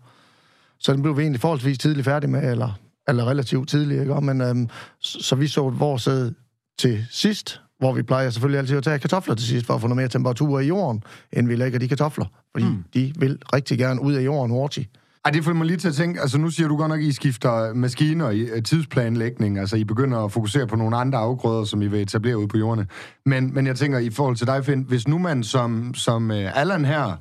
Så 0.80 0.94
den 0.94 1.02
blev 1.02 1.18
vi 1.18 1.22
egentlig 1.22 1.42
forholdsvis 1.42 1.78
tidligt 1.78 2.06
færdig 2.06 2.30
med, 2.30 2.52
eller, 2.52 2.80
eller 3.08 3.28
relativt 3.28 3.70
tidligt, 3.70 4.02
ikke? 4.02 4.22
Men, 4.22 4.42
øh, 4.42 4.56
så, 5.00 5.20
så 5.22 5.36
vi 5.36 5.48
så 5.48 5.70
vores 5.70 6.02
sæd 6.02 6.32
til 6.80 7.06
sidst, 7.12 7.62
hvor 7.80 7.94
vi 7.94 8.02
plejer 8.02 8.30
selvfølgelig 8.30 8.60
altid 8.60 8.78
at 8.78 8.84
tage 8.84 9.00
kartofler 9.00 9.36
til 9.36 9.48
sidst, 9.48 9.66
for 9.66 9.76
at 9.76 9.82
få 9.82 9.88
noget 9.88 9.98
mere 9.98 10.08
temperatur 10.08 10.60
i 10.60 10.68
jorden, 10.68 11.04
end 11.34 11.48
vi 11.48 11.56
lægger 11.56 11.80
de 11.80 11.88
kartofler. 11.88 12.26
Fordi 12.52 12.66
mm. 12.66 12.84
de 12.94 13.14
vil 13.16 13.38
rigtig 13.54 13.78
gerne 13.78 14.02
ud 14.02 14.14
af 14.14 14.26
jorden 14.26 14.52
hurtigt. 14.52 14.90
Ej, 15.26 15.32
det 15.32 15.44
får 15.44 15.54
mig 15.54 15.68
lige 15.68 15.78
til 15.78 15.88
at 15.88 15.94
tænke, 15.94 16.22
altså 16.22 16.38
nu 16.38 16.50
siger 16.50 16.68
du 16.68 16.78
godt 16.78 16.90
nok, 16.90 17.00
at 17.00 17.06
I 17.06 17.12
skifter 17.12 17.74
maskiner 17.74 18.30
i 18.30 18.40
øh, 18.40 18.64
tidsplanlægning, 18.64 19.60
altså 19.60 19.76
I 19.76 19.84
begynder 19.84 20.18
at 20.18 20.32
fokusere 20.32 20.68
på 20.68 20.76
nogle 20.76 20.98
andre 20.98 21.18
afgrøder, 21.18 21.64
som 21.64 21.82
I 21.82 21.88
vil 21.88 22.02
etablere 22.02 22.38
ude 22.38 22.48
på 22.48 22.58
jordene. 22.58 22.88
Men, 23.26 23.54
men 23.54 23.68
jeg 23.68 23.76
tænker, 23.76 24.00
i 24.00 24.10
forhold 24.10 24.36
til 24.36 24.48
dig, 24.48 24.66
Finn, 24.66 24.86
hvis 24.88 25.08
nu 25.08 25.18
man 25.18 25.44
som, 25.44 25.94
som 25.94 26.30
uh, 26.30 26.60
Allan 26.60 26.86
her 26.86 27.16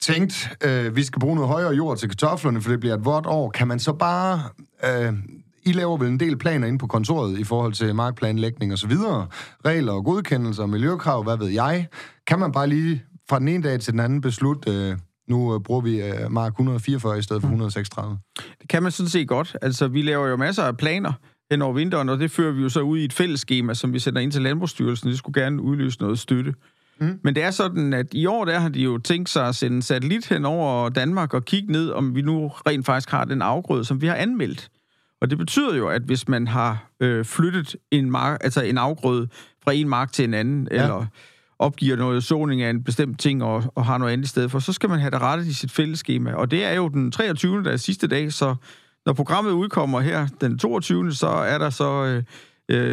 tænkt, 0.00 0.56
uh, 0.64 0.70
øh, 0.70 0.96
vi 0.96 1.02
skal 1.02 1.20
bruge 1.20 1.34
noget 1.34 1.50
højere 1.50 1.74
jord 1.74 1.96
til 1.96 2.08
kartoflerne, 2.08 2.60
for 2.60 2.70
det 2.70 2.80
bliver 2.80 2.94
et 2.94 3.04
vådt 3.04 3.26
år, 3.26 3.50
kan 3.50 3.68
man 3.68 3.78
så 3.78 3.92
bare... 3.92 4.40
Uh, 4.82 5.14
I 5.62 5.72
laver 5.72 5.96
vel 5.96 6.08
en 6.08 6.20
del 6.20 6.38
planer 6.38 6.66
inde 6.66 6.78
på 6.78 6.86
kontoret 6.86 7.38
i 7.38 7.44
forhold 7.44 7.72
til 7.72 7.94
markplanlægning 7.94 8.72
og 8.72 8.78
så 8.78 8.86
videre, 8.86 9.26
regler 9.64 9.92
og 9.92 10.04
godkendelser, 10.04 10.66
miljøkrav, 10.66 11.22
hvad 11.22 11.36
ved 11.36 11.48
jeg. 11.48 11.86
Kan 12.26 12.38
man 12.38 12.52
bare 12.52 12.66
lige 12.66 13.04
fra 13.28 13.38
den 13.38 13.48
ene 13.48 13.62
dag 13.62 13.80
til 13.80 13.92
den 13.92 14.00
anden 14.00 14.20
beslutte, 14.20 14.90
uh, 14.92 14.98
nu 15.28 15.54
uh, 15.54 15.62
bruger 15.62 15.80
vi 15.80 16.02
uh, 16.02 16.32
mark 16.32 16.52
144 16.52 17.18
i 17.18 17.22
stedet 17.22 17.42
for 17.42 17.48
136? 17.48 18.18
Det 18.60 18.68
kan 18.68 18.82
man 18.82 18.92
sådan 18.92 19.10
set 19.10 19.28
godt. 19.28 19.56
Altså, 19.62 19.88
vi 19.88 20.02
laver 20.02 20.26
jo 20.26 20.36
masser 20.36 20.62
af 20.62 20.76
planer 20.76 21.12
hen 21.50 21.62
over 21.62 21.72
vinteren, 21.72 22.08
og 22.08 22.18
det 22.18 22.30
fører 22.30 22.52
vi 22.52 22.62
jo 22.62 22.68
så 22.68 22.80
ud 22.80 22.98
i 22.98 23.04
et 23.04 23.12
fælles 23.12 23.40
schema, 23.40 23.74
som 23.74 23.92
vi 23.92 23.98
sender 23.98 24.20
ind 24.20 24.32
til 24.32 24.42
Landbrugsstyrelsen. 24.42 25.10
Det 25.10 25.18
skulle 25.18 25.42
gerne 25.42 25.62
udløse 25.62 26.00
noget 26.00 26.18
støtte. 26.18 26.54
Mm. 27.00 27.20
Men 27.24 27.34
det 27.34 27.42
er 27.42 27.50
sådan, 27.50 27.92
at 27.92 28.06
i 28.12 28.26
år 28.26 28.44
der 28.44 28.58
har 28.58 28.68
de 28.68 28.80
jo 28.80 28.98
tænkt 28.98 29.28
sig 29.28 29.48
at 29.48 29.54
sende 29.54 29.76
en 29.76 29.82
satellit 29.82 30.28
hen 30.28 30.44
over 30.44 30.88
Danmark 30.88 31.34
og 31.34 31.44
kigge 31.44 31.72
ned, 31.72 31.90
om 31.90 32.14
vi 32.14 32.22
nu 32.22 32.48
rent 32.48 32.86
faktisk 32.86 33.10
har 33.10 33.24
den 33.24 33.42
afgrøde, 33.42 33.84
som 33.84 34.00
vi 34.00 34.06
har 34.06 34.14
anmeldt. 34.14 34.68
Og 35.20 35.30
det 35.30 35.38
betyder 35.38 35.76
jo, 35.76 35.88
at 35.88 36.02
hvis 36.02 36.28
man 36.28 36.48
har 36.48 36.90
øh, 37.00 37.24
flyttet 37.24 37.76
en, 37.90 38.10
mark, 38.10 38.38
altså 38.40 38.62
en 38.62 38.78
afgrøde 38.78 39.28
fra 39.64 39.72
en 39.72 39.88
mark 39.88 40.12
til 40.12 40.24
en 40.24 40.34
anden, 40.34 40.68
ja. 40.70 40.82
eller 40.82 41.06
opgiver 41.58 41.96
noget 41.96 42.24
såning 42.24 42.62
af 42.62 42.70
en 42.70 42.84
bestemt 42.84 43.20
ting 43.20 43.42
og, 43.42 43.64
og 43.74 43.84
har 43.84 43.98
noget 43.98 44.12
andet 44.12 44.24
i 44.24 44.28
stedet 44.28 44.50
for, 44.50 44.58
så 44.58 44.72
skal 44.72 44.88
man 44.88 44.98
have 44.98 45.10
det 45.10 45.20
rettet 45.20 45.46
i 45.46 45.52
sit 45.52 45.72
fællesskema. 45.72 46.32
Og 46.32 46.50
det 46.50 46.64
er 46.64 46.72
jo 46.72 46.88
den 46.88 47.12
23. 47.12 47.64
der 47.64 47.70
er 47.72 47.76
sidste 47.76 48.06
dag, 48.06 48.32
så 48.32 48.54
når 49.06 49.12
programmet 49.12 49.50
udkommer 49.50 50.00
her 50.00 50.26
den 50.40 50.58
22. 50.58 51.12
så 51.12 51.26
er 51.26 51.58
der 51.58 51.70
så 51.70 52.04
øh, 52.04 52.22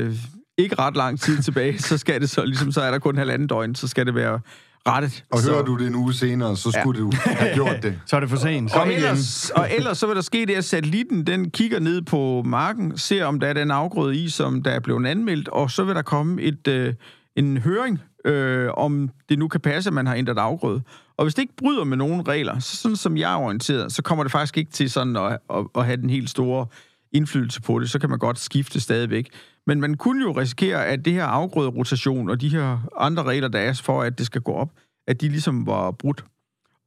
øh, 0.05 0.15
ikke 0.57 0.75
ret 0.79 0.95
lang 0.95 1.19
tid 1.19 1.41
tilbage, 1.43 1.79
så 1.79 1.97
skal 1.97 2.21
det 2.21 2.29
så, 2.29 2.45
ligesom 2.45 2.71
så 2.71 2.81
er 2.81 2.91
der 2.91 2.99
kun 2.99 3.17
halvanden 3.17 3.47
døgn, 3.47 3.75
så 3.75 3.87
skal 3.87 4.05
det 4.05 4.15
være 4.15 4.39
rettet. 4.87 5.23
Og 5.31 5.39
så, 5.39 5.51
hører 5.51 5.63
du 5.63 5.77
det 5.77 5.87
en 5.87 5.95
uge 5.95 6.13
senere, 6.13 6.57
så 6.57 6.71
skulle 6.71 6.99
ja. 6.99 7.05
du 7.05 7.11
have 7.25 7.53
gjort 7.53 7.83
det. 7.83 7.99
Så 8.07 8.15
er 8.15 8.19
det 8.19 8.29
for 8.29 8.37
sent. 8.37 8.75
og 8.75 8.93
ellers, 8.93 9.49
og 9.49 9.67
ellers 9.71 9.97
så 9.97 10.07
vil 10.07 10.15
der 10.15 10.21
ske 10.21 10.45
det, 10.45 10.55
at 10.55 10.65
satellitten 10.65 11.27
den 11.27 11.49
kigger 11.49 11.79
ned 11.79 12.01
på 12.01 12.43
marken, 12.45 12.97
ser 12.97 13.25
om 13.25 13.39
der 13.39 13.47
er 13.47 13.53
den 13.53 13.71
afgrøde 13.71 14.15
i, 14.15 14.29
som 14.29 14.63
der 14.63 14.71
er 14.71 14.79
blevet 14.79 15.05
anmeldt, 15.05 15.47
og 15.47 15.71
så 15.71 15.83
vil 15.83 15.95
der 15.95 16.01
komme 16.01 16.41
et, 16.41 16.67
øh, 16.67 16.93
en 17.35 17.57
høring, 17.57 17.99
øh, 18.25 18.69
om 18.77 19.09
det 19.29 19.39
nu 19.39 19.47
kan 19.47 19.59
passe, 19.59 19.89
at 19.89 19.93
man 19.93 20.07
har 20.07 20.15
ændret 20.15 20.37
afgrøde. 20.37 20.81
Og 21.17 21.25
hvis 21.25 21.35
det 21.35 21.41
ikke 21.41 21.55
bryder 21.57 21.83
med 21.83 21.97
nogen 21.97 22.27
regler, 22.27 22.59
så 22.59 22.77
sådan 22.77 22.95
som 22.95 23.17
jeg 23.17 23.33
er 23.33 23.37
orienteret, 23.37 23.91
så 23.91 24.01
kommer 24.01 24.23
det 24.23 24.31
faktisk 24.31 24.57
ikke 24.57 24.71
til 24.71 24.89
sådan 24.89 25.15
at, 25.15 25.37
at, 25.49 25.65
at 25.75 25.85
have 25.85 25.97
den 25.97 26.09
helt 26.09 26.29
store 26.29 26.65
indflydelse 27.11 27.61
på 27.61 27.79
det. 27.79 27.89
Så 27.89 27.99
kan 27.99 28.09
man 28.09 28.19
godt 28.19 28.39
skifte 28.39 28.79
stadigvæk. 28.79 29.29
Men 29.67 29.81
man 29.81 29.97
kunne 29.97 30.23
jo 30.23 30.31
risikere, 30.31 30.85
at 30.85 31.05
det 31.05 31.13
her 31.13 31.25
afgrøderotation 31.25 32.29
og 32.29 32.41
de 32.41 32.49
her 32.49 32.89
andre 32.97 33.23
regler, 33.23 33.47
der 33.47 33.59
er 33.59 33.73
for, 33.83 34.01
at 34.01 34.17
det 34.17 34.25
skal 34.25 34.41
gå 34.41 34.51
op, 34.51 34.69
at 35.07 35.21
de 35.21 35.29
ligesom 35.29 35.67
var 35.67 35.91
brudt. 35.91 36.25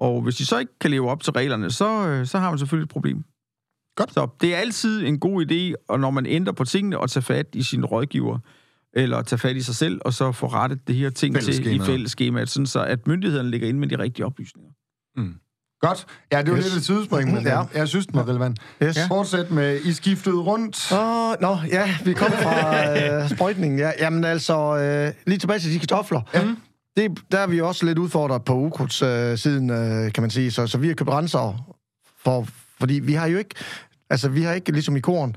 Og 0.01 0.23
hvis 0.23 0.37
de 0.37 0.47
så 0.47 0.59
ikke 0.59 0.79
kan 0.81 0.91
leve 0.91 1.11
op 1.11 1.23
til 1.23 1.33
reglerne, 1.33 1.71
så, 1.71 2.09
øh, 2.09 2.27
så 2.27 2.39
har 2.39 2.51
man 2.51 2.59
selvfølgelig 2.59 2.85
et 2.85 2.91
problem. 2.91 3.25
Godt. 3.97 4.13
Så 4.13 4.29
det 4.41 4.55
er 4.55 4.59
altid 4.59 5.07
en 5.07 5.19
god 5.19 5.47
idé, 5.47 5.85
og 5.89 6.01
når 6.01 6.11
man 6.11 6.27
ændrer 6.27 6.53
på 6.53 6.65
tingene, 6.65 7.03
at 7.03 7.11
tage 7.11 7.23
fat 7.23 7.47
i 7.53 7.63
sin 7.63 7.85
rådgiver, 7.85 8.39
eller 8.97 9.23
tage 9.23 9.39
fat 9.39 9.57
i 9.57 9.63
sig 9.63 9.75
selv, 9.75 10.01
og 10.05 10.13
så 10.15 10.33
få 10.33 10.47
rettet 10.47 10.79
det 10.89 10.95
her 10.95 11.11
ting 11.11 11.41
til 11.41 11.67
i 11.75 11.79
Fællesskemaet. 11.81 12.49
sådan 12.49 12.67
så 12.67 12.85
at 12.85 13.07
myndighederne 13.07 13.51
ligger 13.51 13.69
inde 13.69 13.81
med 13.81 13.89
de 13.89 13.99
rigtige 13.99 14.27
oplysninger. 14.27 14.71
Godt. 15.81 16.07
Ja, 16.33 16.43
det 16.43 16.51
var 16.51 16.57
Yes. 16.59 16.65
lidt 16.65 16.75
et 16.77 16.85
sidespring, 16.85 17.35
men 17.35 17.43
Ja. 17.45 17.63
jeg 17.75 17.89
synes, 17.89 18.07
den 18.07 18.15
var 18.17 18.29
relevant. 18.29 18.59
Yes. 18.83 18.97
Ja. 18.97 19.07
Fortsæt 19.09 19.51
med, 19.51 19.81
I 19.85 19.93
skiftede 19.93 20.37
rundt. 20.37 20.93
Åh, 20.93 21.35
nå, 21.41 21.59
ja, 21.71 21.97
vi 22.05 22.13
kom 22.13 22.33
fra 22.33 22.91
øh, 23.23 23.31
sprøjtningen. 23.31 23.79
Ja, 23.79 23.91
jamen 24.01 24.25
altså, 24.25 24.77
øh, 24.77 25.13
lige 25.27 25.39
tilbage 25.39 25.59
til 25.59 25.73
de 25.75 25.79
kartofler. 25.79 26.21
Ja. 26.35 26.55
Det, 26.97 27.19
der 27.33 27.39
er 27.39 27.47
vi 27.47 27.61
også 27.61 27.87
lidt 27.87 27.99
udfordret 27.99 28.45
på 28.45 28.55
ukrudts 28.59 29.03
øh, 29.03 29.39
siden, 29.39 29.71
øh, 29.71 30.13
kan 30.13 30.21
man 30.23 30.31
sige. 30.31 30.51
Så, 30.51 30.67
så 30.67 30.79
vi 30.79 30.89
har 30.89 30.95
købt 30.95 31.11
renser, 31.11 31.75
for, 32.25 32.47
fordi 32.81 32.95
vi 32.95 33.13
har 33.13 33.27
jo 33.27 33.39
ikke, 33.39 33.55
altså 34.11 34.29
vi 34.29 34.43
har 34.43 34.53
ikke 34.53 34.73
ligesom 34.73 34.97
i 34.97 35.01
korn, 35.01 35.37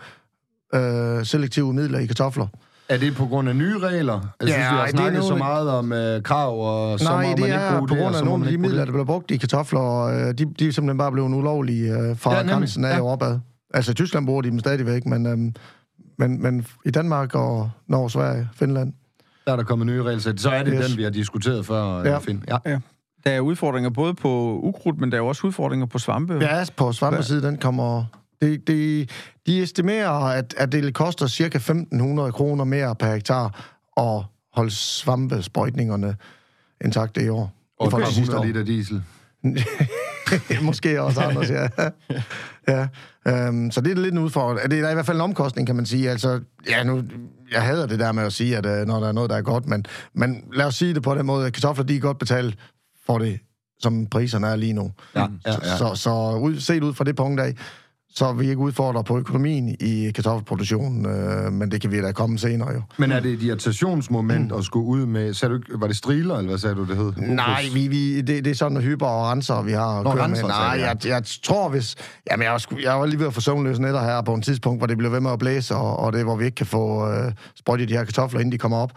øh, 0.75 1.25
selektive 1.25 1.73
midler 1.73 1.99
i 1.99 2.05
kartofler. 2.05 2.47
Er 2.89 2.97
det 2.97 3.15
på 3.15 3.25
grund 3.25 3.49
af 3.49 3.56
nye 3.56 3.80
regler? 3.80 4.13
Jeg 4.13 4.21
synes, 4.41 4.52
Ja, 4.52 4.58
vi 4.58 4.63
har 4.63 4.86
det 4.86 4.93
er 4.93 4.97
snakket 4.97 5.23
så 5.23 5.30
noget- 5.30 5.43
meget 5.43 5.69
om 5.69 5.93
øh, 5.93 6.23
krav, 6.23 6.60
og 6.60 6.99
så 6.99 7.06
Nej, 7.06 7.13
må 7.13 7.28
man 7.28 7.38
det 7.38 7.43
ikke 7.43 7.56
er 7.58 7.71
bruge 7.78 7.88
på 7.88 7.95
det, 7.95 8.02
og 8.02 8.04
grund 8.04 8.13
så 8.15 8.19
af 8.19 8.25
nogle 8.25 8.39
man 8.39 8.47
af 8.47 8.49
de 8.49 8.54
ikke 8.54 8.62
midler, 8.62 8.86
der 8.86 8.91
bliver 8.91 9.06
brugt 9.06 9.32
i 9.32 9.38
kartofler, 9.38 9.80
og 9.80 10.13
øh, 10.19 10.28
de, 10.28 10.34
de 10.34 10.67
er 10.67 10.71
simpelthen 10.71 10.97
bare 10.97 11.12
blevet 11.12 11.34
ulovlige 11.36 11.93
øh, 11.93 12.17
fra 12.17 12.34
Ja, 12.34 12.39
ja, 12.41 12.47
grænsen 12.47 12.86
af 12.86 12.89
Ja. 12.89 12.95
ja. 12.95 13.02
opad. 13.04 13.39
Altså 13.73 13.91
i 13.91 13.95
Tyskland 13.95 14.25
bruger 14.25 14.41
de 14.41 14.49
dem 14.52 14.60
stadigvæk, 14.60 15.06
men, 15.06 15.25
øhm, 15.25 15.54
men, 16.17 16.41
men 16.41 16.65
i 16.86 16.91
Danmark 16.91 17.36
og 17.36 17.69
Norge, 17.88 18.10
Sverige, 18.12 18.49
Finland, 18.56 18.93
Der 19.45 19.52
er 19.52 19.56
der 19.56 19.63
kommet 19.63 19.88
nye 19.88 20.04
regelsæt. 20.04 20.39
Så 20.41 20.49
er 20.49 20.63
det 20.63 20.73
Yes. 20.78 20.88
den, 20.89 20.97
vi 20.97 21.04
har 21.04 21.10
diskuteret 21.10 21.65
før, 21.65 21.97
Ja. 22.02 22.10
ja. 22.12 22.17
Finn. 22.17 22.43
Ja. 22.65 22.80
Der 23.25 23.32
er 23.32 23.39
udfordringer 23.39 23.89
både 23.89 24.13
på 24.13 24.60
ukrudt, 24.63 24.99
men 24.99 25.12
der 25.12 25.17
er 25.17 25.21
også 25.21 25.47
udfordringer 25.47 25.86
på 25.86 25.97
svampe. 25.99 26.34
Ja, 26.41 26.63
på 26.78 26.91
svampeside, 26.91 27.41
den 27.41 27.58
kommer... 27.58 28.04
Det, 28.41 28.67
det, 28.67 29.10
de 29.47 29.63
estimerer, 29.63 30.10
at, 30.10 30.54
at 30.58 30.71
det 30.71 30.93
koster 30.93 31.28
cirka 31.28 31.58
1.500 31.58 32.32
kroner 32.32 32.63
mere 32.63 32.95
per 32.95 33.13
hektar 33.13 33.75
at 33.97 34.23
holde 34.54 34.71
svampesprøjtningerne 34.71 36.15
intakte 36.86 37.25
i 37.25 37.30
år. 37.30 37.54
Og 37.80 37.88
I 37.88 37.89
forhold 37.89 38.06
til 38.06 38.15
sidste 38.15 38.36
100 38.36 38.39
år. 38.39 38.45
liter 38.45 38.73
diesel. 38.73 39.04
Måske 40.65 41.02
også 41.02 41.21
Anders, 41.21 41.49
ja. 41.49 41.67
ja. 42.73 42.88
Øhm, 43.28 43.71
så 43.71 43.82
det 43.82 43.91
er 43.91 43.95
lidt 43.95 44.13
en 44.13 44.19
udfordring. 44.19 44.71
Det 44.71 44.80
er 44.80 44.89
i 44.89 44.93
hvert 44.93 45.06
fald 45.06 45.17
en 45.17 45.21
omkostning, 45.21 45.67
kan 45.67 45.75
man 45.75 45.86
sige. 45.86 46.10
Altså, 46.10 46.41
ja, 46.67 46.84
nu, 46.84 47.04
jeg 47.52 47.62
hader 47.62 47.88
det 47.88 47.99
der 47.99 48.12
med 48.12 48.23
at 48.23 48.34
sige, 48.34 48.58
at 48.58 48.65
øh, 48.65 48.88
når 48.88 48.99
der 48.99 49.08
er 49.08 49.12
noget, 49.12 49.30
der 49.30 49.38
er 49.38 49.41
godt, 49.41 49.67
men, 49.67 49.86
men 50.13 50.43
lad 50.54 50.65
os 50.65 50.75
sige 50.75 50.93
det 50.93 51.04
på 51.04 51.15
den 51.15 51.25
måde, 51.25 51.47
at 51.47 51.54
kartofler, 51.54 51.86
de 51.86 51.95
er 51.95 51.99
godt 51.99 52.19
betalt 52.19 52.58
for 53.06 53.17
det, 53.17 53.39
som 53.80 54.08
priserne 54.08 54.47
er 54.47 54.56
lige 54.56 54.73
nu. 54.73 54.91
Ja, 55.15 55.21
ja, 55.21 55.28
ja. 55.45 55.78
Så, 55.78 55.95
så 55.95 56.39
ud, 56.41 56.60
set 56.60 56.84
ud 56.84 56.93
fra 56.93 57.04
det 57.04 57.15
punkt 57.15 57.41
af, 57.41 57.56
så 58.15 58.25
er 58.25 58.33
vi 58.33 58.49
ikke 58.49 58.57
udfordret 58.61 59.05
på 59.05 59.17
økonomien 59.17 59.75
i 59.79 60.11
kartoffelproduktionen, 60.15 61.05
øh, 61.05 61.53
men 61.53 61.71
det 61.71 61.81
kan 61.81 61.91
vi 61.91 62.01
da 62.01 62.11
komme 62.11 62.39
senere 62.39 62.71
jo. 62.73 62.81
Men 62.97 63.11
er 63.11 63.19
det 63.19 63.31
et 63.31 63.43
irritationsmoment 63.43 64.51
at 64.51 64.63
skulle 64.63 64.85
ud 64.85 65.05
med... 65.05 65.33
Sagde 65.33 65.53
du, 65.53 65.77
var 65.77 65.87
det 65.87 65.97
striler, 65.97 66.35
eller 66.35 66.49
hvad 66.49 66.57
sagde 66.57 66.75
du, 66.75 66.85
det 66.85 66.97
hed? 66.97 67.13
Nej, 67.17 67.63
vi, 67.73 67.87
vi, 67.87 68.21
det, 68.21 68.45
det 68.45 68.47
er 68.47 68.55
sådan 68.55 68.81
hyper 68.81 69.05
og 69.05 69.31
renser, 69.31 69.61
vi 69.61 69.71
har 69.71 70.03
Nå, 70.03 70.09
kørt 70.09 70.15
med. 70.15 70.23
renser, 70.23 70.47
Nej, 70.47 70.79
jeg, 70.79 70.97
jeg 71.05 71.23
tror, 71.43 71.69
hvis... 71.69 71.95
Jamen, 72.31 72.43
jeg, 72.43 72.51
var 72.51 72.77
jeg 72.83 72.99
var 72.99 73.05
lige 73.05 73.19
ved 73.19 73.27
at 73.27 73.33
få 73.33 73.41
søvnløse 73.41 73.81
nætter 73.81 74.03
her 74.03 74.21
på 74.21 74.33
en 74.33 74.41
tidspunkt, 74.41 74.79
hvor 74.79 74.87
det 74.87 74.97
blev 74.97 75.11
ved 75.11 75.19
med 75.19 75.31
at 75.31 75.39
blæse, 75.39 75.75
og, 75.75 75.99
og 75.99 76.13
det, 76.13 76.23
hvor 76.23 76.35
vi 76.35 76.45
ikke 76.45 76.55
kan 76.55 76.65
få 76.65 77.09
øh, 77.09 77.31
sprøjtet 77.55 77.89
de 77.89 77.93
her 77.93 78.03
kartofler, 78.03 78.39
inden 78.39 78.51
de 78.51 78.57
kommer 78.57 78.77
op. 78.77 78.91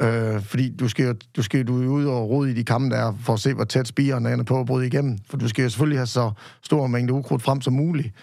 Øh, 0.00 0.42
fordi 0.42 0.76
du 0.76 0.88
skal, 0.88 1.16
du 1.36 1.42
skal 1.42 1.66
du 1.66 1.82
er 1.82 1.86
ud 1.86 2.04
og 2.04 2.28
rode 2.28 2.50
i 2.50 2.54
de 2.54 2.64
kampe 2.64 2.96
der, 2.96 3.14
for 3.20 3.32
at 3.32 3.40
se, 3.40 3.54
hvor 3.54 3.64
tæt 3.64 3.88
spirene 3.88 4.28
er 4.28 4.42
på 4.42 4.60
at 4.60 4.66
bryde 4.66 4.86
igennem. 4.86 5.18
For 5.30 5.36
du 5.36 5.48
skal 5.48 5.62
jo 5.62 5.68
selvfølgelig 5.68 5.98
have 5.98 6.06
så 6.06 6.30
stor 6.62 6.86
mængde 6.86 7.12
ukrudt 7.12 7.42
frem 7.42 7.60
som 7.60 7.72
muligt, 7.72 8.14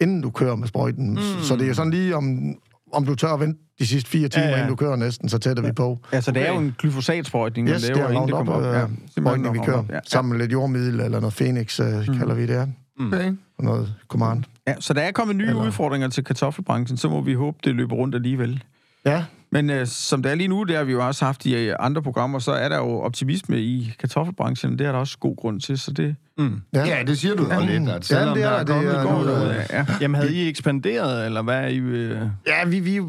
inden 0.00 0.20
du 0.20 0.30
kører 0.30 0.56
med 0.56 0.68
sprøjten. 0.68 1.10
Mm. 1.10 1.18
Så 1.42 1.54
det 1.56 1.62
er 1.62 1.68
jo 1.68 1.74
sådan 1.74 1.90
lige, 1.90 2.16
om, 2.16 2.54
om 2.92 3.06
du 3.06 3.14
tør 3.14 3.28
at 3.28 3.40
vente 3.40 3.60
de 3.78 3.86
sidste 3.86 4.10
fire 4.10 4.28
timer, 4.28 4.44
Ja, 4.44 4.50
ja, 4.50 4.56
ja. 4.56 4.58
ja. 4.58 4.64
inden 4.64 4.76
du 4.78 4.84
kører 4.84 4.96
næsten, 4.96 5.28
så 5.28 5.38
tætter 5.38 5.62
vi 5.62 5.72
på. 5.72 5.98
Altså, 6.12 6.30
det 6.32 6.48
er 6.48 6.52
jo 6.52 6.58
en 6.58 6.74
glyfosatsprøjtning, 6.78 7.64
man 7.68 7.74
Yes, 7.74 7.82
det 7.82 7.96
laver, 7.96 8.08
er 8.08 8.10
inden 8.12 8.26
det 8.26 8.34
kommer 8.34 8.52
op. 8.52 8.90
øh, 8.90 8.96
sprøjtning, 9.18 9.54
vi 9.54 9.58
kører. 9.64 9.84
Ja. 9.90 9.98
Sammen 10.06 10.32
med 10.32 10.40
lidt 10.40 10.52
jordmiddel 10.52 11.00
eller 11.00 11.20
noget 11.20 11.34
Phoenix, 11.34 11.80
øh, 11.80 11.86
mm. 12.08 12.18
kalder 12.18 12.34
vi 12.34 12.42
det 12.46 12.50
her. 12.56 12.66
Okay. 13.06 13.32
Og 13.58 13.64
noget 13.64 13.94
command. 14.08 14.44
Ja, 14.66 14.74
så 14.80 14.92
der 14.94 15.00
er 15.00 15.12
kommet 15.12 15.36
nye 15.36 15.46
Eller- 15.46 15.66
udfordringer 15.66 16.08
til 16.08 16.24
kartoffelbranchen, 16.24 16.96
så 16.98 17.08
må 17.08 17.20
vi 17.20 17.34
håbe, 17.34 17.58
det 17.64 17.74
løber 17.74 17.96
rundt 17.96 18.14
alligevel. 18.14 18.62
Ja, 19.06 19.24
Men 19.54 19.70
øh, 19.70 19.86
som 19.86 20.22
det 20.22 20.32
er 20.32 20.34
lige 20.36 20.48
nu, 20.48 20.62
det 20.64 20.76
har 20.76 20.84
vi 20.84 20.92
jo 20.92 21.06
også 21.06 21.24
haft 21.24 21.46
i 21.46 21.54
øh, 21.54 21.76
andre 21.80 22.02
programmer, 22.02 22.38
så 22.38 22.52
er 22.52 22.68
der 22.68 22.76
jo 22.76 23.00
optimisme 23.00 23.60
i 23.60 23.92
kartoffelbranchen. 24.00 24.78
Det 24.78 24.86
er 24.86 24.92
der 24.92 24.98
også 24.98 25.18
god 25.18 25.36
grund 25.36 25.60
til, 25.60 25.78
så 25.78 25.92
det 25.92 26.16
Mm. 26.38 26.60
ja. 26.74 26.84
Ja, 26.86 27.02
det 27.06 27.18
siger 27.18 27.34
du 27.34 27.42
jo 27.54 27.60
lidt, 27.66 27.88
at 27.88 28.04
selvom 28.04 28.34
det 28.36 28.44
er 28.44 28.50
der 28.50 28.56
er 28.56 28.64
der, 28.64 28.80
det 28.80 28.84
kommet 28.84 28.94
er- 28.96 29.02
går 29.02 29.20
ud 29.20 29.26
af- 29.26 29.34
derud 29.36 29.48
af. 29.50 29.66
Ja. 29.72 29.86
Jamen, 30.00 30.14
havde 30.14 30.34
I 30.34 30.48
ekspanderet, 30.48 31.26
eller 31.26 31.42
hvad 31.42 31.54
er 31.56 31.66
I... 31.66 31.76
Øh... 31.76 32.20
ja, 32.46 32.64
vi, 32.66 32.80
vi, 32.80 33.00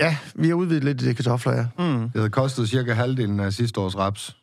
ja, 0.00 0.16
vi 0.34 0.48
har 0.48 0.54
udvidet 0.54 0.84
lidt 0.84 1.02
i 1.02 1.08
de 1.08 1.14
kartofler, 1.14 1.52
ja. 1.52 1.66
Mm. 1.78 2.00
Det 2.00 2.10
havde 2.14 2.30
kostet 2.30 2.68
cirka 2.68 2.92
halvdelen 2.92 3.40
af 3.40 3.52
sidste 3.52 3.80
års 3.80 3.98
raps. 3.98 4.36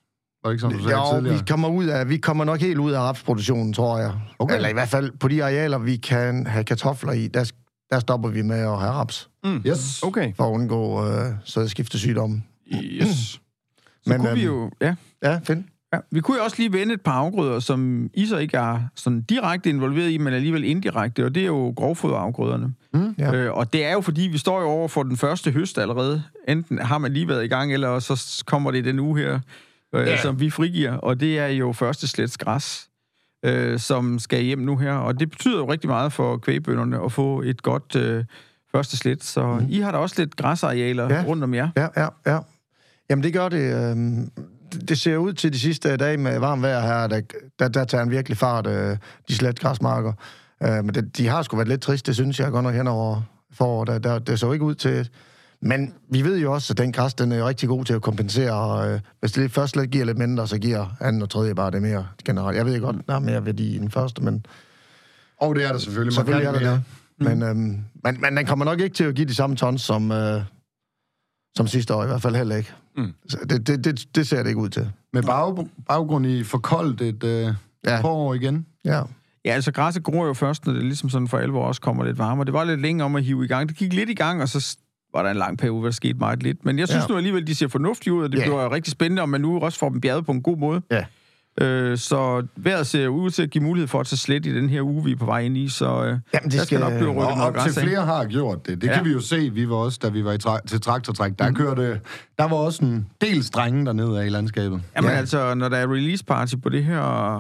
Var 0.43 0.49
det 0.49 0.53
ikke 0.53 0.61
sådan, 0.61 0.77
du 0.77 0.83
sagde 0.83 0.97
Jo, 0.97 1.13
tidligere? 1.15 1.37
vi 1.37 1.43
kommer, 1.47 1.67
ud 1.69 1.85
af, 1.85 2.09
vi 2.09 2.17
kommer 2.17 2.43
nok 2.45 2.59
helt 2.59 2.77
ud 2.77 2.91
af 2.91 2.99
rapsproduktionen, 2.99 3.73
tror 3.73 3.97
jeg. 3.99 4.11
Okay. 4.39 4.55
Eller 4.55 4.69
i 4.69 4.73
hvert 4.73 4.89
fald 4.89 5.11
på 5.19 5.27
de 5.27 5.43
arealer, 5.43 5.77
vi 5.77 5.95
kan 5.95 6.45
have 6.47 6.63
kartofler 6.63 7.11
i, 7.11 7.27
der, 7.27 7.51
der 7.91 7.99
stopper 7.99 8.29
vi 8.29 8.41
med 8.41 8.55
at 8.59 8.63
have 8.79 8.91
raps, 8.91 9.29
Mm. 9.43 9.61
Yes. 9.67 10.03
Okay. 10.03 10.33
for 10.35 10.43
at 10.43 10.51
undgå 10.51 11.07
øh, 11.07 11.31
sædskiftesygdomme. 11.45 12.43
Yes. 12.73 13.07
Så 13.07 13.39
Men, 14.07 14.19
kunne 14.19 14.33
vi 14.33 14.43
øhm, 14.43 14.53
jo... 14.55 14.71
Ja. 14.81 14.95
Ja, 15.23 15.39
fint. 15.43 15.65
Ja, 15.93 15.99
vi 16.11 16.19
kunne 16.21 16.37
jo 16.37 16.43
også 16.43 16.55
lige 16.59 16.73
vende 16.73 16.93
et 16.93 17.01
par 17.01 17.11
afgrøder, 17.13 17.59
som 17.59 18.09
I 18.13 18.25
så 18.25 18.37
ikke 18.37 18.57
er 18.57 18.79
sådan 18.95 19.21
direkte 19.21 19.69
involveret 19.69 20.09
i, 20.11 20.17
men 20.17 20.33
alligevel 20.33 20.63
indirekte, 20.63 21.25
og 21.25 21.35
det 21.35 21.41
er 21.43 21.47
jo 21.47 21.73
grovfoderafgrøderne. 21.75 22.73
Mm, 22.93 23.15
ja. 23.17 23.33
Øh, 23.35 23.53
og 23.57 23.73
det 23.73 23.85
er 23.85 23.93
jo 23.93 24.01
fordi, 24.01 24.21
vi 24.21 24.37
står 24.37 24.61
jo 24.61 24.67
over 24.67 24.87
for 24.87 25.03
den 25.03 25.17
første 25.17 25.51
høst 25.51 25.77
allerede. 25.77 26.23
Enten 26.47 26.79
har 26.79 26.97
man 26.97 27.13
lige 27.13 27.27
været 27.27 27.43
i 27.43 27.47
gang, 27.47 27.73
eller 27.73 27.99
så 27.99 28.43
kommer 28.47 28.71
det 28.71 28.85
den 28.85 28.99
uge 28.99 29.19
her, 29.19 29.39
øh, 29.95 30.07
Ja. 30.07 30.21
som 30.21 30.39
vi 30.39 30.49
frigiver, 30.49 30.91
og 30.93 31.19
det 31.19 31.39
er 31.39 31.47
jo 31.47 31.71
første 31.73 32.07
slets 32.07 32.37
græs, 32.37 32.88
øh, 33.43 33.79
som 33.79 34.19
skal 34.19 34.41
hjem 34.43 34.59
nu 34.59 34.77
her. 34.77 34.93
Og 34.93 35.19
det 35.19 35.29
betyder 35.29 35.57
jo 35.57 35.71
rigtig 35.71 35.89
meget 35.89 36.13
for 36.13 36.37
kvægbønderne 36.37 37.03
at 37.05 37.11
få 37.11 37.41
et 37.41 37.61
godt 37.63 37.95
øh, 37.95 38.25
første 38.71 38.97
slet, 38.97 39.23
så 39.23 39.45
mm. 39.61 39.65
I 39.69 39.79
har 39.79 39.91
da 39.91 39.97
også 39.97 40.15
lidt 40.17 40.35
græsarealer 40.35 41.13
Ja. 41.13 41.23
rundt 41.27 41.43
om 41.43 41.53
jer. 41.53 41.69
Ja, 41.77 41.87
ja, 41.97 42.07
ja. 42.25 42.39
Jamen, 43.09 43.23
det 43.23 43.33
gør 43.33 43.49
det. 43.49 43.91
øhm, 43.91 44.31
det- 44.89 44.97
ser 44.97 45.17
ud 45.17 45.33
til 45.33 45.53
de 45.53 45.59
sidste 45.59 45.97
dage 45.97 46.17
med 46.17 46.39
varmt 46.39 46.61
vejr 46.61 46.79
her, 46.81 47.07
der, 47.07 47.21
der, 47.59 47.67
der 47.67 47.83
tager 47.85 48.03
en 48.03 48.11
virkelig 48.11 48.37
fart, 48.37 48.67
øh, 48.67 48.97
de 49.27 49.35
sletgræsmarker. 49.35 50.13
Øh, 50.63 50.69
men 50.85 50.95
det, 50.95 51.17
de 51.17 51.27
har 51.27 51.43
sgu 51.43 51.55
været 51.57 51.67
lidt 51.67 51.81
triste, 51.81 52.07
det 52.07 52.15
synes 52.15 52.39
jeg 52.39 52.51
godt 52.51 52.63
nok 52.63 52.73
hen 52.75 52.87
over 52.87 53.21
foråret. 53.53 53.87
Der, 53.87 53.99
der, 53.99 54.19
det 54.19 54.39
så 54.39 54.51
ikke 54.51 54.65
ud 54.65 54.75
til... 54.75 55.09
Men 55.61 55.93
vi 56.09 56.21
ved 56.21 56.37
jo 56.39 56.53
også, 56.53 56.73
at 56.73 56.77
den 56.77 56.91
græs, 56.91 57.13
den 57.13 57.31
er 57.31 57.37
jo 57.37 57.47
rigtig 57.47 57.69
god 57.69 57.85
til 57.85 57.93
at 57.93 58.01
kompensere. 58.01 58.51
Og, 58.53 58.91
øh, 58.91 58.99
hvis 59.19 59.31
det 59.31 59.51
først 59.51 59.75
lidt 59.75 59.91
giver 59.91 60.05
lidt 60.05 60.17
mindre, 60.17 60.47
så 60.47 60.57
giver 60.57 60.95
anden 61.01 61.21
og 61.21 61.29
tredje 61.29 61.55
bare 61.55 61.71
det 61.71 61.81
mere 61.81 62.07
generelt. 62.25 62.57
Jeg 62.57 62.65
ved 62.65 62.81
godt, 62.81 62.95
der 63.07 63.15
er 63.15 63.19
mere 63.19 63.45
værdi 63.45 63.75
i 63.75 63.77
den 63.77 63.91
første, 63.91 64.23
men 64.23 64.45
Og 65.37 65.55
det 65.55 65.63
er 65.65 65.71
der 65.71 65.79
selvfølgelig. 65.79 66.13
selvfølgelig 66.15 66.47
er 66.47 66.51
der 66.51 66.71
det. 66.71 66.83
Men, 67.17 67.43
øhm, 67.43 67.57
men, 68.03 68.21
men 68.21 68.37
den 68.37 68.45
kommer 68.45 68.65
nok 68.65 68.79
ikke 68.79 68.93
til 68.95 69.03
at 69.03 69.15
give 69.15 69.27
de 69.27 69.35
samme 69.35 69.55
tons 69.55 69.81
som, 69.81 70.11
øh, 70.11 70.41
som 71.57 71.67
sidste 71.67 71.93
år, 71.95 72.03
i 72.03 72.07
hvert 72.07 72.21
fald 72.21 72.35
heller 72.35 72.55
ikke. 72.55 72.71
Mm. 72.97 73.13
Så 73.29 73.37
det, 73.49 73.67
det, 73.67 73.83
det, 73.83 74.15
det 74.15 74.27
ser 74.27 74.37
det 74.43 74.47
ikke 74.49 74.61
ud 74.61 74.69
til. 74.69 74.91
Med 75.13 75.23
bag, 75.23 75.67
baggrund 75.87 76.25
i 76.25 76.43
for 76.43 76.57
koldt 76.57 77.01
et 77.01 77.23
øh, 77.23 77.53
Ja. 77.85 78.01
forår 78.01 78.33
igen. 78.33 78.65
Ja. 78.85 79.01
Ja, 79.45 79.51
altså 79.51 79.71
græsset 79.71 80.03
gror 80.03 80.25
jo 80.27 80.33
først, 80.33 80.65
når 80.65 80.73
det 80.73 80.83
ligesom 80.83 81.09
sådan 81.09 81.27
for 81.27 81.37
alvor 81.37 81.65
også 81.65 81.81
kommer 81.81 82.03
lidt 82.03 82.17
varmere. 82.17 82.45
Det 82.45 82.53
var 82.53 82.63
lidt 82.63 82.81
længe 82.81 83.03
om 83.03 83.15
at 83.15 83.23
hive 83.23 83.45
i 83.45 83.47
gang. 83.47 83.69
Det 83.69 83.77
gik 83.77 83.93
lidt 83.93 84.09
i 84.09 84.13
gang, 84.13 84.41
og 84.41 84.49
så 84.49 84.77
var 85.13 85.23
der 85.23 85.29
en 85.31 85.37
lang 85.37 85.57
periode, 85.57 85.79
hvor 85.79 85.87
der 85.87 85.93
skete 85.93 86.17
meget 86.19 86.43
lidt. 86.43 86.65
Men 86.65 86.79
jeg 86.79 86.87
synes 86.87 87.03
Ja. 87.03 87.11
nu 87.11 87.17
alligevel, 87.17 87.47
de 87.47 87.55
ser 87.55 87.67
fornuftige 87.67 88.13
ud, 88.13 88.23
og 88.23 88.31
det 88.31 88.37
Ja. 88.37 88.43
bliver 88.43 88.71
rigtig 88.73 88.91
spændende, 88.91 89.21
om 89.21 89.29
man 89.29 89.41
nu 89.41 89.59
også 89.59 89.79
får 89.79 89.89
dem 89.89 90.01
bjerget 90.01 90.25
på 90.25 90.31
en 90.31 90.41
god 90.41 90.57
måde. 90.57 90.81
Ja. 90.91 91.05
Øh, 91.61 91.97
så 91.97 92.47
vejret 92.57 92.87
ser 92.87 93.07
ud 93.07 93.29
til 93.29 93.43
at 93.43 93.49
give 93.49 93.63
mulighed 93.63 93.87
for 93.87 93.99
at 93.99 94.07
tage 94.07 94.17
slet 94.17 94.45
i 94.45 94.55
den 94.55 94.69
her 94.69 94.81
uge, 94.81 95.03
vi 95.03 95.11
er 95.11 95.15
på 95.15 95.25
vej 95.25 95.39
ind 95.39 95.57
i, 95.57 95.67
så 95.69 95.85
øh, 95.85 96.07
Jamen, 96.07 96.19
det 96.43 96.51
der 96.59 96.65
skal 96.65 96.79
nok 96.79 96.93
blive 96.93 97.09
rykket 97.09 97.45
Og 97.45 97.53
græs 97.53 97.73
til 97.73 97.79
af. 97.79 97.85
flere 97.87 98.05
har 98.05 98.25
gjort 98.25 98.65
det. 98.67 98.81
Det 98.81 98.87
Ja. 98.87 98.93
kan 98.95 99.05
vi 99.05 99.11
jo 99.11 99.19
se. 99.19 99.49
Vi 99.53 99.69
var 99.69 99.75
også, 99.75 99.99
da 100.03 100.09
vi 100.09 100.25
var 100.25 100.31
i 100.31 100.37
tra- 100.47 100.65
til 100.67 100.81
traktortræk, 100.81 101.31
der 101.39 101.51
kørte... 101.51 101.99
Der 102.37 102.43
var 102.47 102.55
også 102.55 102.85
en 102.85 103.07
del 103.21 103.43
strenge 103.43 103.85
dernede 103.85 104.21
af 104.21 104.25
i 104.25 104.29
landskabet. 104.29 104.81
Jamen 104.95 105.11
Ja. 105.11 105.17
altså, 105.17 105.53
når 105.55 105.69
der 105.69 105.77
er 105.77 105.93
release 105.93 106.25
party 106.25 106.53
på 106.63 106.69
det 106.69 106.83
her 106.83 106.99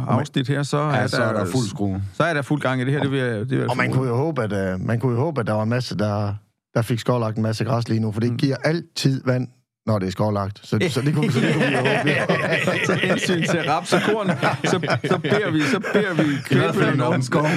afsnit 0.09 0.47
her, 0.47 0.63
så, 0.63 0.77
Ja, 0.77 0.89
er, 0.95 1.07
så 1.07 1.23
er 1.23 1.33
der 1.33 1.45
fuld 1.45 1.67
skrue. 1.69 2.03
så 2.13 2.23
er 2.23 2.33
der 2.33 2.41
fuld 2.41 2.61
gang 2.61 2.81
i 2.81 2.85
det 2.85 2.93
her. 2.93 3.01
Det 3.01 3.11
vil, 3.11 3.21
det 3.21 3.49
vil 3.51 3.69
Og 3.69 3.77
man 3.77 3.91
kunne 3.93 4.07
jo 4.09 4.15
håbe, 4.15 4.43
at, 4.43 4.73
uh, 4.75 4.85
man 4.87 4.99
kunne 4.99 5.13
jo 5.13 5.19
håbe, 5.19 5.41
at 5.41 5.47
der 5.47 5.53
var 5.53 5.63
en 5.63 5.69
masse, 5.69 5.97
der, 5.97 6.33
der 6.73 6.81
fik 6.81 6.99
skovlagt 6.99 7.37
en 7.37 7.43
masse 7.43 7.65
græs 7.65 7.89
lige 7.89 7.99
nu, 7.99 8.11
for 8.11 8.19
det 8.19 8.37
giver 8.37 8.55
altid 8.63 9.21
vand, 9.25 9.47
når 9.85 9.99
det 9.99 10.07
er 10.07 10.11
skovlagt. 10.11 10.59
Så, 10.63 10.87
så 10.89 11.01
det 11.01 11.15
kunne, 11.15 11.31
så 11.31 11.39
det 11.39 11.53
kunne 11.53 11.65
vi 11.67 11.71
jo 11.73 11.77
håbe. 11.79 12.85
så 12.87 12.93
hensyn 12.93 13.43
til 13.43 13.59
raps 13.69 13.93
og 13.93 14.01
korn, 14.01 14.27
så, 14.63 14.97
så 15.07 15.17
beder 15.17 15.51
vi, 15.51 15.61
så 15.61 15.79
beder 15.93 16.13
vi 16.13 16.23
kvægbønderne 16.45 17.05
om, 17.05 17.21
skov. 17.21 17.45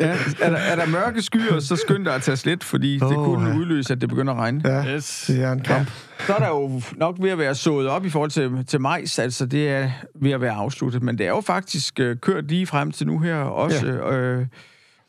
ja, 0.00 0.16
er, 0.40 0.50
der, 0.50 0.56
er 0.56 0.76
der 0.76 0.86
mørke 0.86 1.22
skyer, 1.22 1.60
så 1.60 1.76
skynd 1.76 2.04
dig 2.04 2.14
at 2.14 2.22
tage 2.22 2.36
slet, 2.36 2.64
fordi 2.64 2.94
det 2.94 3.02
Åh, 3.02 3.24
kunne 3.24 3.48
ja. 3.48 3.56
udløse, 3.56 3.92
at 3.92 4.00
det 4.00 4.08
begynder 4.08 4.32
at 4.32 4.38
regne. 4.38 4.60
Ja, 4.64 4.94
Yes. 4.94 5.24
det 5.26 5.42
er 5.42 5.52
en 5.52 5.60
kamp. 5.60 5.90
Så 6.26 6.34
er 6.34 6.38
der 6.38 6.48
jo 6.48 6.82
nok 6.96 7.16
ved 7.20 7.30
at 7.30 7.38
være 7.38 7.54
sået 7.54 7.88
op 7.88 8.04
i 8.04 8.10
forhold 8.10 8.30
til, 8.30 8.64
til 8.66 8.80
majs, 8.80 9.18
altså 9.18 9.46
det 9.46 9.68
er 9.68 9.90
ved 10.22 10.30
at 10.30 10.40
være 10.40 10.52
afsluttet, 10.52 11.02
men 11.02 11.18
det 11.18 11.26
er 11.26 11.30
jo 11.30 11.40
faktisk 11.40 12.00
øh, 12.00 12.16
kørt 12.16 12.48
lige 12.48 12.66
frem 12.66 12.92
til 12.92 13.06
nu 13.06 13.18
her 13.18 13.36
også, 13.36 13.86
ja. 13.86 14.12
øh, 14.16 14.46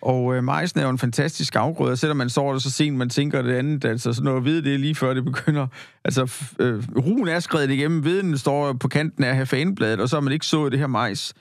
og 0.01 0.35
øh, 0.35 0.43
majsen 0.43 0.79
er 0.79 0.83
jo 0.83 0.89
en 0.89 0.97
fantastisk 0.97 1.55
afgrøde, 1.55 1.97
selvom 1.97 2.17
man 2.17 2.29
så 2.29 2.53
det 2.53 2.63
så 2.63 2.69
sent, 2.71 2.97
man 2.97 3.09
tænker 3.09 3.41
det 3.41 3.53
andet, 3.53 3.85
altså 3.85 4.13
sådan 4.13 4.25
noget 4.25 4.45
ved 4.45 4.61
det 4.61 4.79
lige 4.79 4.95
før 4.95 5.13
det 5.13 5.25
begynder, 5.25 5.67
altså 6.05 6.33
øh, 6.59 6.83
ruen 6.97 7.27
er 7.27 7.39
skrevet 7.39 7.71
igennem, 7.71 8.05
veden 8.05 8.37
står 8.37 8.73
på 8.73 8.87
kanten 8.87 9.23
af 9.23 9.47
fanebladet, 9.47 9.99
og 9.99 10.09
så 10.09 10.15
har 10.15 10.21
man 10.21 10.33
ikke 10.33 10.45
sået 10.45 10.71
det 10.71 10.79
her 10.79 10.87
majs, 10.87 11.33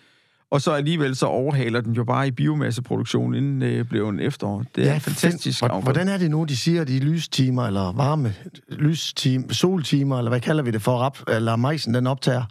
og 0.51 0.61
så 0.61 0.73
alligevel 0.73 1.17
så 1.17 1.27
overhaler 1.27 1.81
den 1.81 1.93
jo 1.93 2.05
bare 2.05 2.29
i 2.29 2.31
biomasseproduktion, 2.31 3.35
inden 3.35 3.61
det 3.61 3.89
blev 3.89 4.09
en 4.09 4.21
efterår. 4.21 4.65
Det 4.77 4.89
er 4.89 4.95
en 4.95 5.01
fantastisk 5.01 5.59
find- 5.59 5.71
afgrøde. 5.73 5.83
Hvordan 5.85 6.09
er 6.09 6.19
det 6.19 6.31
nu, 6.31 6.45
de 6.45 6.57
siger, 6.57 6.85
de 6.85 6.99
lystimer, 6.99 7.67
eller 7.67 7.93
varme 7.93 8.35
lystimer, 8.71 9.53
soltimer, 9.55 10.19
eller 10.19 10.29
hvad 10.31 10.41
kalder 10.41 10.63
vi 10.63 10.71
det 10.71 10.83
for, 10.83 10.99
rap, 10.99 11.19
eller 11.29 11.57
majsen, 11.57 11.95
den 11.95 12.07
optager? 12.07 12.43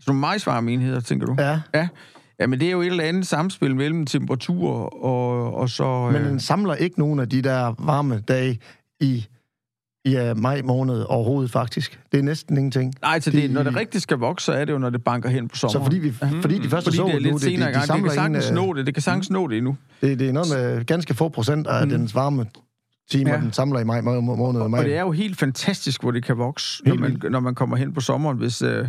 Sådan 0.00 0.04
nogle 0.06 0.20
majsvarmeenheder, 0.20 1.00
tænker 1.00 1.26
du? 1.26 1.36
Ja, 1.38 1.60
Ja. 1.74 1.88
Ja, 2.40 2.46
men 2.46 2.60
det 2.60 2.68
er 2.68 2.72
jo 2.72 2.80
et 2.80 2.86
eller 2.86 3.04
andet 3.04 3.26
samspil 3.26 3.76
mellem 3.76 4.06
temperatur 4.06 4.70
og, 5.04 5.54
og 5.54 5.70
så... 5.70 6.10
men 6.12 6.22
øh, 6.22 6.28
den 6.28 6.40
samler 6.40 6.74
ikke 6.74 6.98
nogen 6.98 7.20
af 7.20 7.28
de 7.28 7.42
der 7.42 7.74
varme 7.78 8.20
dage 8.28 8.58
i, 9.00 9.26
i 10.04 10.16
uh, 10.30 10.38
maj 10.38 10.62
måned 10.64 11.04
overhovedet, 11.08 11.50
faktisk. 11.50 12.00
Det 12.12 12.18
er 12.18 12.22
næsten 12.22 12.56
ingenting. 12.56 12.94
nej, 13.02 13.20
så 13.20 13.30
det, 13.30 13.48
de- 13.48 13.54
når 13.54 13.62
det 13.62 13.76
rigtig 13.76 14.02
skal 14.02 14.16
vokse, 14.16 14.44
så 14.44 14.52
er 14.52 14.64
det 14.64 14.72
jo, 14.72 14.78
når 14.78 14.90
det 14.90 15.04
banker 15.04 15.28
hen 15.28 15.48
på 15.48 15.56
sommeren. 15.56 15.84
Så 15.84 15.84
fordi, 15.84 15.98
vi, 15.98 16.40
fordi 16.42 16.58
de 16.58 16.68
første 16.68 16.86
fordi 16.86 16.96
så 16.96 17.02
det 17.06 17.10
er 17.10 17.14
nu, 17.14 17.18
lidt 17.20 17.34
det, 17.34 17.42
senere 17.42 17.54
de, 17.68 17.70
i 17.70 17.72
de, 17.72 17.72
gang. 17.72 17.80
Det 17.82 17.86
samler 17.86 18.08
kan 18.08 18.14
sagtens 18.14 18.50
en, 18.50 18.56
øh, 18.58 18.62
nå 18.66 18.72
det. 18.72 18.86
Det 18.86 18.94
kan 18.94 19.02
sagtens 19.02 19.30
nå 19.30 19.46
det 19.48 19.56
endnu. 19.56 19.76
det, 20.00 20.18
det 20.18 20.28
er 20.28 20.32
noget 20.32 20.48
med 20.54 20.84
ganske 20.84 21.14
få 21.14 21.28
procent 21.28 21.66
af 21.66 21.86
mm. 21.86 21.90
dens 21.92 22.14
varme 22.14 22.46
timer, 23.10 23.30
Ja. 23.34 23.40
den 23.40 23.52
samler 23.52 23.80
i 23.80 23.84
maj 23.84 24.00
må- 24.00 24.20
må- 24.20 24.34
måned. 24.36 24.60
Og 24.60 24.70
Maj. 24.70 24.82
det 24.82 24.96
er 24.96 25.00
jo 25.00 25.10
helt 25.10 25.38
fantastisk, 25.38 26.02
hvor 26.02 26.10
det 26.10 26.24
kan 26.24 26.38
vokse, 26.38 26.82
når 26.86 26.94
man, 26.94 27.20
når 27.30 27.40
man 27.40 27.54
kommer 27.54 27.76
hen 27.76 27.94
på 27.94 28.00
sommeren, 28.00 28.36
hvis 28.38 28.62
øh, 28.62 28.88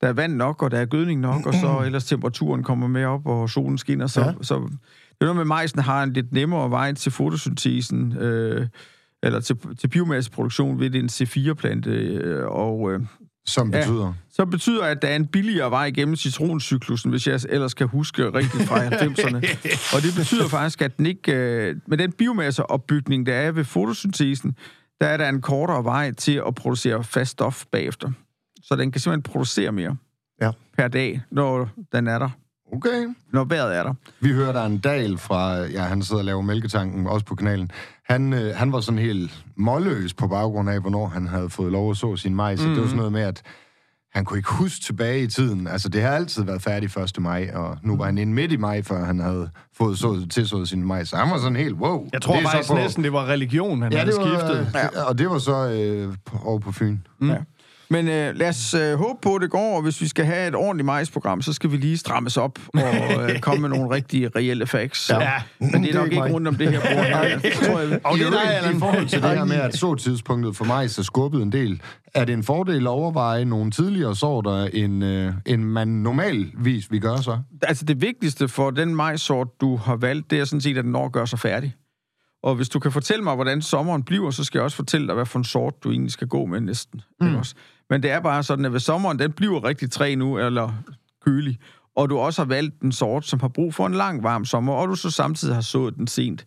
der 0.00 0.08
er 0.08 0.12
vand 0.12 0.34
nok, 0.34 0.62
og 0.62 0.70
der 0.70 0.78
er 0.78 0.84
gødning 0.86 1.20
nok, 1.20 1.46
og 1.46 1.54
så 1.54 1.78
ellers 1.86 2.04
temperaturen 2.04 2.62
kommer 2.62 2.86
med 2.86 3.04
op, 3.04 3.26
og 3.26 3.50
solen 3.50 3.78
skinner. 3.78 4.06
Så, 4.06 4.20
ja. 4.20 4.26
Ja. 4.26 4.32
så 4.42 4.54
det 4.54 5.20
er 5.20 5.24
noget 5.24 5.36
med, 5.36 5.40
at 5.42 5.46
majsen 5.46 5.78
har 5.78 6.02
en 6.02 6.12
lidt 6.12 6.32
nemmere 6.32 6.70
vej 6.70 6.92
til 6.94 7.12
fotosyntesen, 7.12 8.16
øh, 8.16 8.66
eller 9.22 9.40
til, 9.40 9.56
til 9.80 9.88
biomasseproduktion 9.88 10.80
ved 10.80 10.94
en 10.94 11.06
C4-plante, 11.06 11.90
øh, 11.90 12.46
og... 12.46 12.92
Øh, 12.92 13.00
Som 13.46 13.70
Ja. 13.72 13.78
betyder... 13.80 14.12
så 14.30 14.44
betyder 14.46 14.84
at 14.84 15.02
der 15.02 15.08
er 15.08 15.16
en 15.16 15.26
billigere 15.26 15.70
vej 15.70 15.90
gennem 15.90 16.16
citroncyklusen, 16.16 17.10
hvis 17.10 17.26
jeg 17.26 17.40
ellers 17.48 17.74
kan 17.74 17.88
huske 17.88 18.32
rigtigt 18.32 18.68
fra 18.68 18.86
90'erne. 18.86 19.36
Og 19.96 20.02
det 20.02 20.14
betyder 20.16 20.48
faktisk, 20.48 20.82
at 20.82 20.96
den 20.98 21.06
ikke, 21.06 21.32
øh, 21.32 21.76
med 21.86 21.98
den 21.98 22.12
biomasseopbygning, 22.12 23.26
der 23.26 23.34
er 23.34 23.52
ved 23.52 23.64
fotosyntesen, 23.64 24.56
der 25.00 25.06
er 25.06 25.16
der 25.16 25.28
en 25.28 25.40
kortere 25.40 25.84
vej 25.84 26.12
til 26.12 26.42
at 26.46 26.54
producere 26.54 27.04
fast 27.04 27.30
stof 27.30 27.64
bagefter. 27.72 28.10
Så 28.68 28.76
den 28.76 28.92
kan 28.92 29.00
simpelthen 29.00 29.32
producere 29.32 29.72
mere 29.72 29.96
Ja. 30.42 30.50
per 30.78 30.88
dag, 30.88 31.20
når 31.30 31.68
den 31.92 32.06
er 32.06 32.18
der. 32.18 32.28
Okay. 32.72 33.08
når 33.32 33.44
vejret 33.44 33.76
er 33.76 33.82
der. 33.82 33.94
Vi 34.20 34.32
hører 34.32 34.52
der 34.52 34.64
en 34.66 34.78
dal 34.78 35.18
fra, 35.18 35.54
ja, 35.56 35.82
han 35.82 36.02
sidder 36.02 36.20
og 36.20 36.24
laver 36.24 36.42
mælketanken, 36.42 37.06
også 37.06 37.26
på 37.26 37.34
kanalen. 37.34 37.70
Han, 38.04 38.32
øh, 38.32 38.56
han 38.56 38.72
var 38.72 38.80
sådan 38.80 38.98
helt 38.98 39.44
målløs 39.56 40.14
på 40.14 40.28
baggrund 40.28 40.70
af, 40.70 40.80
hvornår 40.80 41.06
han 41.08 41.26
havde 41.26 41.50
fået 41.50 41.72
lov 41.72 41.90
at 41.90 41.96
så 41.96 42.16
sin 42.16 42.34
majs. 42.34 42.60
Mm. 42.62 42.68
Det 42.70 42.78
var 42.80 42.84
sådan 42.84 42.96
noget 42.96 43.12
med, 43.12 43.22
at 43.22 43.42
han 44.14 44.24
kunne 44.24 44.38
ikke 44.38 44.52
huske 44.52 44.84
tilbage 44.84 45.22
i 45.22 45.26
tiden. 45.26 45.66
Altså, 45.66 45.88
det 45.88 46.02
har 46.02 46.08
altid 46.08 46.42
været 46.44 46.62
færdigt 46.62 46.96
1. 46.96 47.18
maj, 47.22 47.50
og 47.54 47.78
nu 47.82 47.96
var 47.96 48.04
han 48.04 48.18
inde 48.18 48.32
midt 48.32 48.52
i 48.52 48.56
maj, 48.56 48.82
før 48.82 49.04
han 49.04 49.18
havde 49.18 49.50
fået 49.76 49.98
så, 49.98 50.26
tilsået 50.30 50.68
sin 50.68 50.84
majs. 50.86 51.08
Så 51.08 51.16
han 51.16 51.30
var 51.30 51.38
sådan 51.38 51.56
helt, 51.56 51.74
wow. 51.74 52.08
Jeg 52.12 52.22
tror 52.22 52.34
det 52.34 52.42
er 52.42 52.46
så 52.46 52.50
faktisk 52.52 52.74
næsten, 52.74 53.04
det 53.04 53.12
var 53.12 53.26
religion, 53.26 53.82
han 53.82 53.92
Ja, 53.92 53.98
havde 53.98 54.12
det 54.12 54.20
var, 54.20 54.38
skiftet. 54.38 54.70
ja. 54.74 55.02
og 55.04 55.18
det 55.18 55.30
var 55.30 55.38
så 55.38 55.68
øh, 55.70 56.14
på- 56.24 56.38
over 56.44 56.58
på 56.58 56.72
Fyn. 56.72 56.98
Mm. 57.20 57.30
Ja. 57.30 57.36
Men 57.90 58.08
øh, 58.08 58.36
lad 58.36 58.48
os 58.48 58.74
øh, 58.74 58.94
håbe 58.94 59.18
på, 59.22 59.34
at 59.34 59.42
det 59.42 59.50
går, 59.50 59.76
og 59.76 59.82
hvis 59.82 60.00
vi 60.00 60.08
skal 60.08 60.24
have 60.24 60.48
et 60.48 60.54
ordentligt 60.54 60.84
majsprogram, 60.84 61.42
så 61.42 61.52
skal 61.52 61.72
vi 61.72 61.76
lige 61.76 61.98
strammes 61.98 62.36
op 62.36 62.58
og 62.74 63.30
øh, 63.30 63.38
komme 63.46 63.60
med 63.60 63.68
nogle 63.78 63.94
rigtige, 63.94 64.30
reelle 64.36 64.66
facts. 64.66 65.10
Ja. 65.10 65.32
Men 65.58 65.68
det 65.68 65.74
er 65.74 65.80
Det 65.80 65.90
er 65.90 65.94
nok 65.94 66.12
ikke 66.12 66.34
rundt 66.34 66.48
om 66.48 66.54
det 66.54 66.70
her 66.70 66.80
bord. 66.80 67.04
her. 67.28 67.38
Det 67.38 67.52
tror 67.52 67.80
jeg, 67.80 68.00
Og 68.04 68.18
det 68.18 68.26
er 68.26 68.30
dig, 68.30 68.76
i 68.76 68.78
forhold 68.78 69.06
til 69.06 69.22
det 69.22 69.30
her 69.30 69.44
med, 69.44 69.56
at 69.56 69.76
så 69.84 69.94
tidspunktet 69.94 70.56
for 70.56 70.64
mig 70.64 70.90
så 70.90 71.02
skubbet 71.02 71.42
en 71.42 71.52
del. 71.52 71.82
Er 72.14 72.24
det 72.24 72.32
en 72.32 72.42
fordel 72.42 72.82
at 72.82 72.86
overveje 72.86 73.44
nogle 73.44 73.70
tidligere 73.70 74.16
sorter, 74.16 74.64
end, 74.64 75.04
øh, 75.04 75.32
end 75.46 75.62
man 75.62 75.88
normalvis 75.88 76.90
vi 76.90 76.98
gør 76.98 77.16
så? 77.16 77.38
altså 77.62 77.84
det 77.84 78.00
vigtigste 78.00 78.48
for 78.48 78.70
den 78.70 78.94
majsort, 78.94 79.48
du 79.60 79.76
har 79.76 79.96
valgt, 79.96 80.30
det 80.30 80.40
er 80.40 80.44
sådan 80.44 80.60
set, 80.60 80.78
at 80.78 80.84
den 80.84 80.92
når 80.92 81.06
at 81.06 81.12
gøre 81.12 81.26
sig 81.26 81.38
færdig. 81.38 81.74
Og 82.42 82.54
hvis 82.54 82.68
du 82.68 82.78
kan 82.78 82.92
fortælle 82.92 83.24
mig, 83.24 83.34
hvordan 83.34 83.62
sommeren 83.62 84.02
bliver, 84.02 84.30
så 84.30 84.44
skal 84.44 84.58
jeg 84.58 84.64
også 84.64 84.76
fortælle 84.76 85.06
dig, 85.06 85.14
hvad 85.14 85.26
for 85.26 85.38
en 85.38 85.44
sort 85.44 85.84
du 85.84 85.90
egentlig 85.90 86.12
skal 86.12 86.28
gå 86.28 86.46
med 86.46 86.60
næsten. 86.60 87.00
Mm. 87.20 87.36
Også? 87.36 87.54
Men 87.90 88.02
det 88.02 88.10
er 88.10 88.20
bare 88.20 88.42
sådan, 88.42 88.64
at 88.64 88.70
hvis 88.70 88.82
sommeren 88.82 89.18
den 89.18 89.32
bliver 89.32 89.64
rigtig 89.64 89.90
træ 89.90 90.14
nu, 90.14 90.38
eller 90.38 90.72
kølig, 91.24 91.58
og 91.96 92.10
du 92.10 92.18
også 92.18 92.42
har 92.42 92.46
valgt 92.46 92.80
en 92.82 92.92
sort, 92.92 93.26
som 93.26 93.40
har 93.40 93.48
brug 93.48 93.74
for 93.74 93.86
en 93.86 93.94
lang, 93.94 94.22
varm 94.22 94.44
sommer, 94.44 94.72
og 94.72 94.88
du 94.88 94.94
så 94.94 95.10
samtidig 95.10 95.54
har 95.54 95.62
sået 95.62 95.96
den 95.96 96.06
sent, 96.06 96.46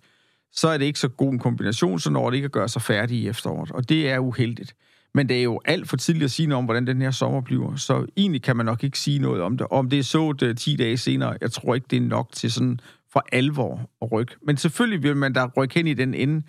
så 0.51 0.67
er 0.67 0.77
det 0.77 0.85
ikke 0.85 0.99
så 0.99 1.07
god 1.07 1.31
en 1.31 1.39
kombination, 1.39 1.99
så 1.99 2.09
når 2.09 2.29
det 2.29 2.35
ikke 2.35 2.45
at 2.45 2.51
gøre 2.51 2.69
sig 2.69 2.81
færdig 2.81 3.17
i 3.17 3.27
efteråret. 3.27 3.71
Og 3.71 3.89
det 3.89 4.09
er 4.09 4.19
uheldigt. 4.19 4.75
Men 5.13 5.29
det 5.29 5.37
er 5.37 5.43
jo 5.43 5.61
alt 5.65 5.89
for 5.89 5.97
tidligt 5.97 6.23
at 6.23 6.31
sige 6.31 6.47
noget 6.47 6.57
om, 6.57 6.65
hvordan 6.65 6.87
den 6.87 7.01
her 7.01 7.11
sommer 7.11 7.41
bliver. 7.41 7.75
Så 7.75 8.05
egentlig 8.17 8.41
kan 8.41 8.57
man 8.57 8.65
nok 8.65 8.83
ikke 8.83 8.99
sige 8.99 9.19
noget 9.19 9.41
om 9.41 9.57
det. 9.57 9.67
Om 9.71 9.89
det 9.89 9.99
er 9.99 10.03
så 10.03 10.33
det 10.33 10.57
10 10.57 10.75
dage 10.75 10.97
senere, 10.97 11.37
jeg 11.41 11.51
tror 11.51 11.75
ikke, 11.75 11.87
det 11.89 11.97
er 11.97 12.01
nok 12.01 12.29
til 12.31 12.51
sådan 12.51 12.79
for 13.13 13.25
alvor 13.31 13.89
at 14.01 14.11
rykke. 14.11 14.35
Men 14.45 14.57
selvfølgelig 14.57 15.03
vil 15.03 15.17
man 15.17 15.33
da 15.33 15.47
rykke 15.57 15.75
hen 15.75 15.87
i 15.87 15.93
den 15.93 16.13
ende. 16.13 16.43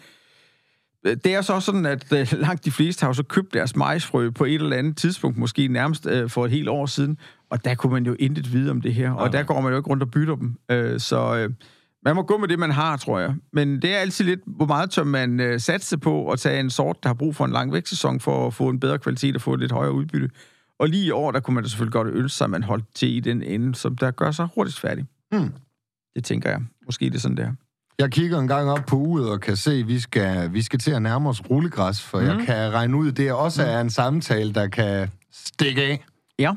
Det 1.05 1.27
er 1.27 1.41
så 1.41 1.53
også 1.53 1.67
sådan, 1.67 1.87
at 1.87 2.13
øh, 2.13 2.33
langt 2.33 2.65
de 2.65 2.71
fleste 2.71 3.03
har 3.03 3.09
jo 3.09 3.15
så 3.15 3.23
købt 3.23 3.55
deres 3.55 3.77
majsfrø 3.77 4.31
på 4.31 4.45
et 4.45 4.55
eller 4.55 4.77
andet 4.77 4.97
tidspunkt, 4.97 5.39
måske 5.39 5.69
nærmest 5.69 6.07
øh, 6.07 6.31
for 6.31 6.45
et 6.45 6.51
helt 6.51 6.69
år 6.69 6.87
siden, 6.87 7.19
og 7.51 7.65
der 7.65 7.75
kunne 7.75 7.93
man 7.93 8.07
jo 8.07 8.17
intet 8.19 8.53
vide 8.53 8.71
om 8.71 8.81
det 8.81 8.95
her, 8.95 9.11
og 9.11 9.33
der 9.33 9.43
går 9.43 9.61
man 9.61 9.73
jo 9.73 9.77
ikke 9.77 9.91
rundt 9.91 10.03
og 10.03 10.11
bytter 10.11 10.37
dem. 10.37 10.57
Øh, 10.71 11.01
så 11.01 11.49
man 12.05 12.17
må 12.17 12.23
gå 12.23 12.39
med 12.39 12.49
det, 12.49 12.59
man 12.59 12.71
har, 12.71 12.97
tror 12.97 13.21
jeg. 13.21 13.35
Men 13.53 13.83
det 13.83 13.95
er 13.95 13.99
altid 13.99 14.25
lidt, 14.25 14.41
hvor 14.47 14.67
meget 14.67 14.91
tør 14.91 15.05
man 15.05 15.41
øh, 15.41 15.61
satse 15.61 15.99
på 15.99 16.31
at 16.31 16.39
tage 16.39 16.61
en 16.61 16.71
sort, 16.71 17.03
der 17.03 17.09
har 17.09 17.15
brug 17.15 17.37
for 17.37 17.45
en 17.45 17.53
lang 17.53 17.73
vækstsæson 17.73 18.21
for 18.21 18.47
at 18.47 18.55
få 18.55 18.69
en 18.69 18.81
bedre 18.81 18.99
kvalitet 18.99 19.35
og 19.35 19.43
få 19.43 19.55
et 19.55 19.61
lidt 19.61 19.73
højere 19.73 19.93
udbytte. 19.93 20.31
Og 20.79 20.89
lige 20.89 21.07
i 21.07 21.11
år, 21.11 21.31
der 21.31 21.41
kunne 21.41 21.55
man 21.55 21.65
da 21.65 21.69
selvfølgelig 21.69 21.93
godt 21.93 22.09
ønske 22.09 22.37
sig, 22.37 22.45
at 22.45 22.51
man 22.51 22.63
holdt 22.63 22.85
til 22.95 23.17
i 23.17 23.21
den 23.21 23.43
ende, 23.43 23.75
som 23.75 23.97
der 23.97 24.11
gør 24.11 24.31
sig 24.31 24.49
hurtigst 24.55 24.81
færdig. 24.81 25.07
Hmm. 25.31 25.53
Det 26.15 26.25
tænker 26.25 26.51
jeg. 26.51 26.61
Måske 26.87 27.05
det 27.05 27.15
er 27.15 27.21
sådan, 27.21 27.37
det 27.37 27.45
er. 27.45 27.53
Jeg 27.99 28.11
kigger 28.11 28.39
en 28.39 28.49
gang 28.49 28.71
op 28.71 28.87
på 28.87 28.97
uret 28.97 29.31
og 29.31 29.41
kan 29.41 29.57
se, 29.57 29.73
at 29.73 29.89
vi 29.89 30.01
skal, 30.01 30.53
vi 30.53 30.63
skal 30.63 30.79
til 30.79 30.91
at 30.91 31.03
nærme 31.03 31.29
os 31.29 31.43
rullegræs, 31.51 32.03
for 32.03 32.21
mm. 32.21 32.27
jeg 32.27 32.43
kan 32.47 32.73
regne 32.73 32.97
ud, 32.97 33.09
at 33.09 33.17
det 33.17 33.33
også 33.33 33.63
er 33.63 33.81
en 33.81 33.91
samtale, 33.91 34.55
der 34.55 34.69
kan 34.69 35.11
stikke 35.33 35.83
af. 35.83 36.05
Ja. 36.39 36.53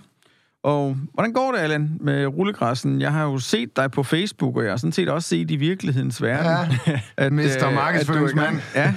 Og 0.63 0.97
hvordan 1.13 1.33
går 1.33 1.51
det, 1.51 1.59
Allan, 1.59 1.97
med 1.99 2.25
rullegræssen? 2.25 3.01
Jeg 3.01 3.11
har 3.11 3.23
jo 3.23 3.39
set 3.39 3.75
dig 3.75 3.91
på 3.91 4.03
Facebook, 4.03 4.57
og 4.57 4.63
jeg 4.63 4.71
har 4.71 4.77
sådan 4.77 4.91
set 4.91 5.09
også 5.09 5.29
set 5.29 5.51
i 5.51 5.55
virkelighedens 5.55 6.21
verden. 6.21 6.77
Ja, 6.87 6.99
at, 7.25 7.33
Mr. 7.33 7.67
øh, 7.67 7.73
Markedsføringsmand. 7.73 8.59
Ja. 8.75 8.93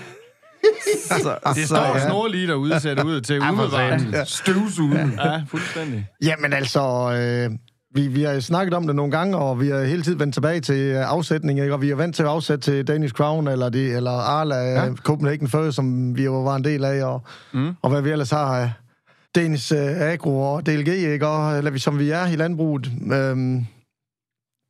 så, 1.09 1.38
Det 1.55 1.57
så, 1.57 1.66
står 1.66 1.97
ja. 1.97 2.07
snorlige 2.09 2.47
derude, 2.47 2.81
ser 2.81 2.94
det 2.94 3.05
ud 3.05 3.21
til 3.21 3.40
umiddelbart. 3.40 4.01
Ja. 4.12 4.25
Støvsugen. 4.25 5.12
Ja, 5.25 5.42
fuldstændig. 5.49 6.07
Jamen 6.23 6.53
altså, 6.53 6.81
øh, 6.81 7.59
vi, 7.94 8.07
vi 8.09 8.22
har 8.22 8.40
snakket 8.40 8.74
om 8.74 8.87
det 8.87 8.96
nogle 8.96 9.12
gange, 9.12 9.37
og 9.37 9.61
vi 9.61 9.68
har 9.68 9.83
hele 9.83 10.03
tiden 10.03 10.20
vendt 10.20 10.35
tilbage 10.35 10.61
til 10.61 10.81
øh, 10.81 11.11
afsætning, 11.11 11.61
ikke? 11.61 11.74
og 11.74 11.83
vi 11.83 11.90
er 11.90 11.94
vant 11.94 12.14
til 12.14 12.22
at 12.22 12.29
afsætte 12.29 12.70
til 12.70 12.88
Danish 12.88 13.14
Crown, 13.14 13.48
eller, 13.48 13.68
det, 13.68 13.96
eller 13.96 14.11
Arla, 14.11 14.57
ja. 14.57 14.85
Ja. 14.85 14.94
Copenhagen 14.94 15.48
Fur, 15.48 15.70
som 15.70 16.16
vi 16.16 16.24
jo 16.24 16.42
var 16.42 16.57
en 16.57 16.64
del 16.64 16.85
af, 16.85 17.05
og, 17.05 17.22
mm. 17.53 17.74
og 17.83 17.90
hvad 17.90 18.03
vi 18.03 18.11
ellers 18.11 18.31
har 18.31 18.72
Danish 19.35 19.72
uh, 19.72 20.01
Agro 20.01 20.40
og 20.40 20.66
DLG, 20.66 20.88
ikke? 20.88 21.27
Og, 21.27 21.59
eller 21.59 21.79
som 21.79 21.98
vi 21.98 22.11
er 22.11 22.27
i 22.27 22.37
landbruget. 22.37 22.90
Øhm, 23.12 23.66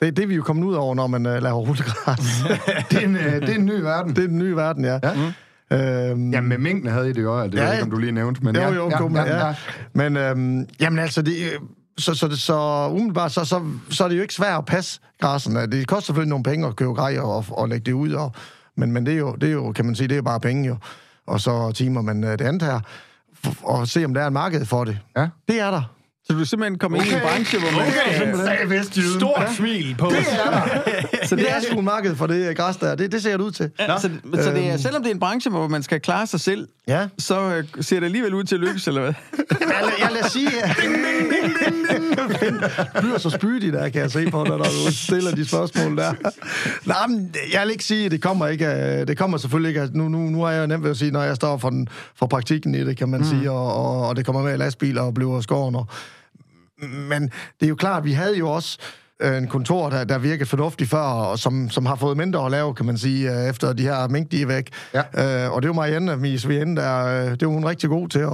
det, 0.01 0.17
det 0.17 0.23
er 0.23 0.27
vi 0.27 0.35
jo 0.35 0.43
kommet 0.43 0.65
ud 0.65 0.75
over, 0.75 0.95
når 0.95 1.07
man 1.07 1.27
uh, 1.27 1.33
laver 1.33 1.59
rullegræs. 1.59 2.45
Det 2.91 3.03
er 3.03 3.07
en, 3.07 3.17
øh, 3.17 3.41
det 3.41 3.49
er 3.49 3.55
en 3.55 3.67
ny 3.67 3.81
verden. 3.81 4.17
det 4.17 4.25
er 4.25 4.29
den 4.29 4.39
nye 4.39 4.57
verden, 4.57 4.85
ja. 4.85 4.99
Ja. 5.03 6.11
Øhm, 6.11 6.31
Ja, 6.31 6.41
med 6.41 6.59
mængden 6.59 6.91
havde 6.91 7.11
I 7.11 7.13
det 7.13 7.23
jo, 7.23 7.43
det 7.45 7.55
Ja, 7.55 7.61
ved 7.61 7.67
jeg 7.67 7.73
ikke, 7.73 7.85
om 7.85 7.91
du 7.91 7.99
lige 7.99 8.13
nævnte, 8.13 8.45
men 8.45 8.57
Jo, 8.57 8.61
ja, 8.61 8.75
jo, 8.75 8.91
ja, 8.91 9.07
ja, 9.15 9.37
ja, 9.37 9.47
ja. 9.47 9.55
Men 9.93 10.17
øhm, 10.17 10.69
jamen 10.81 10.99
altså, 10.99 11.23
det, 11.23 11.35
så, 11.99 12.15
så, 12.15 12.37
så 12.37 12.89
umiddelbart, 12.91 13.33
så, 13.33 13.45
så, 13.45 13.63
så 13.91 14.05
er 14.05 14.09
det 14.09 14.17
jo 14.17 14.23
ikke 14.23 14.35
svært 14.35 14.59
at 14.59 14.65
passe 14.65 15.01
græsserne. 15.21 15.67
Det 15.67 15.89
koster 15.89 16.07
selvfølgelig 16.07 16.31
nogle 16.31 16.43
penge 16.43 16.67
at 16.67 16.77
købe 16.77 16.93
grej 16.93 17.19
og, 17.19 17.45
og 17.51 17.69
lægge 17.69 17.85
det 17.85 17.93
ud, 17.93 18.13
og, 18.13 18.33
men, 18.77 18.93
men 18.93 19.07
det, 19.07 19.15
er 19.15 19.19
jo, 19.19 19.35
det 19.41 19.49
er 19.49 19.53
jo, 19.53 19.73
kan 19.73 19.85
man 19.85 19.95
sige, 19.95 20.09
det 20.09 20.17
er 20.17 20.23
bare 20.23 20.41
penge 20.41 20.69
jo. 20.69 20.77
Og 21.27 21.41
så 21.41 21.73
timer 21.73 22.03
man 22.03 22.25
øh, 22.25 22.33
det 22.33 22.41
andet 22.41 22.63
her, 22.63 22.81
og 23.63 23.89
se 23.89 24.05
om 24.05 24.15
der 24.15 24.23
er 24.23 24.27
en 24.27 24.33
marked 24.33 24.65
for 24.65 24.85
det. 24.85 24.99
Ja. 25.17 25.29
Det 25.49 25.61
er 25.61 25.71
der. 25.71 25.83
så 26.25 26.33
du 26.33 26.41
er 26.41 26.45
simpelthen 26.45 26.79
kommet 26.79 26.99
ind 26.99 27.09
i 27.11 27.15
en 27.15 27.21
branche, 27.21 27.59
hvor 27.59 27.71
man... 27.71 27.81
Okay, 27.81 28.83
Stort 29.19 29.51
smil 29.57 29.97
på. 29.99 30.11
Så 31.29 31.37
det 31.37 31.51
er 31.51 31.61
sgu 31.61 31.79
en 31.79 31.85
marked 31.85 32.17
for 32.17 32.27
det 32.27 32.49
øh, 32.49 32.57
græs 32.57 32.77
der. 32.77 32.95
Det, 32.95 33.13
det 33.13 33.23
ser 33.23 33.37
det 33.37 33.45
ud 33.45 33.51
til. 33.51 33.71
Ja, 33.79 33.99
så, 33.99 34.11
så 34.35 34.51
det 34.51 34.71
er, 34.71 34.77
selvom 34.77 35.03
det 35.03 35.11
er 35.11 35.15
en 35.15 35.21
branche, 35.21 35.51
hvor 35.51 35.69
man 35.69 35.83
skal 35.83 36.01
klare 36.01 36.27
sig 36.27 36.41
selv, 36.41 36.69
Ja. 36.89 37.09
så 37.19 37.41
øh, 37.41 37.65
ser 37.81 38.01
det 38.01 38.07
alligevel 38.07 38.35
ud 38.35 38.45
til 38.45 38.55
at 38.55 38.61
lykkes, 38.61 38.89
eller 38.89 39.01
hvad? 39.01 39.13
Jeg, 39.61 39.93
jeg 40.01 40.09
lader 40.13 40.29
sige... 40.29 40.51
Bliver 43.01 43.19
så 43.19 43.31
spydig 43.31 43.73
der, 43.73 43.89
kan 43.89 44.01
jeg 44.03 44.11
se 44.11 44.31
på 44.31 44.45
dig, 44.45 44.51
når 44.57 44.65
du 44.65 44.93
stiller 44.93 45.31
de 45.35 45.45
spørgsmål 45.49 45.97
der. 45.97 46.13
Nej, 46.89 47.07
men 47.07 47.35
jeg 47.53 47.63
vil 47.63 47.71
ikke 47.71 47.85
sige, 47.85 48.05
at 48.05 48.11
det 48.11 48.23
kommer 48.23 48.47
ikke 48.47 48.67
af- 48.67 49.07
Det 49.07 49.19
kommer 49.19 49.39
selvfølgelig 49.39 49.69
ikke 49.69 49.81
af- 49.81 49.89
nu, 49.93 50.09
nu, 50.09 50.19
nu 50.19 50.43
er 50.43 50.51
jeg 50.51 50.61
jo 50.63 50.67
nemt 50.67 50.83
ved 50.85 50.91
at 50.91 50.97
sige, 50.97 51.11
når 51.11 51.23
jeg 51.23 51.37
står 51.37 51.57
for, 51.57 51.71
den, 51.71 51.89
for 52.15 52.27
praktikken 52.27 52.75
i 52.75 52.85
det, 52.85 52.97
kan 52.97 53.09
man 53.09 53.21
mm. 53.21 53.27
sige, 53.27 53.51
og, 53.51 53.75
og, 53.75 54.09
og, 54.09 54.17
det 54.17 54.27
kommer 54.27 54.43
med 54.43 54.55
i 54.55 54.57
lastbiler 54.57 55.03
og 55.03 55.15
bliver 55.15 55.41
skoven. 55.41 55.75
Og, 55.75 55.87
men 57.09 57.23
det 57.61 57.67
er 57.67 57.69
jo 57.69 57.75
klart, 57.77 58.05
vi 58.05 58.13
havde 58.13 58.37
jo 58.39 58.51
også 58.51 58.79
øh, 58.81 58.87
en 59.25 59.47
kontor, 59.49 59.91
der, 59.91 60.05
der 60.05 60.19
virkede 60.19 60.49
fornuftigt 60.49 60.91
før, 60.91 60.99
og 60.99 61.39
som, 61.39 61.71
som 61.71 61.87
har 61.87 61.95
fået 61.97 62.17
mindre 62.17 62.45
at 62.45 62.51
lave, 62.51 62.75
kan 62.75 62.87
man 62.87 62.99
sige, 62.99 63.33
øh, 63.43 63.49
efter 63.51 63.73
de 63.73 63.83
her 63.83 64.09
mink, 64.09 64.31
de 64.33 64.43
er 64.43 64.47
væk. 64.47 64.69
Ja. 64.95 65.45
Øh, 65.47 65.53
og 65.53 65.63
det 65.63 65.69
var 65.69 65.75
Marianne, 65.75 66.17
min 66.17 66.39
svigerinde, 66.39 66.83
der, 66.83 67.05
øh, 67.07 67.31
det 67.31 67.47
var 67.47 67.53
hun 67.55 67.65
rigtig 67.65 67.89
god 67.91 68.09
til 68.09 68.19
at, 68.19 68.29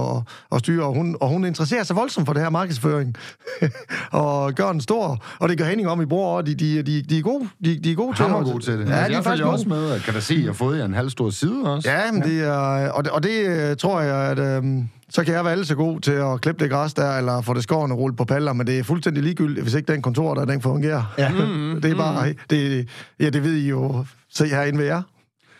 at 0.51 0.59
styre, 0.59 0.83
og 0.85 0.93
hun, 0.93 1.17
og 1.21 1.27
hun 1.29 1.45
interesserer 1.45 1.83
sig 1.83 1.95
voldsomt 1.95 2.25
for 2.25 2.33
det 2.33 2.41
her 2.41 2.49
markedsføring, 2.49 3.15
og 4.11 4.53
gør 4.53 4.71
den 4.71 4.81
stor, 4.81 5.23
og 5.39 5.49
det 5.49 5.57
gør 5.57 5.65
Henning 5.65 5.89
om 5.89 6.01
i 6.01 6.05
bror, 6.05 6.37
og 6.37 6.45
de, 6.45 6.55
de, 6.55 6.83
de, 6.83 7.01
de 7.01 7.17
er 7.17 7.21
gode, 7.21 7.47
de, 7.65 7.79
de 7.83 7.91
er 7.91 7.95
gode 7.95 8.15
til 8.15 8.23
Hammer 8.25 8.43
det. 8.43 8.51
god 8.53 8.61
til 8.61 8.79
det. 8.79 8.89
Ja, 8.89 8.95
Ja, 8.95 9.07
de 9.07 9.13
er 9.13 9.21
faktisk 9.21 9.29
følger 9.29 9.45
gode. 9.45 9.53
også 9.53 9.69
med, 9.69 9.99
kan 9.99 10.13
der 10.13 10.19
se, 10.19 10.33
at 10.33 10.39
jeg 10.39 10.47
har 10.47 10.53
fået 10.53 10.77
jer 10.79 10.85
en 10.85 10.93
halv 10.93 11.09
stor 11.09 11.29
side 11.29 11.63
også. 11.63 11.89
Ja, 11.91 12.11
men 12.11 12.21
det 12.21 12.41
er, 12.43 12.89
og 12.89 13.03
det, 13.03 13.11
og 13.11 13.23
det 13.23 13.45
øh, 13.47 13.77
tror 13.77 14.01
jeg, 14.01 14.15
at 14.31 14.39
øhm, 14.39 14.89
så 15.09 15.23
kan 15.23 15.33
jeg 15.33 15.43
være 15.43 15.51
alle 15.51 15.65
så 15.65 15.75
god 15.75 15.99
til 15.99 16.11
at 16.11 16.41
klippe 16.41 16.63
det 16.63 16.71
græs 16.71 16.93
der, 16.93 17.17
eller 17.17 17.41
få 17.41 17.53
det 17.53 17.63
skåren 17.63 17.91
og 17.91 17.97
rulle 17.97 18.15
på 18.15 18.25
paller, 18.25 18.53
men 18.53 18.67
det 18.67 18.79
er 18.79 18.83
fuldstændig 18.83 19.23
ligegyldigt, 19.23 19.61
hvis 19.63 19.73
ikke 19.73 19.93
den 19.93 20.01
kontor 20.01 20.33
der, 20.33 20.45
den 20.45 20.61
fungerer. 20.61 21.13
Ja. 21.17 21.31
det 21.83 21.91
er 21.91 21.95
bare, 21.95 22.33
det, 22.49 22.89
ja, 23.19 23.29
det 23.29 23.43
ved 23.43 23.53
I 23.53 23.69
jo, 23.69 24.05
se 24.33 24.47
herinde 24.47 24.79
ved 24.79 24.85
jer. 24.85 25.01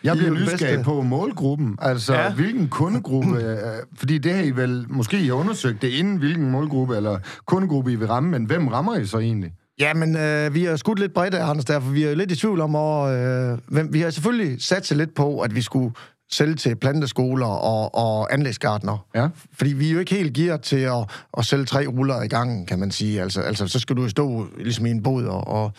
Jeg 0.04 0.14
I 0.14 0.18
er 0.18 0.22
bliver 0.22 0.34
nysgerrig 0.40 0.84
på 0.84 1.02
målgruppen. 1.02 1.76
Altså, 1.82 2.14
Ja. 2.14 2.32
hvilken 2.32 2.68
kundegruppe... 2.68 3.36
øh, 3.44 3.56
fordi 3.98 4.18
det 4.18 4.34
har 4.34 4.42
I 4.42 4.50
vel... 4.50 4.86
Måske 4.88 5.18
I 5.20 5.26
har 5.26 5.34
undersøgt 5.34 5.82
det 5.82 5.88
inden, 5.88 6.16
hvilken 6.16 6.50
målgruppe 6.50 6.96
eller 6.96 7.18
kundegruppe 7.46 7.92
I 7.92 7.94
vil 7.94 8.08
ramme, 8.08 8.30
men 8.30 8.44
hvem 8.44 8.68
rammer 8.68 8.96
I 8.96 9.06
så 9.06 9.18
egentlig? 9.18 9.52
Ja, 9.80 9.94
men 9.94 10.16
øh, 10.16 10.54
vi 10.54 10.64
har 10.64 10.76
skudt 10.76 10.98
lidt 10.98 11.14
bredt 11.14 11.34
af, 11.34 11.50
Anders, 11.50 11.64
der, 11.64 11.80
for 11.80 11.90
vi 11.90 12.02
er 12.04 12.10
jo 12.10 12.16
lidt 12.16 12.32
i 12.32 12.36
tvivl 12.36 12.60
om, 12.60 12.74
og, 12.74 13.14
øh, 13.16 13.58
hvem, 13.68 13.92
vi 13.92 14.00
har 14.00 14.10
selvfølgelig 14.10 14.62
sat 14.62 14.86
sig 14.86 14.96
lidt 14.96 15.14
på, 15.14 15.40
at 15.40 15.54
vi 15.54 15.62
skulle 15.62 15.94
sælge 16.32 16.54
til 16.54 16.76
planteskoler 16.76 17.46
og, 17.46 17.94
og 17.94 18.32
anlægsgardner. 18.34 19.06
Ja. 19.14 19.28
Fordi 19.58 19.72
vi 19.72 19.88
er 19.88 19.92
jo 19.92 19.98
ikke 19.98 20.14
helt 20.14 20.34
gearet 20.34 20.60
til 20.62 20.76
at, 20.80 21.10
at 21.38 21.44
sælge 21.44 21.64
tre 21.64 21.86
ruller 21.86 22.22
i 22.22 22.28
gangen, 22.28 22.66
kan 22.66 22.78
man 22.78 22.90
sige. 22.90 23.22
Altså, 23.22 23.40
altså 23.40 23.66
så 23.68 23.78
skal 23.78 23.96
du 23.96 24.02
jo 24.02 24.08
stå 24.08 24.46
ligesom 24.58 24.86
i 24.86 24.90
en 24.90 25.02
bod 25.02 25.24
og... 25.24 25.46
og 25.48 25.72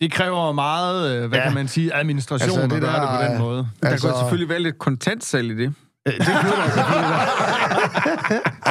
Det 0.00 0.12
kræver 0.12 0.52
meget, 0.52 1.10
øh, 1.22 1.28
hvad 1.28 1.38
Ja. 1.38 1.44
kan 1.44 1.54
man 1.54 1.68
sige, 1.68 1.94
administration 1.94 2.42
Altså, 2.60 2.62
det 2.62 2.70
det 2.70 2.76
at 2.76 2.82
gøre 2.82 2.92
der, 2.92 3.10
det 3.10 3.18
på 3.18 3.24
den 3.24 3.32
øh, 3.34 3.40
måde. 3.40 3.68
Der 3.82 3.88
Altså- 3.88 4.08
kunne 4.08 4.18
selvfølgelig 4.18 4.48
være 4.48 4.60
lidt 4.60 4.78
kontantsalg 4.78 5.50
i 5.50 5.56
det. 5.64 5.74
det 6.06 6.14
kunne 6.16 6.26
der 6.26 6.70
selvfølgelig 6.74 7.16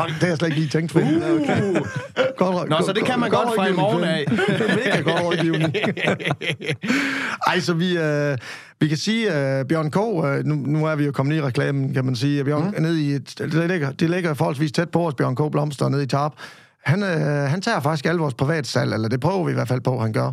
det 0.06 0.20
har 0.20 0.28
jeg 0.28 0.38
slet 0.38 0.48
ikke 0.48 0.60
lige 0.60 0.70
tænkt 0.70 0.94
på. 0.94 1.00
Uh. 1.00 1.06
Godt, 2.38 2.70
Nå, 2.70 2.78
så 2.86 2.94
det 2.96 3.06
kan 3.06 3.20
man 3.20 3.30
godt 3.30 3.50
fra 3.56 3.68
i 3.68 3.72
morgen 3.74 4.04
af. 4.04 4.26
Mega 4.86 5.02
godt 5.02 5.24
rådgivning. 5.24 5.76
Ej, 7.48 7.60
så 7.60 7.74
vi, 7.74 7.98
øh, 7.98 8.38
vi 8.82 8.88
kan 8.88 8.98
sige, 8.98 9.32
at 9.32 9.60
øh, 9.60 9.66
Bjørn 9.66 9.92
K., 9.92 9.98
øh, 9.98 10.46
nu, 10.46 10.56
nu 10.56 10.86
er 10.86 10.96
vi 10.96 11.06
jo 11.06 11.12
kommet 11.12 11.36
i 11.36 11.42
reklamen, 11.42 11.94
kan 11.94 12.06
man 12.06 12.16
sige, 12.16 12.40
at 12.40 12.46
Bjørn 12.46 12.64
mm. 12.64 12.74
er 12.76 12.82
nede 12.82 13.02
i 13.02 13.12
et, 13.14 13.36
det, 13.38 13.70
ligger, 13.70 13.92
det 13.92 14.10
ligger 14.10 14.34
forholdsvis 14.34 14.72
tæt 14.72 14.90
på 14.90 15.08
os, 15.08 15.14
Bjørn 15.14 15.36
K. 15.36 15.52
Blomster, 15.52 15.90
nede 15.90 16.04
i 16.04 16.08
Tarp. 16.08 16.34
han, 16.86 17.04
øh, 17.04 17.10
han 17.50 17.62
tager 17.62 17.80
faktisk 17.80 18.06
alle 18.06 18.22
vores 18.22 18.34
privatsalg, 18.34 18.94
eller 18.94 19.08
det 19.08 19.20
prøver 19.20 19.46
vi 19.46 19.52
i 19.52 19.54
hvert 19.54 19.68
fald 19.68 19.82
på, 19.82 20.00
han 20.00 20.14
gør. 20.14 20.32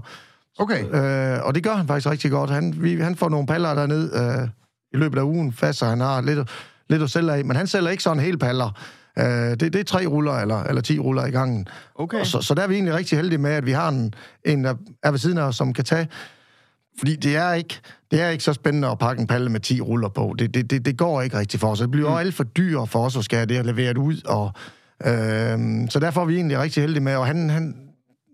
Okay. 0.58 0.84
Øh, 0.84 1.46
og 1.46 1.54
det 1.54 1.62
gør 1.62 1.74
han 1.74 1.86
faktisk 1.86 2.10
rigtig 2.10 2.30
godt. 2.30 2.50
Han, 2.50 2.74
vi, 2.76 3.00
han 3.00 3.16
får 3.16 3.28
nogle 3.28 3.46
paller 3.46 3.74
derned 3.74 4.14
øh, 4.14 4.48
i 4.92 4.96
løbet 4.96 5.18
af 5.18 5.22
ugen 5.22 5.52
fast, 5.52 5.78
så 5.78 5.86
han 5.86 6.00
har 6.00 6.20
lidt, 6.20 6.48
lidt 6.90 7.02
at 7.02 7.10
sælge 7.10 7.32
af. 7.32 7.44
Men 7.44 7.56
han 7.56 7.66
sælger 7.66 7.90
ikke 7.90 8.02
sådan 8.02 8.22
helt 8.22 8.40
paller. 8.40 8.70
Øh, 9.18 9.24
det, 9.24 9.60
det 9.60 9.76
er 9.76 9.84
tre 9.84 10.06
ruller 10.06 10.32
eller, 10.32 10.62
eller 10.62 10.82
ti 10.82 10.98
ruller 10.98 11.26
i 11.26 11.30
gangen. 11.30 11.68
Okay. 11.94 12.20
Og 12.20 12.26
så, 12.26 12.40
så 12.40 12.54
der 12.54 12.62
er 12.62 12.66
vi 12.66 12.74
egentlig 12.74 12.94
rigtig 12.94 13.18
heldige 13.18 13.38
med, 13.38 13.50
at 13.50 13.66
vi 13.66 13.72
har 13.72 13.88
en, 13.88 14.14
en 14.44 14.64
der 14.64 14.74
er 15.02 15.10
ved 15.10 15.18
siden 15.18 15.38
af 15.38 15.42
os, 15.42 15.56
som 15.56 15.72
kan 15.72 15.84
tage... 15.84 16.08
Fordi 16.98 17.16
det 17.16 17.36
er 17.36 17.52
ikke, 17.52 17.80
det 18.10 18.22
er 18.22 18.28
ikke 18.28 18.44
så 18.44 18.52
spændende 18.52 18.88
at 18.88 18.98
pakke 18.98 19.20
en 19.20 19.26
palle 19.26 19.50
med 19.50 19.60
10 19.60 19.80
ruller 19.80 20.08
på. 20.08 20.34
Det, 20.38 20.54
det, 20.54 20.70
det, 20.70 20.84
det 20.84 20.96
går 20.98 21.22
ikke 21.22 21.38
rigtigt 21.38 21.60
for 21.60 21.68
os. 21.68 21.78
Det 21.78 21.90
bliver 21.90 22.10
mm. 22.10 22.16
alt 22.16 22.34
for 22.34 22.44
dyrt 22.44 22.88
for 22.88 23.04
os 23.06 23.16
at 23.16 23.24
skal 23.24 23.48
det 23.48 23.58
og 23.58 23.64
levere 23.64 23.88
det 23.88 23.98
ud. 23.98 24.16
Og, 24.24 24.52
øh, 25.06 25.58
så 25.90 25.98
derfor 26.00 26.20
er 26.20 26.24
vi 26.24 26.34
egentlig 26.34 26.58
rigtig 26.58 26.82
heldige 26.82 27.02
med, 27.02 27.16
og 27.16 27.26
han, 27.26 27.50
han, 27.50 27.74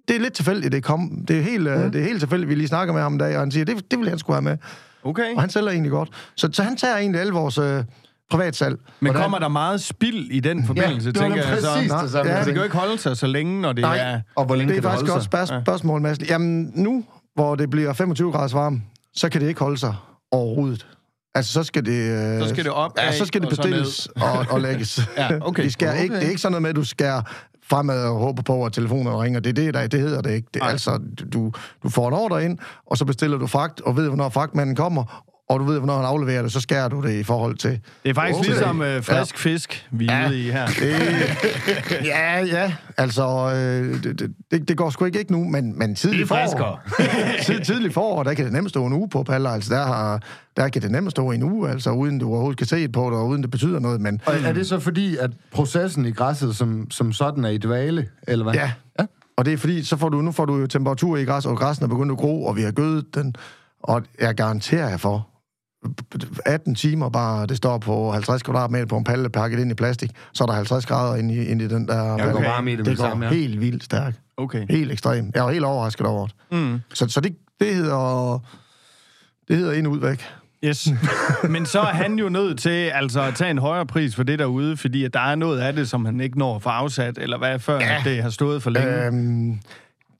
det 0.08 0.16
er 0.16 0.20
lidt 0.20 0.32
tilfældigt, 0.34 0.72
det 0.72 0.84
kom. 0.84 1.24
Det 1.28 1.38
er 1.38 1.42
helt, 1.42 1.62
mm. 1.84 1.90
det 1.90 2.00
er 2.00 2.04
helt 2.04 2.20
tilfældigt, 2.20 2.48
vi 2.48 2.54
lige 2.54 2.68
snakker 2.68 2.94
med 2.94 3.02
ham 3.02 3.14
i 3.14 3.18
dag, 3.18 3.34
og 3.34 3.40
han 3.40 3.50
siger, 3.50 3.64
det, 3.64 3.90
det 3.90 3.98
vil 3.98 4.08
han 4.08 4.18
skulle 4.18 4.34
have 4.34 4.42
med. 4.42 4.56
Okay. 5.04 5.34
Og 5.34 5.40
han 5.40 5.50
sælger 5.50 5.70
egentlig 5.70 5.90
godt. 5.92 6.08
Så, 6.36 6.48
så 6.52 6.62
han 6.62 6.76
tager 6.76 6.96
egentlig 6.96 7.20
alle 7.20 7.32
vores 7.32 7.58
øh, 7.58 7.84
privatsalg. 8.30 8.78
Men 9.00 9.12
kommer 9.12 9.38
der 9.38 9.48
meget 9.48 9.80
spild 9.80 10.30
i 10.30 10.40
den 10.40 10.66
forbindelse, 10.66 11.12
det 11.12 11.20
var 11.20 11.26
tænker 11.28 11.36
jeg 11.48 11.58
så? 11.60 12.00
det 12.02 12.10
samme, 12.10 12.30
Ja, 12.30 12.36
det 12.38 12.46
kan 12.46 12.56
jo 12.56 12.62
ikke 12.62 12.76
holde 12.76 12.98
sig 12.98 13.16
så 13.16 13.26
længe, 13.26 13.60
når 13.60 13.72
det 13.72 13.82
Nej. 13.82 13.98
er... 13.98 14.20
Og 14.34 14.44
hvor 14.44 14.54
længe 14.56 14.72
Det 14.72 14.78
er 14.78 14.82
kan 14.82 14.90
faktisk 14.90 15.12
holde 15.12 15.12
godt 15.12 15.48
spørg- 15.48 15.62
spørgsmål, 15.62 16.00
Mads. 16.00 16.18
Jamen, 16.30 16.72
nu, 16.74 17.04
hvor 17.35 17.55
det 17.55 17.70
bliver 17.70 17.93
25 17.93 18.33
grader 18.33 18.55
varmt, 18.57 18.83
så 19.14 19.28
kan 19.28 19.41
det 19.41 19.49
ikke 19.49 19.61
holde 19.61 19.78
sig 19.78 19.95
overhovedet. 20.30 20.87
Altså, 21.35 21.53
så 21.53 21.62
skal 21.62 21.87
det... 21.87 22.11
Øh, 22.11 22.43
Så 22.43 22.49
skal 22.49 22.64
det 22.64 22.72
op 22.72 22.93
Ja, 22.99 23.12
så 23.12 23.24
skal 23.26 23.41
det 23.41 23.49
bestilles 23.49 24.07
og, 24.07 24.47
og 24.51 24.61
lægges. 24.61 25.01
Ja, 25.16 25.30
okay. 25.41 25.62
De 25.64 25.70
skærer 25.70 25.93
Okay. 25.93 26.03
ikke, 26.03 26.14
det 26.14 26.24
er 26.24 26.28
ikke 26.28 26.41
sådan 26.41 26.53
noget 26.53 26.62
med, 26.62 26.70
at 26.70 26.76
du 26.76 26.85
skærer 26.85 27.22
fremad 27.64 28.05
og 28.05 28.18
håber 28.18 28.43
på, 28.43 28.64
at 28.64 28.72
telefonen 28.72 29.14
ringer. 29.16 29.41
Det 29.41 29.51
er 29.51 29.55
det, 29.55 29.74
der, 29.74 29.87
det 29.87 30.01
hedder 30.01 30.20
det 30.20 30.30
ikke. 30.30 30.49
Det 30.55 30.62
altså, 30.64 31.01
du, 31.33 31.53
du 31.83 31.89
får 31.89 32.09
en 32.09 32.14
ordre 32.14 32.45
ind, 32.45 32.59
og 32.87 32.99
så 32.99 33.05
bestiller 33.05 33.39
du 33.39 33.47
fragt, 33.47 33.80
og 33.80 33.97
ved, 33.97 34.09
hvornår 34.09 34.28
fragtmanden 34.28 34.76
kommer, 34.76 35.24
og 35.53 35.61
du 35.61 35.64
ved, 35.64 35.78
hvornår 35.78 35.96
han 35.96 36.05
afleverer 36.05 36.42
det, 36.42 36.53
så 36.53 36.61
skærer 36.61 36.88
du 36.88 37.03
det 37.03 37.12
i 37.12 37.22
forhold 37.22 37.57
til... 37.57 37.70
Det 37.70 38.11
er 38.11 38.14
faktisk 38.14 38.38
Okay. 38.38 38.48
ligesom 38.48 38.82
øh, 38.82 39.03
frisk 39.03 39.38
fisk, 39.38 39.86
vi 39.90 40.09
er 40.09 40.20
Ja. 40.20 40.28
ude 40.28 40.38
i 40.46 40.50
her. 40.50 40.66
Det, 40.66 42.05
ja, 42.05 42.44
ja. 42.44 42.72
Altså, 42.96 43.53
øh, 43.55 44.03
det, 44.05 44.20
det- 44.50 44.68
det, 44.68 44.76
går 44.76 44.90
sgu 44.90 45.05
ikke, 45.05 45.18
ikke 45.18 45.32
nu, 45.32 45.44
men, 45.44 45.78
men 45.78 45.94
tidlig 45.94 46.18
Det 46.28 46.30
er 46.36 46.46
forår. 46.57 46.80
Tid, 47.46 47.61
tidlig 47.61 47.94
forår, 47.94 48.22
der 48.22 48.34
kan 48.34 48.44
det 48.44 48.53
nemt 48.53 48.68
stå 48.70 48.86
en 48.86 48.92
uge 48.92 49.09
på 49.09 49.22
paller. 49.22 49.50
Altså, 49.50 49.74
der, 49.74 49.86
har, 49.86 50.22
der 50.57 50.68
kan 50.68 50.82
det 50.82 50.90
nemt 50.90 51.11
stå 51.11 51.30
en 51.30 51.42
uge, 51.42 51.70
altså, 51.70 51.90
uden 51.90 52.18
du 52.18 52.28
overhovedet 52.28 52.59
kan 52.59 52.66
se 52.66 52.76
det 52.76 52.92
på 52.92 53.05
det, 53.11 53.18
og 53.18 53.26
uden 53.28 53.42
det 53.42 53.50
betyder 53.50 53.78
noget. 53.78 54.00
Men 54.00 54.20
Og 54.26 54.34
er 54.44 54.53
det 54.53 54.66
så 54.66 54.80
fordi, 54.80 55.16
at 55.16 55.30
processen 55.53 56.05
i 56.07 56.11
græsset 56.11 56.57
som, 56.57 56.90
som 56.90 57.12
sådan 57.12 57.44
er 57.44 57.48
i 57.48 57.59
dvale, 57.59 58.09
eller 58.28 58.44
hvad? 58.44 58.55
ja, 58.55 58.70
ja. 59.00 59.05
og 59.36 59.44
det 59.44 59.53
er 59.53 59.57
fordi, 59.57 59.84
så 59.84 59.96
får 59.96 60.09
du, 60.09 60.20
nu 60.22 60.32
får 60.32 60.44
du 60.44 60.57
jo 60.59 60.66
temperatur 60.66 61.16
i 61.16 61.24
græs, 61.24 61.46
og 61.46 61.57
græssen 61.57 61.84
er 61.84 61.88
begyndt 61.88 62.12
at 62.12 62.18
gro, 62.18 62.44
og 62.44 62.57
vi 62.57 62.62
har 62.62 62.70
gødet 62.72 63.14
den. 63.14 63.34
Og 63.82 64.03
jeg 64.20 64.34
garanterer 64.34 64.88
jer 64.88 64.96
for, 64.96 65.28
18 66.47 66.74
timer 66.74 67.09
bare, 67.09 67.47
det 67.47 67.57
står 67.57 67.78
på 67.78 68.11
50 68.12 68.43
kvadratmeter 68.43 68.87
på 68.87 68.97
en 68.97 69.05
palle 69.05 69.28
pakket 69.28 69.59
ind 69.59 69.70
i 69.70 69.74
plastik, 69.74 70.11
så 70.33 70.45
er 70.45 70.47
der 70.47 70.55
50 70.55 70.87
grader 70.87 71.16
ind 71.16 71.30
i, 71.33 71.45
ind 71.45 71.62
i 71.62 71.68
den 71.68 71.89
der... 71.89 72.16
Går 72.18 72.33
Okay. 72.39 72.45
varme 72.45 72.72
i 72.72 72.76
det 72.76 72.78
med 72.87 72.91
det 72.91 72.99
går 72.99 73.05
samme, 73.09 73.26
ja. 73.26 73.33
helt 73.33 73.61
vildt 73.61 73.85
stærkt. 73.85 74.20
Okay. 74.37 74.66
Helt 74.70 74.93
ekstremt. 74.93 75.35
Jeg 75.35 75.45
var 75.45 75.51
helt 75.53 75.64
overrasket 75.64 76.07
over 76.07 76.26
det. 76.26 76.35
Mm. 76.53 76.78
Så, 76.95 77.09
så 77.09 77.20
det, 77.20 77.37
det 77.61 77.74
hedder... 77.74 78.39
Det 79.49 79.57
hedder 79.57 79.72
ind 79.72 79.89
ud 79.89 80.01
væk. 80.01 80.24
Yes. 80.64 80.89
Men 81.51 81.66
så 81.66 81.80
er 81.80 81.85
han 81.93 82.14
jo 82.18 82.28
nødt 82.28 82.59
til 82.59 82.70
altså, 82.95 83.22
at 83.22 83.35
tage 83.35 83.51
en 83.51 83.59
højere 83.59 83.87
pris 83.87 84.14
for 84.16 84.22
det 84.22 84.39
derude, 84.39 84.76
fordi 84.76 85.05
at 85.05 85.14
der 85.14 85.20
er 85.20 85.35
noget 85.35 85.61
af 85.61 85.72
det, 85.72 85.89
som 85.89 86.05
han 86.05 86.20
ikke 86.20 86.39
når 86.39 86.57
at 86.57 86.62
få 86.62 86.68
afsat, 86.68 87.18
eller 87.18 87.39
hvad, 87.39 87.59
før 87.59 87.80
ja. 87.80 88.01
det 88.05 88.22
har 88.22 88.30
stået 88.30 88.62
for 88.62 88.70
længe. 88.70 89.07
Øhm, 89.07 89.59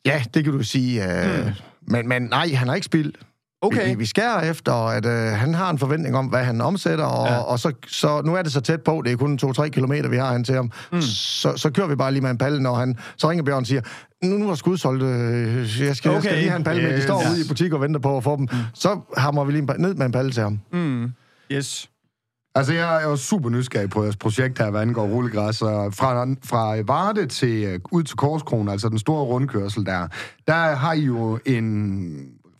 ja, 0.07 0.23
det 0.35 0.45
kan 0.45 0.53
du 0.53 0.63
sige. 0.63 1.05
Øh, 1.05 1.45
Hmm. 1.45 1.53
men, 1.93 2.09
men 2.09 2.23
nej, 2.23 2.49
han 2.55 2.69
har 2.69 2.75
ikke 2.75 2.85
spildt. 2.85 3.17
Okay. 3.65 3.89
Vi, 3.89 3.95
vi 3.95 4.07
skærer 4.07 4.51
efter, 4.51 4.73
at 4.89 5.07
øh, 5.07 5.13
han 5.39 5.55
har 5.55 5.71
en 5.71 5.79
forventning 5.79 6.17
om, 6.17 6.27
hvad 6.27 6.45
han 6.45 6.61
omsætter, 6.61 7.05
og, 7.05 7.27
Ja. 7.29 7.39
og 7.39 7.59
så, 7.59 7.73
så 7.87 8.23
nu 8.25 8.35
er 8.35 8.43
det 8.43 8.53
så 8.53 8.61
tæt 8.61 8.83
på, 8.83 9.03
det 9.05 9.13
er 9.13 9.17
kun 9.17 9.39
2-3 9.45 9.69
kilometer, 9.69 10.09
vi 10.09 10.17
har 10.17 10.33
han 10.33 10.45
til 10.45 10.55
ham. 10.55 10.71
Mm. 10.93 11.01
Så, 11.01 11.53
så 11.57 11.71
kører 11.71 11.87
vi 11.87 11.95
bare 11.97 12.13
lige 12.13 12.23
med 12.23 12.31
en 12.31 12.39
palle, 12.39 12.63
når 12.63 12.75
han... 12.75 12.97
Så 13.17 13.31
ringer 13.31 13.45
Bjørn 13.45 13.59
og 13.61 13.67
siger, 13.67 13.81
nu, 14.25 14.37
nu 14.39 14.51
er 14.51 14.55
skudsolgt, 14.55 15.03
øh, 15.03 15.81
jeg, 15.81 15.97
skal, 15.97 16.11
okay. 16.11 16.15
jeg 16.15 16.23
skal 16.23 16.37
lige 16.37 16.49
have 16.49 16.57
en 16.59 16.65
palle 16.65 16.83
med, 16.83 16.91
de 16.91 16.97
Yes. 16.97 17.05
står 17.05 17.23
ude 17.33 17.41
i 17.45 17.49
butik 17.49 17.73
og 17.73 17.81
venter 17.81 18.01
på 18.01 18.17
at 18.17 18.25
få 18.25 18.37
dem. 18.37 18.49
Mm. 18.53 18.59
Så 18.75 19.01
hammer 19.17 19.45
vi 19.45 19.53
lige 19.53 19.63
en 19.63 19.81
ned 19.81 19.95
med 19.95 20.07
en 20.07 20.13
palle 20.13 20.33
til 20.33 20.43
ham. 20.43 20.61
Mm. 20.73 21.13
Yes. 21.53 21.89
Altså, 22.55 22.73
jeg 22.73 23.03
er 23.03 23.09
jo 23.09 23.17
super 23.17 23.51
nysgerrig 23.51 23.91
på 23.91 24.03
jeres 24.03 24.17
projekt 24.17 24.59
her, 24.59 24.71
hvad 24.71 24.81
angår 24.81 25.07
rullegræs. 25.07 25.63
Og 25.63 25.95
fra, 25.95 26.27
fra 26.45 26.77
Varde 26.87 27.27
til, 27.27 27.65
øh, 27.65 27.81
ud 27.93 28.03
til 28.03 28.17
Korskronen, 28.17 28.69
altså 28.69 28.89
den 28.89 28.99
store 28.99 29.25
rundkørsel 29.25 29.87
der, 29.87 30.07
der 30.49 30.55
har 30.55 30.93
I 30.93 31.01
jo 31.01 31.39
en 31.47 32.13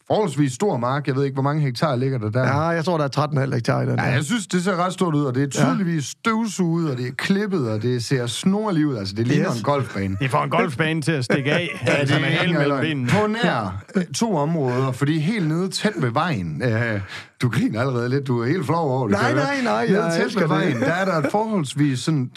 forholdsvis 0.07 0.53
stor 0.53 0.77
mark. 0.77 1.07
Jeg 1.07 1.17
ved 1.17 1.25
ikke, 1.25 1.35
hvor 1.35 1.43
mange 1.43 1.63
hektar 1.63 1.97
ligger 1.97 2.19
der 2.19 2.31
der. 2.31 2.43
Ja, 2.47 2.61
jeg 2.61 2.85
tror, 2.85 2.99
der 2.99 3.05
er 3.05 3.45
13,5 3.47 3.55
hektar 3.55 3.83
i 3.83 3.87
den 3.87 3.95
Ja, 3.99 4.03
jeg 4.03 4.25
synes, 4.25 4.47
det 4.47 4.65
ser 4.65 4.77
ret 4.85 4.93
stort 4.93 5.15
ud, 5.15 5.25
og 5.25 5.35
det 5.35 5.43
er 5.43 5.49
tydeligvis 5.49 6.05
støvsuget, 6.05 6.91
og 6.91 6.97
det 6.97 7.07
er 7.07 7.13
klippet, 7.17 7.71
og 7.71 7.83
det 7.83 8.05
ser 8.05 8.27
snorligt 8.27 8.87
ud. 8.87 8.97
Altså, 8.97 9.15
det 9.15 9.27
ligner 9.27 9.51
Yes. 9.51 9.59
en 9.59 9.63
golfbane. 9.65 10.17
Det 10.21 10.31
får 10.31 10.45
en 10.45 10.51
golfbane 10.51 11.03
til 11.03 11.13
at 11.13 11.25
stikke 11.25 11.53
af. 11.53 11.81
ja, 11.87 11.93
altså, 11.93 12.15
med 12.21 12.29
halen 12.29 12.55
mellem 12.59 12.81
benene. 12.81 13.09
På 13.09 13.27
nær 13.27 13.83
øh, 13.95 14.05
to 14.05 14.37
områder, 14.37 14.93
fordi 14.93 15.19
helt 15.19 15.49
nede 15.49 15.69
tæt 15.69 15.93
ved 15.97 16.11
vejen, 16.11 16.63
øh, 16.65 17.01
du 17.43 17.49
griner 17.49 17.81
allerede 17.81 18.09
lidt, 18.09 18.27
du 18.27 18.43
er 18.43 18.47
helt 18.47 18.67
flov 18.67 18.91
over 18.91 19.09
det. 19.09 19.17
Nej, 19.17 19.27
jeg 19.27 19.35
nej, 19.35 19.87
nej, 19.87 20.01
jeg 20.03 20.13
tæt 20.13 20.25
elsker 20.25 20.47
vejen, 20.47 20.81
der 20.81 20.87
er 20.93 21.05
der 21.05 21.15
et 21.19 21.27
forholdsvis 21.31 21.99
sådan, 22.01 22.31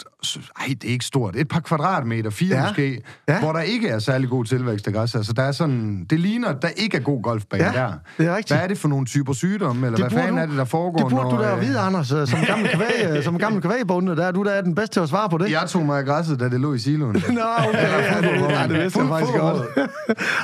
ej, 0.60 0.66
det 0.68 0.84
er 0.84 0.92
ikke 0.92 1.04
stort, 1.04 1.36
et 1.36 1.48
par 1.48 1.60
kvadratmeter, 1.60 2.30
fire 2.30 2.56
Ja. 2.56 2.66
måske, 2.68 3.02
Ja. 3.28 3.40
hvor 3.40 3.52
der 3.52 3.60
ikke 3.60 3.88
er 3.88 3.98
særlig 3.98 4.28
god 4.28 4.44
tilvækst 4.44 4.86
af 4.86 4.92
græs. 4.92 5.14
Altså, 5.14 5.32
der 5.32 5.42
er 5.42 5.52
sådan, 5.52 6.06
det 6.10 6.20
ligner, 6.20 6.48
at 6.48 6.62
der 6.62 6.68
ikke 6.68 6.96
er 6.96 7.00
god 7.00 7.22
golfbane 7.22 7.64
Ja, 7.64 7.72
der. 7.72 7.92
det 8.18 8.26
er 8.26 8.36
rigtigt. 8.36 8.56
Hvad 8.58 8.64
er 8.64 8.68
det 8.68 8.78
for 8.78 8.88
nogle 8.88 9.06
typer 9.06 9.32
sygdomme, 9.32 9.86
eller 9.86 9.96
Det 9.98 10.12
hvad 10.12 10.18
fanden 10.22 10.36
du- 10.36 10.42
er 10.42 10.46
det, 10.46 10.56
der 10.56 10.64
foregår? 10.64 10.98
Det 11.08 11.10
burde 11.10 11.28
når, 11.28 11.36
du 11.36 11.42
da 11.42 11.54
øh, 11.54 11.60
vide, 11.60 11.78
Anders, 11.78 12.12
øh, 12.12 12.26
som 12.26 12.38
gammel 12.46 12.68
kvæg, 12.68 13.16
øh, 13.16 13.22
som 13.28 13.38
gammel 13.38 13.62
kvægbunde, 13.62 14.16
der 14.16 14.24
er 14.26 14.32
du 14.32 14.42
der 14.42 14.50
er 14.50 14.60
den 14.60 14.74
bedste 14.74 14.94
til 14.94 15.00
at 15.00 15.08
svare 15.08 15.28
på 15.28 15.38
det. 15.38 15.50
Jeg 15.50 15.64
tog 15.68 15.86
mig 15.86 15.98
af 15.98 16.04
græsset, 16.04 16.40
da 16.40 16.48
det 16.48 16.60
lå 16.60 16.74
i 16.74 16.78
siloen. 16.78 17.12
Nå, 17.28 17.40
okay. 17.68 17.78
Ja, 18.16 18.20
det, 18.20 18.50
ja, 18.50 18.62
det 18.68 18.82
vidste 18.82 18.98
jeg 19.00 19.08
faktisk 19.08 19.38
godt. 19.38 19.88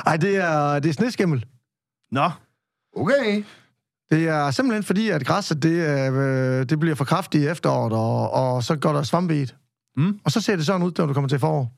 Ej, 0.05 0.17
det 0.17 0.35
er, 0.37 0.79
det 0.79 0.89
er 0.89 0.93
sneskimmel. 0.93 1.45
Nå, 2.11 2.29
Okay. 2.97 3.43
Det 4.13 4.27
er 4.27 4.51
simpelthen 4.51 4.83
fordi, 4.83 5.09
at 5.09 5.25
græsset 5.25 5.63
det, 5.63 5.89
er, 5.89 6.13
øh, 6.13 6.65
det 6.69 6.79
bliver 6.79 6.95
for 6.95 7.05
kraftigt 7.05 7.43
i 7.43 7.47
efteråret, 7.47 7.93
og, 7.93 8.31
og 8.33 8.63
så 8.63 8.75
går 8.75 8.93
der 8.93 9.03
svampe 9.03 9.35
i 9.35 9.39
det. 9.39 9.55
Mm. 9.97 10.19
Og 10.25 10.31
så 10.31 10.41
ser 10.41 10.55
det 10.55 10.65
sådan 10.65 10.83
ud, 10.83 10.91
når 10.97 11.05
du 11.05 11.13
kommer 11.13 11.27
til 11.27 11.39
forår. 11.39 11.71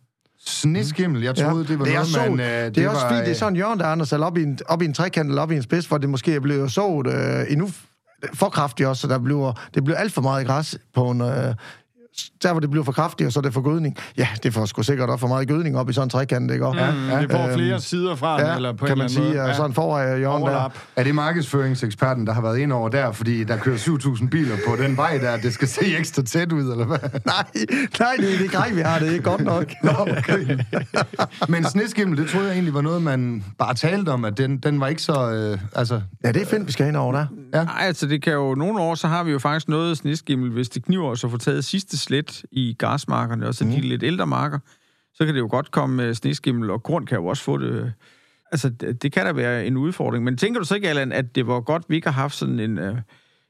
Sneskimmel, 0.45 1.23
jeg 1.23 1.35
troede, 1.35 1.67
det 1.67 1.79
var 1.79 1.85
det 1.85 1.95
er 1.95 2.17
noget, 2.17 2.31
man... 2.31 2.39
øh, 2.39 2.75
det, 2.75 2.77
er 2.77 2.89
også 2.89 3.01
var, 3.01 3.09
fordi, 3.09 3.21
det 3.21 3.29
er 3.29 3.33
sådan 3.33 3.51
en 3.51 3.55
hjørne, 3.55 3.79
der 3.79 3.85
er 3.85 3.91
Anders, 3.91 4.13
op 4.13 4.37
i 4.37 4.43
en, 4.43 4.59
op 4.65 4.81
i 4.81 4.85
en 4.85 4.93
trekant, 4.93 5.29
eller 5.29 5.41
op 5.41 5.51
i 5.51 5.55
en 5.55 5.63
spids, 5.63 5.85
hvor 5.85 5.97
det 5.97 6.09
måske 6.09 6.35
er 6.35 6.39
blevet 6.39 6.71
sået 6.71 7.07
øh, 7.07 7.51
endnu 7.51 7.69
for 8.33 8.49
kraftigt 8.49 8.89
også, 8.89 9.01
så 9.01 9.07
der 9.07 9.19
bliver, 9.19 9.53
det 9.73 9.83
bliver 9.83 9.97
alt 9.97 10.13
for 10.13 10.21
meget 10.21 10.47
græs 10.47 10.77
på 10.93 11.11
en... 11.11 11.21
Øh, 11.21 11.55
der, 12.43 12.51
hvor 12.51 12.59
det 12.59 12.69
bliver 12.71 12.83
for 12.83 12.91
kraftigt, 12.91 13.27
og 13.27 13.33
så 13.33 13.39
er 13.39 13.43
det 13.43 13.53
for 13.53 13.61
gødning. 13.61 13.97
Ja, 14.17 14.27
det 14.43 14.53
får 14.53 14.65
sgu 14.65 14.81
sikkert 14.83 15.09
også 15.09 15.19
for 15.19 15.27
meget 15.27 15.47
gødning 15.47 15.77
op 15.77 15.89
i 15.89 15.93
sådan 15.93 16.05
en 16.05 16.09
trekant, 16.09 16.51
ikke? 16.51 16.65
Og, 16.67 16.75
ja, 16.75 16.85
ja, 16.85 17.21
det 17.21 17.31
får 17.31 17.43
øhm, 17.43 17.53
flere 17.53 17.81
sider 17.81 18.15
fra 18.15 18.41
ja, 18.41 18.55
eller 18.55 18.73
på 18.73 18.85
kan 18.85 18.93
en 18.93 18.99
man 18.99 19.09
sige. 19.09 19.21
måde. 19.27 19.41
Ja. 19.43 19.53
Sådan 19.53 19.73
for 19.73 20.17
hjørnet 20.17 20.21
der. 20.23 20.27
Overlap. 20.27 20.73
Er 20.95 21.03
det 21.03 21.15
markedsføringseksperten, 21.15 22.27
der 22.27 22.33
har 22.33 22.41
været 22.41 22.57
ind 22.57 22.73
over 22.73 22.89
der, 22.89 23.11
fordi 23.11 23.43
der 23.43 23.57
kører 23.57 23.77
7.000 23.77 24.29
biler 24.29 24.55
på 24.67 24.75
den 24.83 24.97
vej 24.97 25.17
der, 25.17 25.37
det 25.37 25.53
skal 25.53 25.67
se 25.67 25.97
ekstra 25.97 26.21
tæt 26.23 26.51
ud, 26.51 26.71
eller 26.71 26.85
hvad? 26.85 26.97
Nej, 27.25 27.45
nej, 27.99 28.15
det 28.19 28.33
er 28.33 28.37
det 28.37 28.51
grej, 28.51 28.71
vi 28.71 28.81
har. 28.81 28.99
Det 28.99 29.07
er 29.07 29.11
ikke 29.11 29.23
godt 29.23 29.41
nok. 29.43 29.65
Nå, 29.83 29.91
okay. 29.99 30.57
Men 31.49 31.63
sneskimmel, 31.63 32.17
det 32.17 32.29
troede 32.29 32.47
jeg 32.47 32.53
egentlig 32.53 32.73
var 32.73 32.81
noget, 32.81 33.01
man 33.01 33.43
bare 33.59 33.73
talte 33.73 34.09
om, 34.09 34.25
at 34.25 34.37
den, 34.37 34.57
den 34.57 34.79
var 34.79 34.87
ikke 34.87 35.01
så... 35.01 35.31
Øh, 35.31 35.59
altså, 35.75 36.01
Ja, 36.23 36.31
det 36.31 36.41
er 36.41 36.45
fint, 36.45 36.67
vi 36.67 36.71
skal 36.71 36.87
ind 36.87 36.97
over 36.97 37.11
der. 37.13 37.25
Nej, 37.53 37.73
altså 37.79 38.07
det 38.07 38.21
kan 38.21 38.33
jo... 38.33 38.55
Nogle 38.55 38.79
år, 38.79 38.95
så 38.95 39.07
har 39.07 39.23
vi 39.23 39.31
jo 39.31 39.39
faktisk 39.39 39.67
noget 39.69 39.97
sneskimmel, 39.97 40.51
hvis 40.51 40.69
det 40.69 40.85
kniver 40.85 41.09
os 41.09 41.23
at 41.23 41.31
få 41.31 41.37
taget 41.37 41.65
sidste 41.65 41.97
slet 42.05 42.45
i 42.51 42.75
græsmarkerne, 42.79 43.47
og 43.47 43.55
så 43.55 43.65
Mm. 43.65 43.71
de 43.71 43.81
lidt 43.81 44.03
ældre 44.03 44.27
marker, 44.27 44.59
så 45.13 45.25
kan 45.25 45.33
det 45.35 45.41
jo 45.41 45.47
godt 45.51 45.71
komme 45.71 45.95
med 45.95 46.13
sneskimmel, 46.13 46.69
og 46.69 46.83
grund 46.83 47.07
kan 47.07 47.17
jo 47.17 47.25
også 47.25 47.43
få 47.43 47.57
det... 47.57 47.93
Altså, 48.51 48.69
det, 48.69 49.03
det 49.03 49.11
kan 49.11 49.25
da 49.25 49.31
være 49.31 49.65
en 49.65 49.77
udfordring. 49.77 50.23
Men 50.23 50.37
tænker 50.37 50.59
du 50.59 50.65
så 50.65 50.75
ikke, 50.75 50.89
Allan, 50.89 51.11
at 51.11 51.35
det 51.35 51.47
var 51.47 51.59
godt, 51.61 51.83
vi 51.89 51.95
ikke 51.95 52.07
har 52.09 52.21
haft 52.21 52.35
sådan 52.35 52.59
en, 52.59 52.77
øh, 52.77 52.97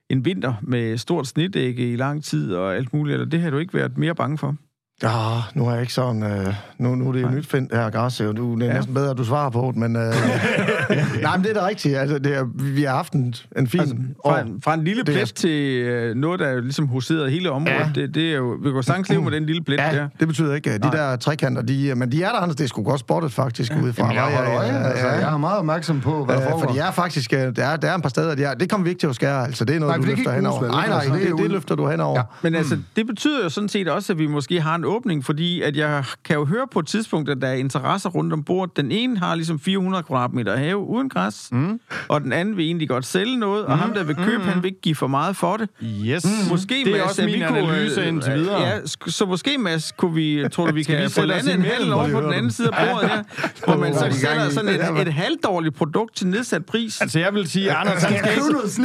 en 0.09 0.25
vinter 0.25 0.53
med 0.61 0.97
stort 0.97 1.27
snedække 1.27 1.91
i 1.93 1.95
lang 1.95 2.23
tid 2.23 2.53
og 2.53 2.75
alt 2.75 2.93
muligt, 2.93 3.13
eller 3.13 3.29
det 3.29 3.41
har 3.41 3.49
du 3.49 3.57
ikke 3.57 3.73
været 3.73 3.97
mere 3.97 4.15
bange 4.15 4.37
for? 4.37 4.55
Ja, 5.03 5.09
nu 5.55 5.67
er 5.67 5.71
jeg 5.71 5.81
ikke 5.81 5.93
sådan... 5.93 6.23
Øh, 6.23 6.53
nu, 6.77 6.95
nu 6.95 7.07
er 7.07 7.11
det 7.13 7.21
jo 7.21 7.29
nyt 7.29 7.45
find, 7.47 7.69
det 7.69 7.77
her 7.77 7.89
græs, 7.89 8.21
og 8.21 8.37
du, 8.37 8.55
det 8.55 8.61
er 8.63 8.67
Ja. 8.67 8.73
næsten 8.73 8.93
bedre, 8.93 9.09
at 9.11 9.17
du 9.17 9.23
svarer 9.23 9.49
på 9.49 9.67
det, 9.67 9.75
men... 9.75 9.95
Øh, 9.95 10.01
nej, 11.21 11.37
men 11.37 11.43
det 11.45 11.49
er 11.57 11.59
da 11.61 11.67
rigtigt. 11.67 11.97
Altså, 11.97 12.19
det 12.19 12.35
er, 12.37 12.43
vi 12.55 12.83
har 12.83 12.95
haft 12.95 13.13
en, 13.13 13.35
en 13.57 13.67
fin 13.67 13.79
Altså, 13.79 13.95
fra, 14.25 14.39
en, 14.41 14.61
fra 14.63 14.73
en 14.73 14.83
lille 14.83 15.03
Det 15.03 15.09
er- 15.09 15.13
plet 15.13 15.33
til 15.33 15.81
øh, 15.81 16.15
noget, 16.15 16.39
der 16.39 16.45
er 16.47 16.61
ligesom 16.61 16.87
huseret 16.87 17.31
hele 17.31 17.51
området, 17.51 17.75
Ja. 17.95 18.01
det, 18.01 18.15
det 18.15 18.31
er 18.31 18.35
jo... 18.35 18.57
Vi 18.63 18.69
jo 18.69 18.81
sagtens 18.81 19.09
leve 19.09 19.21
med 19.21 19.31
den 19.31 19.45
lille 19.45 19.63
plet 19.63 19.77
Ja, 19.77 19.91
der. 19.95 20.07
det 20.19 20.27
betyder 20.27 20.55
ikke, 20.55 20.71
at 20.71 20.83
de 20.83 20.87
Nej. 20.89 20.95
der 21.09 21.15
trekanter, 21.15 21.61
de, 21.61 21.95
men 21.95 22.11
de 22.11 22.23
er 22.23 22.29
der, 22.29 22.39
Anders, 22.39 22.55
det 22.55 22.63
er 22.63 22.67
sgu 22.67 22.83
godt 22.83 22.99
spottet 22.99 23.31
faktisk 23.33 23.71
ja. 23.71 23.81
udefra. 23.81 24.03
Jamen, 24.03 24.15
jeg 24.15 24.23
holder 24.37 24.55
øje, 24.59 24.67
Ja, 24.67 24.87
altså, 24.89 25.07
ja. 25.07 25.13
jeg 25.13 25.33
er 25.33 25.37
meget 25.37 25.59
opmærksom 25.59 26.01
på, 26.01 26.25
hvad 26.25 26.35
der 26.35 26.41
Øh, 26.43 26.49
foregår. 26.49 26.67
for 26.67 26.73
de 26.73 26.79
er 26.79 26.91
faktisk, 26.91 27.33
øh, 27.33 27.39
der 27.39 27.65
er, 27.65 27.75
der 27.77 27.89
er 27.91 27.95
en 27.95 28.01
par 28.01 28.09
steder, 28.09 28.35
de 28.35 28.43
er, 28.43 28.53
det 28.53 28.69
kommer 28.69 28.83
vi 28.83 28.89
ikke 28.89 28.99
til 28.99 29.07
at 29.07 29.15
skære, 29.15 29.45
altså 29.45 29.65
det 29.65 29.75
er 29.75 29.79
noget, 29.79 29.99
Nej, 29.99 30.05
du 30.09 30.15
løfter 30.15 30.31
henover. 30.31 30.67
Nej, 30.67 30.87
nej, 30.87 31.17
det 31.19 31.29
er 31.29 31.35
det, 31.35 31.51
løfter 31.51 31.75
du 31.75 31.87
henover. 31.89 32.15
Ja. 32.15 32.19
Ja. 32.19 32.25
Men 32.49 32.55
altså, 32.55 32.77
det 32.95 33.07
betyder 33.07 33.43
jo 33.43 33.49
sådan 33.49 33.69
set 33.69 33.87
også, 33.89 34.13
at 34.13 34.19
vi 34.19 34.27
måske 34.27 34.61
har 34.61 34.77
en 34.85 34.91
åbning, 34.91 35.25
fordi 35.25 35.61
at 35.61 35.77
jeg 35.77 36.03
kan 36.25 36.35
jo 36.35 36.45
høre 36.45 36.67
på 36.71 36.79
et 36.79 36.87
tidspunkt, 36.87 37.29
at 37.29 37.41
der 37.41 37.47
er 37.47 37.53
interesser 37.53 38.09
rundt 38.09 38.33
om 38.33 38.43
bordet. 38.43 38.77
Den 38.77 38.91
ene 38.91 39.17
har 39.17 39.35
ligesom 39.35 39.59
400 39.59 40.03
kvadratmeter 40.03 40.55
have 40.55 40.77
uden 40.77 41.09
græs, 41.09 41.49
mm. 41.51 41.79
og 42.07 42.21
den 42.21 42.33
anden 42.33 42.57
vil 42.57 42.65
egentlig 42.65 42.89
godt 42.89 43.05
sælge 43.05 43.37
noget, 43.37 43.65
og 43.65 43.75
mm. 43.75 43.81
ham, 43.81 43.93
der 43.93 44.03
vil 44.03 44.15
købe, 44.15 44.37
mm. 44.37 44.49
han 44.49 44.63
vil 44.63 44.67
ikke 44.67 44.81
give 44.81 44.95
for 44.95 45.07
meget 45.07 45.35
for 45.35 45.57
det. 45.57 45.69
Yes. 45.83 46.25
Måske, 46.49 46.75
det 46.85 46.87
er 46.87 46.97
Mads, 46.97 47.09
også 47.09 47.25
min 47.25 47.43
kunne, 47.47 47.59
analyse 47.59 48.01
øh, 48.01 48.07
indtil 48.07 48.33
videre. 48.33 48.61
Ja, 48.61 48.79
så 49.07 49.25
måske, 49.25 49.57
Mads, 49.57 49.91
kunne 49.91 50.13
vi, 50.13 50.43
tror 50.53 50.67
du, 50.67 50.73
vi 50.73 50.83
kan 50.83 51.03
vi 51.03 51.09
få 51.09 51.25
landet 51.25 51.53
en 51.53 51.61
handel 51.61 51.93
over 51.93 52.11
på 52.11 52.21
den 52.21 52.33
anden 52.33 52.51
side 52.51 52.69
af 52.73 52.87
bordet 52.87 53.09
her, 53.09 53.23
hvor 53.65 53.77
man 53.77 53.93
så 53.93 54.05
er 54.05 54.09
sælger 54.11 54.49
sådan 54.49 54.97
et, 54.97 55.07
et 55.07 55.13
halvdårligt 55.13 55.75
produkt 55.75 56.15
til 56.15 56.27
nedsat 56.27 56.65
pris. 56.65 57.01
Altså, 57.01 57.19
jeg 57.19 57.33
vil 57.33 57.49
sige, 57.49 57.71
Anders, 57.71 58.03
han 58.03 58.13
skal 58.17 58.31
ikke... 58.31 58.41
Anders, 58.41 58.75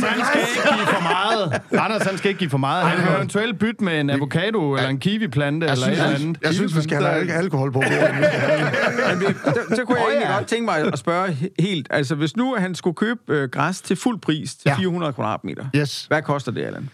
han 0.00 0.24
skal 0.26 0.40
ikke 0.40 0.76
give 0.76 0.86
for 0.86 1.02
meget. 1.02 1.62
Anders, 1.84 2.02
han 2.02 2.18
skal 2.18 2.28
ikke 2.28 2.38
give 2.38 2.50
for 2.50 2.58
meget. 2.58 2.86
Han 2.86 3.06
kan 3.06 3.16
eventuelt 3.16 3.58
bytte 3.58 3.84
med 3.84 4.00
en 4.00 4.10
avocado 4.10 4.74
eller 4.74 4.88
en 4.88 4.98
kiwi-plante 5.18 5.66
eller 5.66 5.86
et 5.86 5.92
eller 5.92 6.04
andet. 6.04 6.38
Jeg 6.42 6.54
synes, 6.54 6.76
vi 6.76 6.82
skal 6.82 7.02
have 7.02 7.14
al- 7.20 7.30
alkohol 7.30 7.72
på 7.72 7.78
bordet. 7.78 7.90
Der, 9.44 9.74
så 9.76 9.84
kunne 9.84 9.98
jeg 9.98 10.06
egentlig 10.08 10.28
godt 10.38 10.46
tænke 10.46 10.64
mig 10.64 10.78
at 10.92 10.98
spørge 10.98 11.28
he- 11.28 11.54
helt. 11.58 11.86
Altså, 11.90 12.14
hvis 12.14 12.36
nu 12.36 12.54
han 12.58 12.74
skulle 12.74 12.94
købe 12.94 13.20
øh, 13.28 13.48
græs 13.48 13.80
til 13.80 13.96
fuld 13.96 14.20
pris 14.20 14.54
til 14.54 14.68
Ja. 14.68 14.76
400 14.78 15.12
kvadratmeter, 15.12 15.64
Yes. 15.76 16.04
hvad 16.08 16.22
koster 16.22 16.52
det, 16.52 16.64
Allan? 16.64 16.90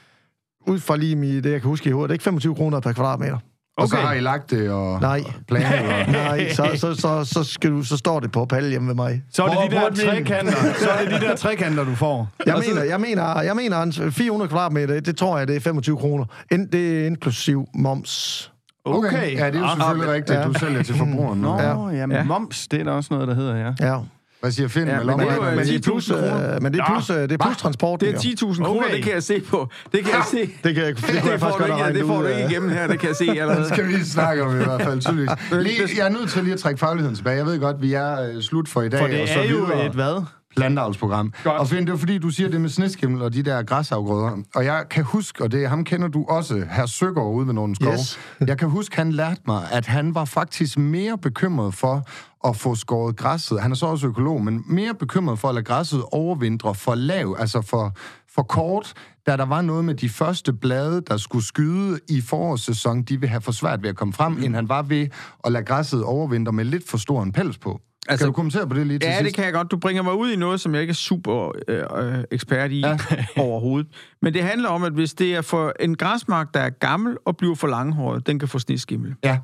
Ud 0.66 0.78
fra 0.78 0.96
lige 0.96 1.42
det, 1.42 1.50
jeg 1.50 1.60
kan 1.60 1.68
huske 1.68 1.88
i 1.88 1.92
hovedet. 1.92 2.08
Det 2.08 2.12
er 2.12 2.14
ikke 2.14 2.24
25 2.24 2.54
kroner 2.54 2.80
per 2.80 2.92
kvadratmeter. 2.92 3.38
Og 3.80 3.88
så 3.88 3.96
Okay. 3.96 4.06
har 4.06 4.14
I 4.14 4.20
lagt 4.20 4.50
det 4.50 4.70
og 4.70 5.00
Nej. 5.00 5.20
planet. 5.48 5.68
Og... 6.06 6.12
Nej, 6.24 6.48
så, 6.52 6.70
så, 6.76 6.94
så, 6.94 7.24
så, 7.24 7.44
skal 7.44 7.70
du, 7.70 7.82
så 7.82 7.96
står 7.96 8.20
det 8.20 8.32
på 8.32 8.44
palle 8.44 8.70
hjemme 8.70 8.88
ved 8.88 8.94
mig. 8.94 9.22
Så 9.32 9.42
er 9.44 9.48
det 9.48 9.56
Hvor- 9.56 9.64
de 9.68 9.74
der 9.74 10.10
er 10.10 10.14
trekanter. 10.14 10.52
Så 10.84 10.88
er 10.90 11.04
det 11.10 11.20
de 11.20 11.26
der 11.26 11.36
trekanter, 11.36 11.84
du 11.84 11.94
får. 11.94 12.28
Jeg 12.46 12.62
mener, 12.68 12.82
jeg 12.84 13.00
mener, 13.00 13.40
jeg 13.42 13.56
mener, 13.56 13.82
en 13.82 14.12
400 14.12 14.48
kvadratmeter, 14.48 15.00
det 15.00 15.16
tror 15.16 15.38
jeg, 15.38 15.48
det 15.48 15.56
er 15.56 15.60
25 15.60 15.96
kroner. 15.96 16.24
Det 16.72 17.02
er 17.02 17.06
inklusiv 17.06 17.66
moms. 17.74 18.52
Okay. 18.84 19.36
Ja, 19.38 19.46
det 19.46 19.54
er 19.54 19.58
jo 19.58 19.64
Ah, 19.64 19.76
selvfølgelig 19.76 20.08
ah, 20.08 20.14
rigtigt. 20.14 20.38
ja. 20.38 20.44
Du 20.44 20.52
sælger 20.54 20.82
til 20.82 20.94
forbrugeren. 20.94 21.40
Nå, 21.40 21.58
ja. 21.60 21.88
jamen, 22.00 22.16
Ja. 22.16 22.24
moms, 22.24 22.68
det 22.68 22.80
er 22.80 22.84
der 22.84 22.92
også 22.92 23.08
noget, 23.14 23.28
der 23.28 23.34
hedder, 23.34 23.56
ja. 23.56 23.72
Ja. 23.92 23.96
Hvad 24.40 24.52
siger 24.52 24.68
Finn 24.68 24.86
Ja, 24.88 24.92
men 24.92 25.00
det 25.08 25.12
er 25.12 25.16
lommeregner? 25.18 25.50
øh, 25.50 25.56
Men 25.56 25.66
det 25.66 25.74
er 25.74 25.78
10.000 25.78 25.82
plus, 25.82 26.10
øh, 26.10 26.62
men 26.62 26.72
det 26.72 26.80
er 26.80 26.86
plus, 26.86 27.10
øh, 27.10 27.16
det 27.16 27.32
er 27.32 27.36
plus 27.38 27.56
transporten. 27.56 28.06
Det 28.06 28.14
er 28.14 28.18
10.000 28.18 28.64
kroner, 28.64 28.80
Okay. 28.86 28.94
det 28.96 29.04
kan 29.04 29.12
jeg 29.12 29.22
se 29.22 29.40
på. 29.40 29.68
Det 29.92 30.00
kan 30.04 30.12
jeg 30.14 30.22
se. 30.30 30.50
Det 30.64 30.74
kan 30.74 30.84
jeg, 30.84 30.96
det, 30.96 31.04
det, 31.22 31.22
Det 31.32 31.40
får 31.40 31.50
du 31.58 31.64
ikke, 31.64 31.98
det 31.98 32.06
får 32.06 32.20
du 32.22 32.26
ikke 32.26 32.46
igennem 32.50 32.68
her, 32.70 32.86
det 32.86 32.98
kan 32.98 33.08
jeg 33.08 33.16
se 33.16 33.26
allerede. 33.40 33.58
Det 33.64 33.68
skal 33.68 33.86
vi 33.86 33.92
lige 33.92 34.04
snakke 34.06 34.42
om 34.42 34.60
i 34.60 34.64
hvert 34.64 34.82
fald, 34.82 35.00
tydeligvis. 35.00 35.30
Lige, 35.52 35.82
jeg 35.98 36.04
er 36.06 36.08
nødt 36.10 36.30
til 36.30 36.42
lige 36.44 36.54
at 36.54 36.60
trække 36.60 36.78
fagligheden 36.80 37.16
tilbage. 37.16 37.36
Jeg 37.36 37.46
ved 37.46 37.58
godt, 37.60 37.82
vi 37.82 37.92
er 37.92 38.20
øh, 38.34 38.42
slut 38.42 38.68
for 38.68 38.82
i 38.82 38.88
dag. 38.88 38.98
For 38.98 39.04
og 39.06 39.10
det 39.12 39.28
så 39.28 39.38
er 39.40 39.44
jo 39.44 39.56
videre. 39.56 39.86
et 39.86 39.92
hvad? 39.92 40.24
Plantavlsprogram. 40.56 41.32
Godt. 41.44 41.58
Og 41.58 41.68
Finn, 41.68 41.86
det 41.86 41.92
er 41.92 41.96
fordi, 41.96 42.18
du 42.18 42.30
siger 42.30 42.48
det 42.48 42.60
med 42.60 42.68
sneskimmel 42.68 43.22
og 43.22 43.34
de 43.34 43.42
der 43.42 43.62
græsafgrøder. 43.62 44.36
Og 44.54 44.64
jeg 44.64 44.84
kan 44.90 45.04
huske, 45.04 45.44
og 45.44 45.52
det 45.52 45.68
ham 45.68 45.84
kender 45.84 46.08
du 46.08 46.24
også, 46.28 46.64
herr 46.70 46.86
Søgaard 46.86 47.34
ude 47.34 47.46
ved 47.46 47.54
nogle 47.54 47.74
skov. 47.74 47.92
Yes. 47.92 48.18
jeg 48.50 48.58
kan 48.58 48.68
huske, 48.68 48.96
han 48.96 49.12
lærte 49.12 49.40
mig, 49.46 49.68
at 49.72 49.86
han 49.86 50.14
var 50.14 50.24
faktisk 50.24 50.78
mere 50.78 51.18
bekymret 51.18 51.74
for 51.74 52.04
at 52.48 52.56
få 52.56 52.74
skåret 52.74 53.16
græsset. 53.16 53.60
Han 53.60 53.70
er 53.70 53.74
så 53.74 53.86
også 53.86 54.06
økolog, 54.06 54.42
men 54.44 54.64
mere 54.66 54.94
bekymret 54.94 55.38
for 55.38 55.48
at 55.48 55.54
lade 55.54 55.64
græsset 55.64 56.02
overvintre 56.12 56.74
for 56.74 56.94
lav, 56.94 57.36
altså 57.38 57.60
for, 57.60 57.92
for 58.34 58.42
kort, 58.42 58.92
da 59.26 59.36
der 59.36 59.44
var 59.44 59.62
noget 59.62 59.84
med 59.84 59.94
de 59.94 60.08
første 60.08 60.52
blade, 60.52 61.00
der 61.00 61.16
skulle 61.16 61.46
skyde 61.46 62.00
i 62.08 62.20
forårssæsonen, 62.20 63.02
de 63.02 63.20
vil 63.20 63.28
have 63.28 63.40
for 63.40 63.52
svært 63.52 63.82
ved 63.82 63.90
at 63.90 63.96
komme 63.96 64.14
frem, 64.14 64.32
mm. 64.32 64.42
end 64.42 64.54
han 64.54 64.68
var 64.68 64.82
ved 64.82 65.08
at 65.44 65.52
lade 65.52 65.64
græsset 65.64 66.04
overvintre 66.04 66.52
med 66.52 66.64
lidt 66.64 66.90
for 66.90 66.98
stor 66.98 67.22
en 67.22 67.32
pels 67.32 67.58
på. 67.58 67.80
Altså, 68.10 68.24
kan 68.24 68.32
du 68.32 68.32
kommentere 68.32 68.68
på 68.68 68.74
det 68.74 68.86
lige 68.86 68.98
til 68.98 69.06
Ja, 69.06 69.18
sidst? 69.18 69.26
det 69.26 69.34
kan 69.34 69.44
jeg 69.44 69.52
godt. 69.52 69.70
Du 69.70 69.76
bringer 69.76 70.02
mig 70.02 70.14
ud 70.14 70.30
i 70.30 70.36
noget, 70.36 70.60
som 70.60 70.74
jeg 70.74 70.80
ikke 70.80 70.90
er 70.90 70.94
super 70.94 71.52
øh, 71.68 71.84
øh, 72.18 72.24
ekspert 72.30 72.70
i 72.72 72.80
ja. 72.80 72.98
overhovedet. 73.36 73.88
Men 74.22 74.34
det 74.34 74.42
handler 74.42 74.68
om, 74.68 74.82
at 74.82 74.92
hvis 74.92 75.14
det 75.14 75.34
er 75.34 75.40
for 75.40 75.72
en 75.80 75.96
græsmark, 75.96 76.54
der 76.54 76.60
er 76.60 76.70
gammel 76.70 77.16
og 77.24 77.36
bliver 77.36 77.54
for 77.54 77.66
langhåret, 77.68 78.26
den 78.26 78.38
kan 78.38 78.48
få 78.48 78.58
sneskimmel. 78.58 79.14
Ja. 79.24 79.38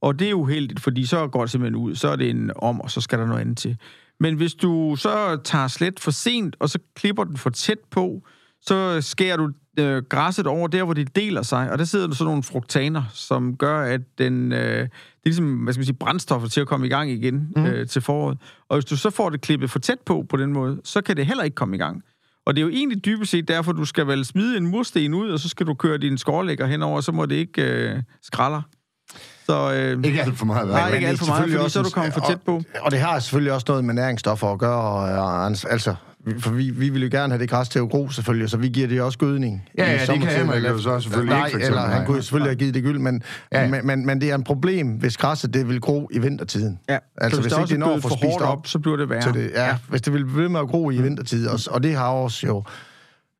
Og 0.00 0.18
det 0.18 0.30
er 0.30 0.34
uheldigt, 0.34 0.80
fordi 0.80 1.06
så 1.06 1.26
går 1.26 1.40
det 1.40 1.50
simpelthen 1.50 1.76
ud. 1.76 1.94
Så 1.94 2.08
er 2.08 2.16
det 2.16 2.30
en 2.30 2.50
om, 2.56 2.80
og 2.80 2.90
så 2.90 3.00
skal 3.00 3.18
der 3.18 3.26
noget 3.26 3.40
andet 3.40 3.58
til. 3.58 3.76
Men 4.20 4.34
hvis 4.34 4.54
du 4.54 4.96
så 4.98 5.36
tager 5.44 5.68
slet 5.68 6.00
for 6.00 6.10
sent, 6.10 6.56
og 6.60 6.68
så 6.68 6.78
klipper 6.96 7.24
den 7.24 7.36
for 7.36 7.50
tæt 7.50 7.78
på, 7.90 8.22
så 8.66 9.00
skærer 9.00 9.36
du 9.36 9.50
øh, 9.78 10.02
græsset 10.08 10.46
over 10.46 10.68
der, 10.68 10.84
hvor 10.84 10.94
det 10.94 11.16
deler 11.16 11.42
sig, 11.42 11.70
og 11.70 11.78
der 11.78 11.84
sidder 11.84 12.06
der 12.06 12.14
sådan 12.14 12.28
nogle 12.28 12.42
fruktaner, 12.42 13.02
som 13.12 13.56
gør, 13.56 13.80
at 13.80 14.00
den, 14.18 14.52
øh, 14.52 14.58
det 14.58 14.82
er 14.82 14.88
ligesom, 15.24 15.56
hvad 15.56 15.72
skal 15.72 15.80
man 15.80 15.86
sige, 15.86 15.96
brændstoffer 15.96 16.48
til 16.48 16.60
at 16.60 16.66
komme 16.66 16.86
i 16.86 16.88
gang 16.88 17.10
igen 17.10 17.48
mm. 17.56 17.66
øh, 17.66 17.88
til 17.88 18.02
foråret. 18.02 18.38
Og 18.68 18.76
hvis 18.76 18.84
du 18.84 18.96
så 18.96 19.10
får 19.10 19.30
det 19.30 19.40
klippet 19.40 19.70
for 19.70 19.78
tæt 19.78 20.00
på 20.06 20.26
på 20.28 20.36
den 20.36 20.52
måde, 20.52 20.80
så 20.84 21.00
kan 21.00 21.16
det 21.16 21.26
heller 21.26 21.44
ikke 21.44 21.54
komme 21.54 21.76
i 21.76 21.78
gang. 21.78 22.02
Og 22.46 22.56
det 22.56 22.60
er 22.62 22.64
jo 22.66 22.70
egentlig 22.70 23.04
dybest 23.04 23.30
set 23.30 23.48
derfor, 23.48 23.72
du 23.72 23.84
skal 23.84 24.06
vel 24.06 24.24
smide 24.24 24.56
en 24.56 24.66
mursten 24.66 25.14
ud, 25.14 25.30
og 25.30 25.40
så 25.40 25.48
skal 25.48 25.66
du 25.66 25.74
køre 25.74 25.98
din 25.98 26.18
skårlægger 26.18 26.66
henover, 26.66 26.96
og 26.96 27.04
så 27.04 27.12
må 27.12 27.26
det 27.26 27.34
ikke 27.34 27.62
øh, 27.62 28.02
skralder. 28.22 28.62
Så, 29.46 29.72
øh, 29.74 30.04
Ikke 30.04 30.22
alt 30.22 30.38
for 30.38 30.46
meget. 30.46 30.68
Nej, 30.68 30.94
ikke 30.94 31.08
alt 31.08 31.18
for 31.18 31.26
meget, 31.26 31.42
fordi 31.42 31.56
også 31.56 31.72
så 31.72 31.78
er 31.78 31.82
du 31.82 31.90
kommet 31.90 32.14
for 32.14 32.24
tæt 32.28 32.40
på. 32.42 32.54
Og, 32.54 32.64
og 32.80 32.90
det 32.90 33.00
har 33.00 33.18
selvfølgelig 33.18 33.52
også 33.52 33.64
noget 33.68 33.84
med 33.84 33.94
næringsstoffer 33.94 34.52
at 34.52 34.58
gøre. 34.58 34.80
Og, 34.80 35.24
og, 35.24 35.46
altså, 35.46 35.94
for 36.38 36.50
vi, 36.50 36.70
vi 36.70 36.88
vil 36.88 37.02
jo 37.02 37.08
gerne 37.12 37.32
have 37.32 37.42
det 37.42 37.50
græs 37.50 37.68
til 37.68 37.78
at 37.78 37.88
gro, 37.88 38.08
selvfølgelig, 38.08 38.50
så 38.50 38.56
vi 38.56 38.68
giver 38.68 38.88
det 38.88 39.00
også 39.00 39.18
gødning. 39.18 39.68
Ja, 39.78 39.92
ja, 39.92 39.98
det 39.98 40.20
kan 40.20 40.28
Henrik 40.28 40.64
jo 40.64 40.78
så 40.78 41.00
selvfølgelig 41.00 41.34
nej, 41.34 41.46
ikke, 41.46 41.54
for 41.54 41.58
eksempel, 41.58 41.80
eller 41.82 41.94
han 41.94 42.06
kunne 42.06 42.16
jo 42.16 42.22
selvfølgelig 42.22 42.50
have 42.50 42.58
givet 42.58 42.74
det 42.74 42.82
gyld, 42.82 42.98
men, 42.98 43.22
Ja, 43.52 43.68
men, 43.68 43.86
men, 43.86 44.06
men 44.06 44.20
det 44.20 44.30
er 44.30 44.34
en 44.34 44.44
problem, 44.44 44.86
hvis 44.86 45.16
græsset 45.16 45.54
det 45.54 45.68
vil 45.68 45.80
gro 45.80 46.08
i 46.12 46.18
vintertiden. 46.18 46.78
Ja, 46.88 46.98
Altså, 47.16 47.36
så 47.36 47.42
hvis 47.42 47.52
der 47.52 47.58
ikke 47.60 47.70
det 47.70 47.78
når 47.78 48.00
for 48.00 48.08
spist 48.08 48.40
op, 48.40 48.58
op, 48.58 48.66
så 48.66 48.78
bliver 48.78 48.96
det 48.96 49.10
værre. 49.10 49.22
Så 49.22 49.32
det, 49.32 49.50
ja, 49.54 49.66
ja, 49.66 49.76
hvis 49.88 50.02
det 50.02 50.12
vil 50.12 50.24
blive 50.24 50.42
ved 50.42 50.48
med 50.48 50.60
at 50.60 50.68
gro 50.68 50.90
i 50.90 51.02
vintertid, 51.02 51.48
og, 51.48 51.58
og 51.70 51.82
det 51.82 51.94
har 51.94 52.08
også 52.08 52.46
jo... 52.46 52.64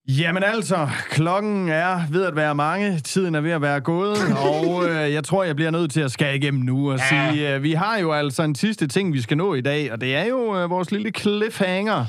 Jamen 0.08 0.42
altså, 0.42 0.88
klokken 1.10 1.68
er 1.68 2.00
ved 2.10 2.24
at 2.24 2.36
være 2.36 2.54
mange, 2.54 2.98
tiden 2.98 3.34
er 3.34 3.40
ved 3.40 3.50
at 3.50 3.62
være 3.62 3.80
gået, 3.80 4.16
og 4.50 4.88
øh, 4.88 5.12
jeg 5.12 5.24
tror, 5.24 5.44
jeg 5.44 5.56
bliver 5.56 5.70
nødt 5.70 5.92
til 5.92 6.00
at 6.00 6.10
skære 6.10 6.36
igennem 6.36 6.62
nu 6.62 6.92
og 6.92 6.98
ja. 6.98 7.32
sige, 7.32 7.54
øh, 7.54 7.62
vi 7.62 7.72
har 7.72 7.98
jo 7.98 8.12
altså 8.12 8.42
en 8.42 8.54
sidste 8.54 8.86
ting, 8.86 9.12
vi 9.12 9.20
skal 9.20 9.36
nå 9.36 9.54
i 9.54 9.60
dag, 9.60 9.92
og 9.92 10.00
det 10.00 10.16
er 10.16 10.24
jo 10.24 10.56
øh, 10.58 10.70
vores 10.70 10.90
lille 10.90 11.10
cliffhanger. 11.10 12.04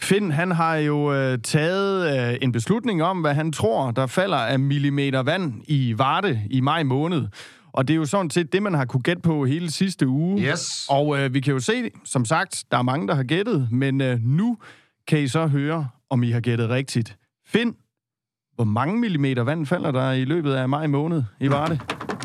Finn, 0.00 0.30
han 0.32 0.50
har 0.50 0.76
jo 0.76 1.14
øh, 1.14 1.38
taget 1.38 2.30
øh, 2.32 2.38
en 2.42 2.52
beslutning 2.52 3.02
om, 3.02 3.20
hvad 3.20 3.34
han 3.34 3.52
tror, 3.52 3.90
der 3.90 4.06
falder 4.06 4.36
af 4.36 4.58
millimeter 4.58 5.22
vand 5.22 5.62
i 5.68 5.94
Varde 5.98 6.42
i 6.50 6.60
maj 6.60 6.82
måned. 6.82 7.26
Og 7.72 7.88
det 7.88 7.94
er 7.94 7.98
jo 7.98 8.04
sådan 8.04 8.30
set 8.30 8.52
det, 8.52 8.62
man 8.62 8.74
har 8.74 8.84
kunne 8.84 9.02
gætte 9.02 9.22
på 9.22 9.44
hele 9.44 9.70
sidste 9.70 10.08
uge. 10.08 10.42
Yes. 10.42 10.86
Og 10.88 11.18
øh, 11.18 11.34
vi 11.34 11.40
kan 11.40 11.52
jo 11.52 11.60
se, 11.60 11.90
som 12.04 12.24
sagt, 12.24 12.64
der 12.70 12.78
er 12.78 12.82
mange, 12.82 13.08
der 13.08 13.14
har 13.14 13.22
gættet, 13.22 13.68
men 13.72 14.00
øh, 14.00 14.18
nu 14.22 14.58
kan 15.08 15.18
I 15.18 15.28
så 15.28 15.46
høre, 15.46 15.88
om 16.10 16.22
I 16.22 16.30
har 16.30 16.40
gættet 16.40 16.68
rigtigt. 16.68 17.16
Finn, 17.46 17.74
hvor 18.54 18.64
mange 18.64 18.98
millimeter 19.00 19.42
vand 19.42 19.66
falder 19.66 19.90
der 19.90 20.12
i 20.12 20.24
løbet 20.24 20.54
af 20.54 20.68
maj 20.68 20.86
måned 20.86 21.22
i 21.40 21.50
Varde? 21.50 21.78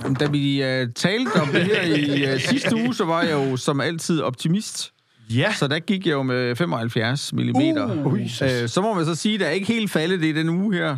Jamen, 0.04 0.16
Da 0.16 0.28
vi 0.28 0.62
uh, 0.62 0.92
talte 0.96 1.42
om 1.42 1.48
det 1.48 1.64
her 1.64 1.82
i 1.82 2.34
uh, 2.34 2.40
sidste 2.40 2.76
uge, 2.76 2.94
så 2.96 3.06
var 3.06 3.22
jeg 3.22 3.32
jo 3.34 3.58
som 3.58 3.82
altid 3.82 4.22
optimist. 4.22 4.94
Ja, 5.38 5.54
Så 5.54 5.68
der 5.68 5.80
gik 5.80 6.06
jeg 6.08 6.14
jo 6.14 6.24
med 6.24 6.56
75 6.56 7.34
mm. 7.34 7.40
Uh, 7.40 8.14
uh, 8.14 8.20
så 8.68 8.82
må 8.82 8.94
man 8.94 9.06
så 9.06 9.16
sige, 9.16 9.34
at 9.34 9.40
der 9.40 9.46
er 9.46 9.52
ikke 9.52 9.68
helt 9.68 9.92
faldet 9.92 10.22
det 10.22 10.28
i 10.28 10.32
den 10.34 10.50
uge 10.50 10.76
her, 10.76 10.98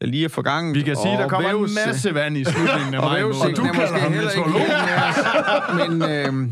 der 0.00 0.06
lige 0.06 0.24
er 0.24 0.28
forgangen. 0.28 0.74
vi 0.74 0.82
kan 0.82 0.96
sige, 0.96 1.16
der 1.16 1.28
kommer 1.28 1.50
en 1.50 1.68
masse 1.86 2.14
vand 2.14 2.36
i 2.36 2.44
slutningen 2.44 2.94
af 2.94 2.98
Og 2.98 3.04
maj 3.04 3.22
måned. 3.22 3.34
vævesigten 3.34 3.66
er 3.66 3.72
måske 3.72 4.00
heller 4.10 4.30
ikke 4.30 4.50
helt 4.50 4.68
med 4.84 4.94
os. 5.08 5.88
Men, 5.88 6.02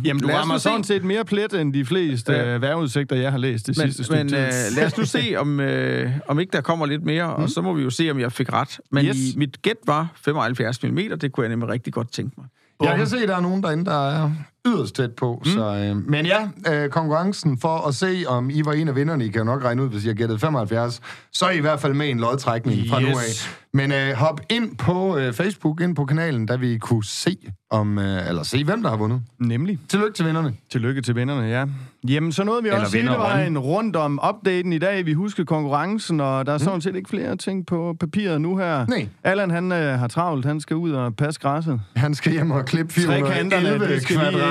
øh, 0.01 0.07
Jamen, 0.07 0.23
du 0.23 0.29
nu 0.29 0.53
se. 0.59 0.61
sådan 0.63 0.85
set 0.85 1.05
mere 1.05 1.25
plet 1.25 1.53
end 1.61 1.75
de 1.75 1.85
fleste 1.85 2.33
øh, 2.33 2.63
vejrudsigter, 2.63 3.17
jeg 3.17 3.31
har 3.31 3.39
læst 3.39 3.67
det 3.67 3.79
Men, 3.79 3.87
sidste 3.87 4.05
stykke 4.05 4.19
men 4.25 4.29
tid. 4.29 4.39
øh, 4.39 4.77
lad 4.77 4.87
os 4.87 4.99
nu 4.99 5.05
se, 5.05 5.35
om, 5.37 5.61
øh, 5.61 6.11
om 6.29 6.41
ikke 6.41 6.53
der 6.53 6.61
kommer 6.61 6.87
lidt 6.87 7.05
mere, 7.05 7.27
mm. 7.37 7.43
og 7.43 7.51
så 7.51 7.63
må 7.63 7.73
vi 7.75 7.83
jo 7.83 7.91
se, 7.91 8.11
om 8.11 8.21
jeg 8.21 8.33
fik 8.33 8.53
ret. 8.53 8.81
Men 8.91 9.05
Yes. 9.07 9.17
yes. 9.17 9.35
i, 9.35 9.39
mit 9.39 9.63
gæt 9.63 9.77
var 9.87 10.13
75 10.17 10.83
mm, 10.83 10.97
det 11.21 11.33
kunne 11.33 11.45
jeg 11.45 11.49
nemlig 11.51 11.69
rigtig 11.69 11.93
godt 11.93 12.13
tænke 12.13 12.35
mig. 12.39 12.47
Jeg 12.83 12.97
kan 12.97 13.07
se, 13.07 13.17
at 13.19 13.29
der 13.29 13.37
er 13.37 13.41
nogen 13.41 13.63
derinde, 13.63 13.85
der 13.85 14.09
er 14.11 14.31
yderst 14.67 14.95
tæt 14.97 15.11
på. 15.13 15.43
Mm. 15.45 15.51
Så, 15.51 15.61
øh, 15.77 16.09
men 16.11 16.27
ja, 16.27 16.49
øh, 16.73 16.89
konkurrencen 16.91 17.59
for 17.59 17.89
at 17.89 17.95
se, 17.95 18.25
om 18.29 18.51
I 18.51 18.63
var 18.65 18.73
en 18.73 18.89
af 18.89 18.97
vinderne, 18.97 19.25
I 19.25 19.29
kan 19.29 19.39
jo 19.39 19.45
nok 19.45 19.65
regne 19.65 19.83
ud, 19.83 19.89
hvis 19.89 20.05
har 20.11 20.15
gættet 20.15 20.41
75, 20.41 21.01
så 21.33 21.45
er 21.47 21.51
I 21.51 21.57
i 21.57 21.61
hvert 21.61 21.81
fald 21.81 21.95
med 21.95 22.09
en 22.11 22.21
lodtrækning 22.21 22.89
fra 22.91 23.01
nu 23.01 23.07
Yes. 23.09 23.17
af. 23.47 23.59
Men 23.75 23.93
øh, 23.93 24.13
hop 24.13 24.41
ind 24.51 24.77
på 24.77 25.17
øh, 25.19 25.33
Facebook, 25.33 25.81
ind 25.81 25.97
på 25.97 26.05
kanalen, 26.05 26.49
der 26.49 26.57
vi 26.57 26.79
kunne 26.79 27.05
se, 27.05 27.37
om, 27.71 27.99
øh, 27.99 28.29
eller 28.29 28.43
se, 28.43 28.65
hvem 28.65 28.83
der 28.83 28.91
har 28.91 28.97
vundet. 28.97 29.23
Nemlig. 29.39 29.79
Tillykke 29.89 30.15
til 30.17 30.27
vinderne. 30.27 30.55
Tillykke 30.73 31.01
til 31.03 31.17
vinderne, 31.17 31.47
ja. 31.47 31.65
Jamen, 32.09 32.33
så 32.33 32.45
nåede 32.45 32.63
vi 32.63 32.69
Eller 32.69 32.81
også 32.81 32.91
sige, 32.93 33.03
det 33.03 33.11
var 33.11 33.29
vinderen. 33.29 33.53
en 33.53 33.59
rundt 33.59 33.97
om 33.97 34.21
updaten 34.29 34.73
i 34.73 34.79
dag. 34.79 35.07
Vi 35.07 35.13
husker 35.13 35.45
konkurrencen, 35.45 36.21
og 36.21 36.47
der 36.47 36.53
er 36.53 36.59
sådan 36.59 36.81
set 36.81 36.97
ikke 36.97 37.09
flere 37.11 37.37
ting 37.37 37.67
på 37.67 37.97
papiret 38.01 38.41
nu 38.41 38.57
her. 38.57 38.87
Nej. 38.87 39.09
Allan, 39.25 39.51
han 39.51 39.73
øh, 39.73 39.99
har 39.99 40.09
travlt. 40.09 40.45
Han 40.47 40.61
skal 40.61 40.77
ud 40.77 40.91
og 40.93 41.17
passe 41.17 41.41
græsset. 41.41 41.81
Han 41.97 42.15
skal 42.15 42.33
hjem 42.33 42.51
og 42.51 42.65
klippe 42.65 42.93
Trekanterne, 43.01 43.67
411 43.67 43.95
det 43.95 44.03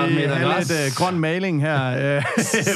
lige 0.08 0.28
kvadratmeter 0.28 0.36
have 0.50 0.60
lidt 0.60 0.72
øh, 0.72 0.96
grøn 1.00 1.20
maling 1.20 1.62
her 1.62 1.82
øh, 2.16 2.24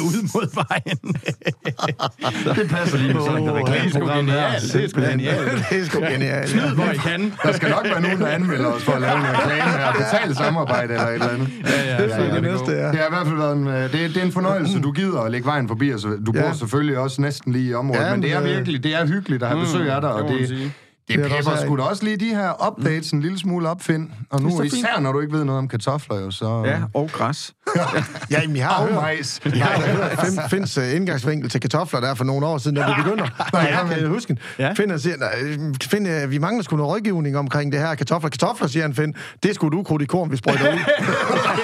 ud 0.09 0.19
mod 0.33 0.47
vejen. 0.61 0.99
Det 2.59 2.69
passer 2.69 2.97
lige 2.97 3.13
med 3.13 3.21
sådan 3.21 3.43
et 3.43 3.49
er 3.49 3.53
reklameprogram 3.55 4.27
her. 4.27 4.35
genialt. 4.35 4.73
Det 4.73 4.83
er 4.83 4.89
sgu 4.89 4.99
genialt. 5.01 5.65
det 5.69 5.79
er 5.81 5.85
sgu 5.85 5.99
genialt. 5.99 6.49
Snyd, 6.49 6.61
hvor 6.75 6.83
I 6.93 6.97
kan. 6.97 7.33
Der 7.43 7.51
skal 7.53 7.69
nok 7.69 7.85
være 7.85 8.01
nogen, 8.01 8.19
der 8.21 8.27
anmelder 8.27 8.65
os 8.67 8.83
for 8.83 8.91
at 8.91 9.01
lave 9.01 9.17
en 9.17 9.23
reklame 9.33 9.61
her. 9.71 9.91
Betalt 9.93 10.37
samarbejde 10.37 10.93
eller 10.93 11.07
et 11.07 11.13
eller 11.13 11.29
andet. 11.29 11.47
Ja, 11.65 11.97
ja, 11.97 12.03
Det 12.03 12.13
er 12.29 12.33
det 12.33 12.43
næste, 12.43 12.71
ja. 12.71 12.87
Det 12.91 12.99
har 12.99 13.07
i 13.07 13.13
hvert 13.15 13.27
fald 13.27 13.37
været 13.37 13.55
en, 13.57 13.67
øh, 13.67 13.73
det, 13.91 14.03
er, 14.03 14.07
det 14.07 14.17
er 14.17 14.23
en 14.25 14.31
fornøjelse, 14.31 14.79
du 14.81 14.91
gider 14.91 15.21
at 15.21 15.31
lægge 15.31 15.45
vejen 15.45 15.67
forbi 15.67 15.93
os. 15.93 16.01
Du 16.25 16.31
bor 16.31 16.39
Ja. 16.39 16.53
selvfølgelig 16.53 16.97
også 16.97 17.21
næsten 17.21 17.51
lige 17.53 17.69
i 17.69 17.73
området, 17.73 18.01
Ja, 18.01 18.11
men 18.11 18.23
det 18.23 18.33
er 18.33 18.41
virkelig, 18.41 18.83
det 18.83 18.95
er 18.95 19.07
hyggeligt 19.07 19.43
at 19.43 19.49
have 19.49 19.61
besøg 19.61 19.89
af 19.91 20.01
dig, 20.01 20.11
og 20.11 20.29
det, 20.31 20.47
sige. 20.47 20.73
Det 21.07 21.15
er 21.15 21.21
pepper 21.29 21.51
også 21.51 21.63
sgu 21.65 21.75
da 21.77 21.81
også 21.81 22.03
lige 22.03 22.17
de 22.17 22.25
her 22.29 22.67
updates 22.67 23.11
en 23.11 23.21
lille 23.21 23.39
smule 23.39 23.69
op, 23.69 23.81
Finn. 23.81 24.11
Og 24.29 24.41
nu 24.41 24.47
er 24.57 24.63
især, 24.63 24.77
fint. 24.95 25.03
når 25.03 25.11
du 25.11 25.19
ikke 25.21 25.33
ved 25.33 25.43
noget 25.43 25.59
om 25.59 25.67
kartofler, 25.67 26.19
jo, 26.19 26.31
så... 26.31 26.63
Ja, 26.65 26.79
og 26.93 27.09
græs. 27.11 27.53
Ja, 28.31 28.47
men 28.47 28.55
jeg 28.57 28.67
har 28.67 28.83
hørt, 28.85 28.93
majs. 28.93 29.41
jeg 29.45 29.65
har 29.65 29.81
hørt 29.87 30.19
Finn, 30.25 30.39
Finns 30.49 30.77
uh, 30.77 30.95
indgangsvinkel 30.95 31.49
til 31.49 31.61
kartofler 31.61 31.99
der 31.99 32.13
for 32.15 32.23
nogle 32.23 32.45
år 32.45 32.57
siden, 32.57 32.77
da 32.77 32.85
vi 32.85 32.91
begynder. 33.03 33.27
Nej, 33.53 33.61
jeg 33.89 33.97
kan 33.99 34.07
huske 34.07 34.37
Ja. 34.59 34.67
ja. 34.67 34.73
Han 34.89 34.99
siger, 34.99 35.17
nej, 35.17 35.57
Finn, 35.83 36.07
øh, 36.07 36.31
vi 36.31 36.37
mangler 36.37 36.63
sgu 36.63 36.75
noget 36.75 36.91
rådgivning 36.93 37.37
omkring 37.37 37.71
det 37.71 37.79
her 37.79 37.95
kartofler. 37.95 38.29
Kartofler, 38.29 38.67
siger 38.67 38.83
han, 38.83 38.95
Finn, 38.95 39.15
det 39.43 39.49
er 39.49 39.53
sgu 39.53 39.69
du 39.69 39.77
ukrudt 39.77 40.01
i 40.01 40.05
korn, 40.05 40.31
vi 40.31 40.37
sprøjter 40.37 40.73
ud. 40.73 40.79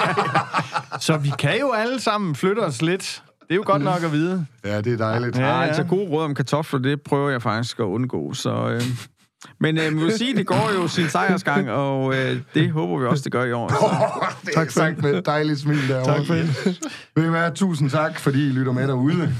Så 1.00 1.16
vi 1.16 1.32
kan 1.38 1.60
jo 1.60 1.72
alle 1.72 2.00
sammen 2.00 2.34
flytte 2.34 2.60
os 2.60 2.82
lidt. 2.82 3.22
Det 3.42 3.50
er 3.50 3.54
jo 3.54 3.62
godt 3.66 3.82
nok 3.82 4.02
at 4.02 4.12
vide. 4.12 4.46
Ja, 4.64 4.80
det 4.80 4.92
er 4.92 4.96
dejligt. 4.96 5.36
Ja, 5.38 5.42
Ja, 5.46 5.56
ja. 5.60 5.62
altså 5.66 5.82
gode 5.84 6.10
råd 6.10 6.24
om 6.24 6.34
kartofler, 6.34 6.80
det 6.80 7.00
prøver 7.02 7.30
jeg 7.30 7.42
faktisk 7.42 7.78
at 7.78 7.84
undgå. 7.84 8.34
Så, 8.34 8.68
øh, 8.68 8.82
men 9.60 9.78
øh, 9.78 9.92
man 9.92 10.04
vil 10.04 10.12
sige, 10.12 10.36
det 10.36 10.46
går 10.46 10.70
jo 10.74 10.88
sin 10.88 11.08
sejrsgang, 11.08 11.70
og 11.70 12.14
øh, 12.14 12.36
det 12.54 12.70
håber 12.70 12.98
vi 12.98 13.06
også, 13.06 13.24
det 13.24 13.32
gør 13.32 13.44
i 13.44 13.52
år. 13.52 13.68
Det 14.44 14.54
tak, 14.54 14.66
er 14.66 14.70
sagt 14.70 15.02
med 15.02 15.14
et 15.14 15.26
dejligt 15.26 15.60
smil 15.60 15.88
derovre. 15.88 16.16
Tak, 16.16 16.26
Finn. 16.26 16.74
Ved 17.16 17.24
I 17.24 17.28
hvad? 17.28 17.52
Tusind 17.54 17.90
tak, 17.90 18.18
fordi 18.18 18.46
I 18.46 18.50
lytter 18.50 18.72
med 18.72 18.88
derude. 18.88 19.34